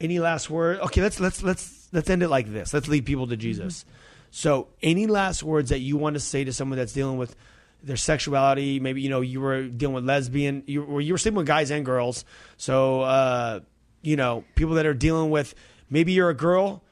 any 0.00 0.18
last 0.18 0.50
word? 0.50 0.80
Okay, 0.80 1.00
let's 1.00 1.20
let's 1.20 1.42
let's 1.42 1.88
let's 1.92 2.10
end 2.10 2.22
it 2.22 2.28
like 2.28 2.52
this. 2.52 2.74
Let's 2.74 2.88
lead 2.88 3.06
people 3.06 3.26
to 3.28 3.36
Jesus. 3.36 3.84
So, 4.30 4.68
any 4.82 5.06
last 5.06 5.42
words 5.42 5.70
that 5.70 5.80
you 5.80 5.96
want 5.96 6.14
to 6.14 6.20
say 6.20 6.44
to 6.44 6.52
someone 6.52 6.78
that's 6.78 6.92
dealing 6.92 7.18
with 7.18 7.34
their 7.82 7.96
sexuality? 7.96 8.80
Maybe 8.80 9.00
you 9.00 9.08
know 9.08 9.20
you 9.20 9.40
were 9.40 9.64
dealing 9.68 9.94
with 9.94 10.04
lesbian, 10.04 10.62
you 10.66 10.82
were 10.82 11.00
you 11.00 11.14
were 11.14 11.18
sleeping 11.18 11.38
with 11.38 11.46
guys 11.46 11.70
and 11.70 11.84
girls. 11.84 12.24
So, 12.56 13.02
uh, 13.02 13.60
you 14.02 14.16
know, 14.16 14.44
people 14.54 14.74
that 14.74 14.86
are 14.86 14.94
dealing 14.94 15.30
with 15.30 15.54
maybe 15.90 16.12
you're 16.12 16.30
a 16.30 16.34
girl 16.34 16.82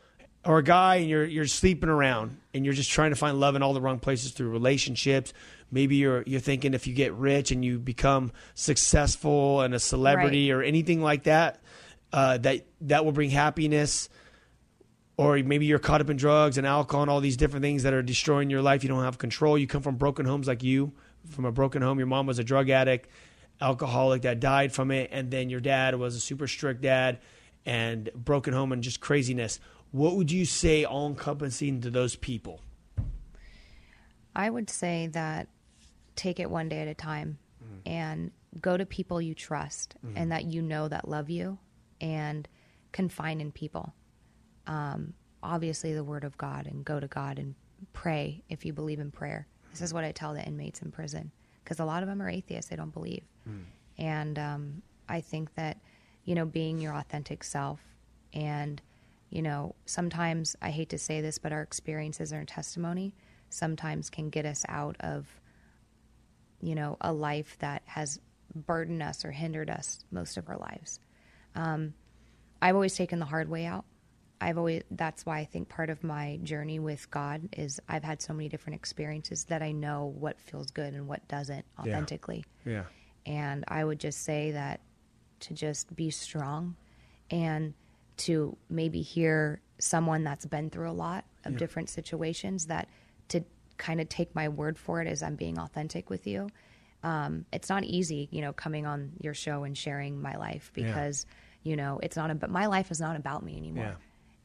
or 0.44 0.58
a 0.58 0.62
guy 0.62 0.96
and 0.96 1.08
you're 1.08 1.24
you're 1.24 1.46
sleeping 1.46 1.88
around 1.88 2.38
and 2.54 2.64
you're 2.64 2.74
just 2.74 2.90
trying 2.90 3.10
to 3.10 3.16
find 3.16 3.38
love 3.38 3.56
in 3.56 3.62
all 3.62 3.74
the 3.74 3.80
wrong 3.80 3.98
places 3.98 4.32
through 4.32 4.50
relationships. 4.50 5.32
Maybe 5.70 5.96
you're 5.96 6.22
you're 6.26 6.40
thinking 6.40 6.74
if 6.74 6.86
you 6.86 6.94
get 6.94 7.12
rich 7.14 7.50
and 7.50 7.64
you 7.64 7.78
become 7.78 8.32
successful 8.54 9.60
and 9.60 9.74
a 9.74 9.80
celebrity 9.80 10.52
or 10.52 10.62
anything 10.62 11.02
like 11.02 11.24
that, 11.24 11.60
uh, 12.12 12.38
that 12.38 12.66
that 12.82 13.04
will 13.04 13.12
bring 13.12 13.30
happiness. 13.30 14.08
Or 15.18 15.38
maybe 15.38 15.64
you're 15.64 15.78
caught 15.78 16.00
up 16.02 16.10
in 16.10 16.16
drugs 16.16 16.58
and 16.58 16.66
alcohol 16.66 17.02
and 17.02 17.10
all 17.10 17.20
these 17.20 17.38
different 17.38 17.62
things 17.62 17.84
that 17.84 17.94
are 17.94 18.02
destroying 18.02 18.50
your 18.50 18.60
life. 18.60 18.82
You 18.82 18.88
don't 18.88 19.02
have 19.02 19.16
control. 19.16 19.56
You 19.56 19.66
come 19.66 19.82
from 19.82 19.96
broken 19.96 20.26
homes 20.26 20.46
like 20.46 20.62
you, 20.62 20.92
from 21.30 21.46
a 21.46 21.52
broken 21.52 21.80
home. 21.80 21.98
Your 21.98 22.06
mom 22.06 22.26
was 22.26 22.38
a 22.38 22.44
drug 22.44 22.68
addict, 22.68 23.08
alcoholic 23.60 24.22
that 24.22 24.40
died 24.40 24.72
from 24.72 24.90
it, 24.90 25.08
and 25.12 25.30
then 25.30 25.48
your 25.48 25.60
dad 25.60 25.94
was 25.94 26.16
a 26.16 26.20
super 26.20 26.46
strict 26.46 26.82
dad 26.82 27.20
and 27.64 28.10
broken 28.14 28.52
home 28.52 28.72
and 28.72 28.82
just 28.82 29.00
craziness. 29.00 29.58
What 29.90 30.16
would 30.16 30.30
you 30.30 30.44
say 30.44 30.84
all 30.84 31.06
encompassing 31.08 31.80
to 31.80 31.90
those 31.90 32.16
people? 32.16 32.60
I 34.34 34.50
would 34.50 34.68
say 34.68 35.08
that 35.08 35.48
take 36.14 36.38
it 36.38 36.50
one 36.50 36.68
day 36.68 36.80
at 36.80 36.88
a 36.88 36.94
time 36.94 37.38
mm-hmm. 37.64 37.88
and 37.88 38.30
go 38.60 38.76
to 38.76 38.84
people 38.84 39.20
you 39.20 39.34
trust 39.34 39.96
mm-hmm. 40.04 40.16
and 40.16 40.32
that 40.32 40.44
you 40.44 40.62
know 40.62 40.88
that 40.88 41.08
love 41.08 41.30
you 41.30 41.58
and 42.00 42.46
confine 42.92 43.40
in 43.40 43.52
people. 43.52 43.94
Um, 44.66 45.14
obviously, 45.42 45.94
the 45.94 46.04
word 46.04 46.24
of 46.24 46.36
God 46.38 46.66
and 46.66 46.84
go 46.84 46.98
to 47.00 47.06
God 47.06 47.38
and 47.38 47.54
pray 47.92 48.42
if 48.48 48.64
you 48.64 48.72
believe 48.72 48.98
in 49.00 49.10
prayer. 49.10 49.46
This 49.70 49.82
is 49.82 49.92
what 49.92 50.04
I 50.04 50.12
tell 50.12 50.32
the 50.34 50.42
inmates 50.44 50.80
in 50.82 50.90
prison 50.90 51.30
because 51.62 51.80
a 51.80 51.84
lot 51.84 52.02
of 52.02 52.08
them 52.08 52.22
are 52.22 52.28
atheists, 52.28 52.70
they 52.70 52.76
don't 52.76 52.92
believe. 52.94 53.22
And 53.98 54.38
um, 54.38 54.82
I 55.08 55.20
think 55.20 55.54
that, 55.54 55.78
you 56.24 56.34
know, 56.34 56.44
being 56.46 56.80
your 56.80 56.94
authentic 56.94 57.44
self 57.44 57.80
and, 58.32 58.80
you 59.30 59.42
know, 59.42 59.74
sometimes 59.84 60.56
I 60.62 60.70
hate 60.70 60.90
to 60.90 60.98
say 60.98 61.20
this, 61.20 61.38
but 61.38 61.52
our 61.52 61.62
experiences 61.62 62.32
and 62.32 62.38
our 62.38 62.44
testimony 62.44 63.14
sometimes 63.50 64.10
can 64.10 64.30
get 64.30 64.46
us 64.46 64.64
out 64.68 64.96
of, 65.00 65.26
you 66.60 66.74
know, 66.74 66.96
a 67.00 67.12
life 67.12 67.56
that 67.60 67.82
has 67.86 68.20
burdened 68.54 69.02
us 69.02 69.24
or 69.24 69.30
hindered 69.30 69.70
us 69.70 70.04
most 70.10 70.36
of 70.36 70.48
our 70.48 70.56
lives. 70.56 71.00
Um, 71.54 71.94
I've 72.62 72.74
always 72.74 72.94
taken 72.94 73.18
the 73.18 73.26
hard 73.26 73.48
way 73.48 73.66
out. 73.66 73.84
I've 74.40 74.58
always 74.58 74.82
that's 74.90 75.24
why 75.24 75.38
I 75.38 75.44
think 75.44 75.68
part 75.68 75.90
of 75.90 76.04
my 76.04 76.38
journey 76.42 76.78
with 76.78 77.10
God 77.10 77.48
is 77.52 77.80
I've 77.88 78.04
had 78.04 78.20
so 78.20 78.32
many 78.32 78.48
different 78.48 78.76
experiences 78.76 79.44
that 79.44 79.62
I 79.62 79.72
know 79.72 80.14
what 80.18 80.38
feels 80.40 80.70
good 80.70 80.94
and 80.94 81.08
what 81.08 81.26
doesn't 81.28 81.64
authentically. 81.78 82.44
Yeah. 82.64 82.84
And 83.24 83.64
I 83.68 83.84
would 83.84 83.98
just 83.98 84.22
say 84.22 84.52
that 84.52 84.80
to 85.40 85.54
just 85.54 85.94
be 85.96 86.10
strong 86.10 86.76
and 87.30 87.74
to 88.18 88.56
maybe 88.70 89.02
hear 89.02 89.60
someone 89.78 90.24
that's 90.24 90.46
been 90.46 90.70
through 90.70 90.90
a 90.90 90.92
lot 90.92 91.24
of 91.44 91.56
different 91.58 91.88
situations 91.88 92.66
that 92.66 92.88
to 93.28 93.44
kind 93.76 94.00
of 94.00 94.08
take 94.08 94.34
my 94.34 94.48
word 94.48 94.78
for 94.78 95.00
it 95.02 95.08
as 95.08 95.22
I'm 95.22 95.36
being 95.36 95.58
authentic 95.58 96.08
with 96.10 96.26
you. 96.26 96.48
Um, 97.02 97.44
it's 97.52 97.68
not 97.68 97.84
easy, 97.84 98.28
you 98.32 98.40
know, 98.40 98.52
coming 98.52 98.86
on 98.86 99.12
your 99.20 99.34
show 99.34 99.64
and 99.64 99.76
sharing 99.76 100.20
my 100.20 100.36
life 100.36 100.70
because, 100.74 101.26
you 101.62 101.76
know, 101.76 102.00
it's 102.02 102.16
not 102.16 102.30
about 102.30 102.50
my 102.50 102.66
life 102.66 102.90
is 102.90 103.00
not 103.00 103.16
about 103.16 103.44
me 103.44 103.56
anymore. 103.56 103.96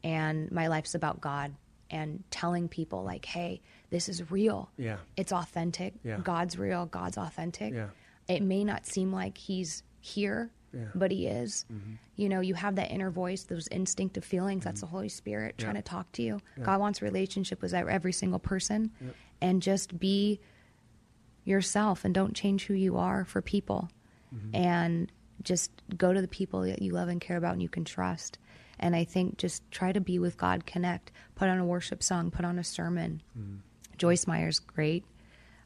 And 0.03 0.51
my 0.51 0.67
life's 0.67 0.95
about 0.95 1.21
God 1.21 1.53
and 1.89 2.23
telling 2.31 2.67
people 2.67 3.03
like, 3.03 3.25
hey, 3.25 3.61
this 3.89 4.09
is 4.09 4.31
real. 4.31 4.69
Yeah. 4.77 4.97
It's 5.17 5.31
authentic. 5.31 5.93
Yeah. 6.03 6.19
God's 6.23 6.57
real. 6.57 6.85
God's 6.85 7.17
authentic. 7.17 7.73
Yeah. 7.73 7.87
It 8.27 8.41
may 8.41 8.63
not 8.63 8.85
seem 8.85 9.11
like 9.11 9.37
he's 9.37 9.83
here, 9.99 10.49
but 10.95 11.11
he 11.11 11.27
is. 11.27 11.65
Mm-hmm. 11.71 11.91
You 12.15 12.29
know, 12.29 12.39
you 12.39 12.53
have 12.53 12.75
that 12.75 12.91
inner 12.91 13.11
voice, 13.11 13.43
those 13.43 13.67
instinctive 13.67 14.23
feelings. 14.23 14.63
That's 14.63 14.79
mm-hmm. 14.79 14.87
the 14.87 14.91
Holy 14.91 15.09
Spirit 15.09 15.57
trying 15.57 15.75
to 15.75 15.81
talk 15.81 16.09
to 16.13 16.23
you. 16.23 16.39
God 16.63 16.79
wants 16.79 17.01
a 17.01 17.05
relationship 17.05 17.61
with 17.61 17.73
every 17.73 18.13
single 18.13 18.39
person, 18.39 18.91
and 19.41 19.61
just 19.61 19.99
be 19.99 20.39
yourself 21.43 22.05
and 22.05 22.13
don't 22.13 22.33
change 22.35 22.67
who 22.67 22.73
you 22.73 22.97
are 22.97 23.25
for 23.25 23.41
people, 23.41 23.89
mm-hmm. 24.33 24.55
and 24.55 25.11
just 25.43 25.71
go 25.97 26.13
to 26.13 26.21
the 26.21 26.27
people 26.27 26.61
that 26.61 26.81
you 26.81 26.93
love 26.93 27.09
and 27.09 27.19
care 27.19 27.35
about 27.35 27.51
and 27.53 27.61
you 27.61 27.67
can 27.67 27.83
trust. 27.83 28.37
And 28.81 28.95
I 28.95 29.03
think 29.03 29.37
just 29.37 29.69
try 29.71 29.91
to 29.91 30.01
be 30.01 30.19
with 30.19 30.37
God, 30.37 30.65
connect, 30.65 31.11
put 31.35 31.47
on 31.47 31.59
a 31.59 31.65
worship 31.65 32.01
song, 32.01 32.31
put 32.31 32.45
on 32.45 32.57
a 32.57 32.63
sermon. 32.63 33.21
Mm-hmm. 33.37 33.57
Joyce 33.97 34.25
Meyer's 34.25 34.59
great. 34.59 35.05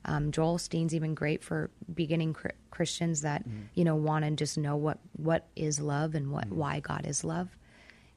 Um, 0.04 0.32
Joel 0.32 0.58
Osteen's 0.58 0.94
even 0.94 1.16
great 1.16 1.44
for 1.44 1.72
beginning 1.94 2.34
cr- 2.34 2.50
Christians 2.70 3.22
that 3.22 3.48
mm-hmm. 3.48 3.64
you 3.74 3.84
know 3.84 3.96
want 3.96 4.26
to 4.26 4.32
just 4.32 4.58
know 4.58 4.76
what 4.76 5.00
what 5.14 5.48
is 5.56 5.80
love 5.80 6.14
and 6.14 6.32
what 6.32 6.46
mm-hmm. 6.46 6.58
why 6.58 6.80
God 6.80 7.08
is 7.08 7.24
love, 7.24 7.50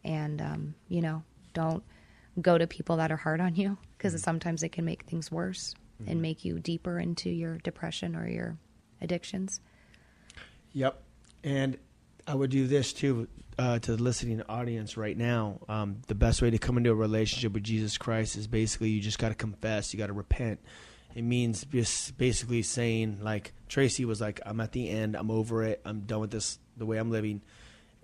and 0.04 0.42
um, 0.42 0.74
you 0.88 1.00
know 1.00 1.22
don't 1.54 1.82
go 2.42 2.58
to 2.58 2.66
people 2.66 2.96
that 2.98 3.10
are 3.10 3.16
hard 3.16 3.40
on 3.40 3.54
you 3.54 3.78
because 3.96 4.20
sometimes 4.20 4.62
it 4.62 4.70
can 4.70 4.84
make 4.84 5.04
things 5.04 5.32
worse 5.32 5.74
and 6.06 6.22
make 6.22 6.44
you 6.44 6.60
deeper 6.60 6.98
into 6.98 7.30
your 7.30 7.58
depression 7.58 8.14
or 8.14 8.28
your 8.28 8.56
addictions. 9.00 9.60
Yep. 10.72 11.02
And 11.42 11.76
I 12.28 12.34
would 12.34 12.50
do 12.50 12.66
this 12.66 12.92
too 12.92 13.26
uh, 13.58 13.78
to 13.78 13.96
the 13.96 14.02
listening 14.02 14.42
audience 14.48 14.98
right 14.98 15.16
now. 15.16 15.60
Um, 15.66 16.02
the 16.06 16.14
best 16.14 16.42
way 16.42 16.50
to 16.50 16.58
come 16.58 16.76
into 16.76 16.90
a 16.90 16.94
relationship 16.94 17.54
with 17.54 17.64
Jesus 17.64 17.96
Christ 17.96 18.36
is 18.36 18.46
basically 18.46 18.90
you 18.90 19.00
just 19.00 19.18
got 19.18 19.30
to 19.30 19.34
confess, 19.34 19.94
you 19.94 19.98
got 19.98 20.08
to 20.08 20.12
repent, 20.12 20.60
It 21.14 21.22
means 21.22 21.64
just 21.64 22.18
basically 22.18 22.62
saying 22.62 23.20
like 23.22 23.54
Traci 23.70 24.04
was 24.04 24.20
like, 24.20 24.40
I'm 24.44 24.60
at 24.60 24.72
the 24.72 24.90
end. 24.90 25.16
I'm 25.16 25.30
over 25.30 25.64
it. 25.64 25.80
I'm 25.86 26.00
done 26.00 26.20
with 26.20 26.30
this 26.30 26.58
the 26.76 26.84
way 26.84 26.98
I'm 26.98 27.10
living. 27.10 27.40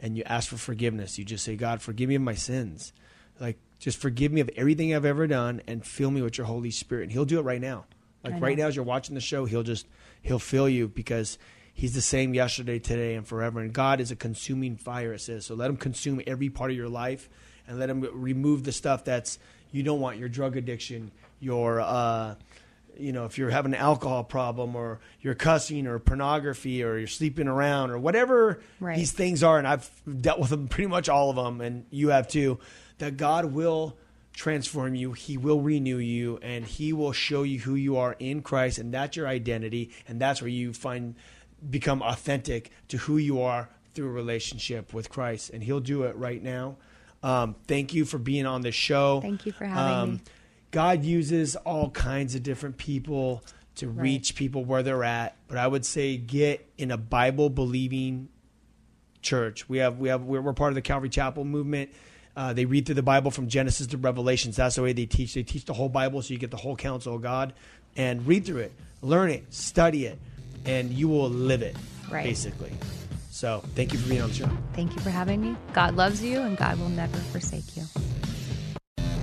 And 0.01 0.17
you 0.17 0.25
ask 0.25 0.49
for 0.49 0.57
forgiveness. 0.57 1.19
You 1.19 1.25
just 1.25 1.45
say, 1.45 1.55
God, 1.55 1.83
forgive 1.83 2.09
me 2.09 2.15
of 2.15 2.23
my 2.23 2.35
sins. 2.35 2.95
Like 3.39 3.59
just 3.79 3.99
forgive 3.99 4.33
me 4.33 4.41
of 4.41 4.51
everything 4.57 4.95
I've 4.95 5.05
ever 5.05 5.27
done 5.27 5.61
and 5.67 5.85
fill 5.85 6.11
me 6.11 6.23
with 6.23 6.39
your 6.39 6.47
Holy 6.47 6.71
Spirit. 6.71 7.05
And 7.05 7.13
He'll 7.13 7.27
do 7.27 7.39
it 7.39 7.43
right 7.43 7.61
now. 7.61 7.85
Like 8.25 8.41
right 8.41 8.57
now, 8.57 8.69
as 8.69 8.75
you're 8.75 8.87
watching 8.87 9.15
the 9.15 9.21
show, 9.21 9.45
He'll 9.45 9.63
just 9.63 9.87
He'll 10.23 10.39
fill 10.39 10.67
you 10.67 10.89
because 10.89 11.37
He's 11.77 11.93
the 11.93 12.01
same 12.01 12.35
yesterday, 12.35 12.79
today, 12.79 13.15
and 13.17 13.27
forever. 13.27 13.61
And 13.61 13.73
God 13.73 14.01
is 14.01 14.11
a 14.11 14.17
consuming 14.17 14.77
fire, 14.77 15.13
it 15.13 15.21
says. 15.21 15.45
So 15.45 15.55
let 15.55 15.69
Him 15.69 15.77
consume 15.77 16.23
every 16.27 16.49
part 16.49 16.71
of 16.71 16.77
your 16.77 16.89
life 16.89 17.29
and 17.67 17.79
let 17.79 17.91
Him 17.91 18.09
remove 18.15 18.63
the 18.65 18.73
stuff 18.73 19.05
that's 19.05 19.39
you 19.73 19.83
don't 19.83 20.01
want 20.01 20.19
your 20.19 20.29
drug 20.29 20.57
addiction, 20.57 21.11
your, 21.41 21.81
uh, 21.81 22.37
you 22.97 23.11
know, 23.13 23.25
if 23.25 23.39
you're 23.39 23.51
having 23.51 23.75
an 23.75 23.81
alcohol 23.81 24.23
problem 24.23 24.77
or 24.77 25.01
you're 25.21 25.35
cussing 25.35 25.89
or 25.89 25.99
pornography 25.99 26.85
or 26.85 26.97
you're 26.97 27.09
sleeping 27.09 27.49
around 27.49 27.91
or 27.91 27.99
whatever 27.99 28.61
Right. 28.79 28.97
these 28.97 29.11
things 29.11 29.43
are. 29.43 29.59
And 29.59 29.67
I've 29.67 29.91
dealt 30.21 30.39
with 30.39 30.51
them, 30.51 30.69
pretty 30.69 30.87
much 30.87 31.09
all 31.09 31.29
of 31.29 31.35
them, 31.37 31.61
and 31.61 31.87
you 31.91 32.11
have 32.11 32.29
too, 32.29 32.61
that 32.99 33.17
God 33.17 33.47
will 33.47 33.97
transform 34.33 34.95
you. 34.95 35.13
He 35.13 35.37
will 35.37 35.61
renew 35.61 35.97
you 35.99 36.39
and 36.41 36.65
he 36.65 36.93
will 36.93 37.13
show 37.13 37.43
you 37.43 37.59
who 37.61 37.75
you 37.75 37.97
are 37.97 38.15
in 38.21 38.43
Christ. 38.43 38.79
And 38.79 38.95
that's 38.95 39.17
your 39.17 39.27
identity. 39.27 39.91
And 40.07 40.21
that's 40.21 40.41
where 40.41 40.49
you 40.49 40.73
find 40.73 41.17
become 41.71 42.03
authentic 42.03 42.71
to 42.89 42.97
who 42.99 43.17
you 43.17 43.43
are 43.43 43.69
through 43.95 44.09
a 44.09 44.13
relationship 44.13 44.93
with 44.93 45.09
Christ. 45.09 45.51
And 45.51 45.63
he'll 45.63 45.81
do 45.81 46.03
it 46.05 46.17
right 46.17 46.43
now. 46.43 46.77
Um, 47.23 47.55
thank 47.67 47.95
you 47.95 48.05
for 48.05 48.19
being 48.19 48.47
on 48.47 48.61
the 48.61 48.73
show. 48.73 49.21
Thank 49.21 49.47
you 49.47 49.53
for 49.53 49.65
having 49.65 50.15
me. 50.15 50.21
God 50.71 51.05
uses 51.05 51.57
all 51.57 51.91
kinds 51.91 52.35
of 52.35 52.43
different 52.43 52.77
people 52.77 53.43
to 53.77 53.89
reach 53.89 54.35
people 54.35 54.65
where 54.65 54.83
they're 54.83 55.05
at. 55.05 55.37
But 55.49 55.59
I 55.59 55.67
would 55.67 55.87
say 55.87 56.17
get 56.17 56.69
in 56.77 56.91
a 56.91 56.97
Bible 56.97 57.49
believing 57.49 58.29
church. 59.23 59.69
We 59.69 59.79
have 59.79 59.99
we 59.99 60.09
have 60.09 60.23
we're, 60.25 60.43
we're 60.43 60.53
part 60.53 60.71
of 60.71 60.75
the 60.75 60.83
Calvary 60.83 61.09
Chapel 61.09 61.45
movement. 61.45 61.91
Uh, 62.37 62.53
they 62.53 62.65
read 62.65 62.87
through 62.87 62.97
the 62.97 63.03
Bible 63.03 63.31
from 63.31 63.49
Genesis 63.49 63.87
to 63.89 63.97
Revelations. 63.97 64.57
That's 64.57 64.75
the 64.75 64.83
way 64.83 64.93
they 64.93 65.07
teach. 65.07 65.35
They 65.35 65.45
teach 65.45 65.65
the 65.65 65.75
whole 65.75 65.89
Bible, 65.89 66.21
so 66.21 66.35
you 66.35 66.39
get 66.39 66.51
the 66.51 66.57
whole 66.57 66.77
counsel 66.77 67.15
of 67.15 67.23
God. 67.23 67.53
And 67.97 68.27
read 68.27 68.45
through 68.45 68.59
it, 68.59 68.73
learn 69.03 69.31
it, 69.31 69.55
study 69.55 70.07
it, 70.07 70.19
and 70.65 70.91
you 70.91 71.09
will 71.09 71.31
live 71.31 71.63
it. 71.63 71.77
Right. 72.11 72.25
Basically. 72.25 72.73
So 73.31 73.63
thank 73.75 73.93
you 73.93 73.99
for 73.99 74.09
being 74.09 74.23
on 74.23 74.29
the 74.29 74.35
show. 74.35 74.49
Thank 74.75 74.95
you 74.95 75.01
for 75.01 75.11
having 75.11 75.41
me. 75.41 75.57
God 75.73 75.97
loves 75.97 76.23
you, 76.23 76.41
and 76.41 76.57
God 76.57 76.79
will 76.79 76.89
never 76.89 77.17
forsake 77.17 77.77
you. 77.77 77.83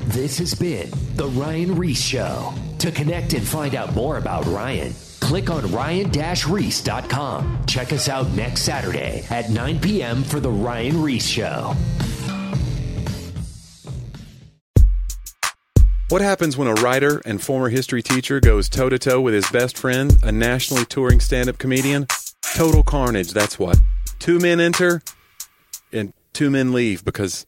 This 0.08 0.38
has 0.40 0.54
been 0.54 0.92
The 1.16 1.28
Ryan 1.28 1.76
Ries 1.76 2.02
Show. 2.02 2.54
To 2.80 2.92
connect 2.92 3.34
and 3.34 3.48
find 3.48 3.76
out 3.76 3.94
more 3.94 4.18
about 4.18 4.46
Ryan, 4.48 4.94
click 5.22 5.50
on 5.50 5.72
ryan-reese.com. 5.72 7.64
Check 7.68 7.94
us 7.94 8.10
out 8.10 8.30
next 8.32 8.64
Saturday 8.64 9.24
at 9.30 9.50
9 9.52 9.80
p.m. 9.80 10.24
for 10.24 10.40
The 10.40 10.50
Ryan 10.50 11.02
Ries 11.02 11.30
Show. 11.30 11.76
What 16.12 16.22
happens 16.22 16.58
when 16.58 16.68
a 16.68 16.74
writer 16.74 17.22
and 17.24 17.42
former 17.42 17.70
history 17.70 18.04
teacher 18.04 18.42
goes 18.42 18.68
toe 18.68 18.90
to 18.90 19.00
toe 19.00 19.22
with 19.22 19.34
his 19.34 19.50
best 19.50 19.78
friend, 19.78 20.18
a 20.24 20.30
nationally 20.30 20.84
touring 20.84 21.22
stand 21.22 21.48
up 21.48 21.58
comedian? 21.58 22.06
Total 22.54 22.84
carnage, 22.84 23.32
that's 23.32 23.58
what. 23.58 23.78
Two 24.20 24.38
men 24.38 24.60
enter 24.60 25.02
and 25.94 26.12
two 26.34 26.50
men 26.50 26.74
leave 26.74 27.06
because 27.06 27.46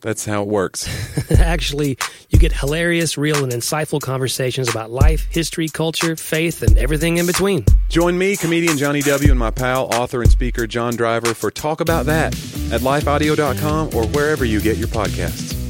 that's 0.00 0.26
how 0.26 0.42
it 0.42 0.48
works. 0.48 0.88
Actually, 1.30 1.96
you 2.28 2.40
get 2.40 2.52
hilarious, 2.52 3.16
real, 3.16 3.44
and 3.44 3.52
insightful 3.52 4.00
conversations 4.00 4.68
about 4.68 4.90
life, 4.90 5.28
history, 5.30 5.68
culture, 5.68 6.16
faith, 6.16 6.64
and 6.64 6.76
everything 6.78 7.18
in 7.18 7.26
between. 7.28 7.64
Join 7.88 8.18
me, 8.18 8.36
comedian 8.36 8.78
Johnny 8.78 9.02
W., 9.02 9.30
and 9.30 9.38
my 9.38 9.52
pal, 9.52 9.84
author 9.94 10.22
and 10.22 10.30
speaker 10.32 10.66
John 10.66 10.96
Driver 10.96 11.34
for 11.34 11.52
Talk 11.52 11.80
About 11.80 12.06
That 12.06 12.34
at 12.72 12.80
lifeaudio.com 12.80 13.94
or 13.94 14.08
wherever 14.08 14.44
you 14.44 14.60
get 14.60 14.76
your 14.76 14.88
podcasts. 14.88 15.61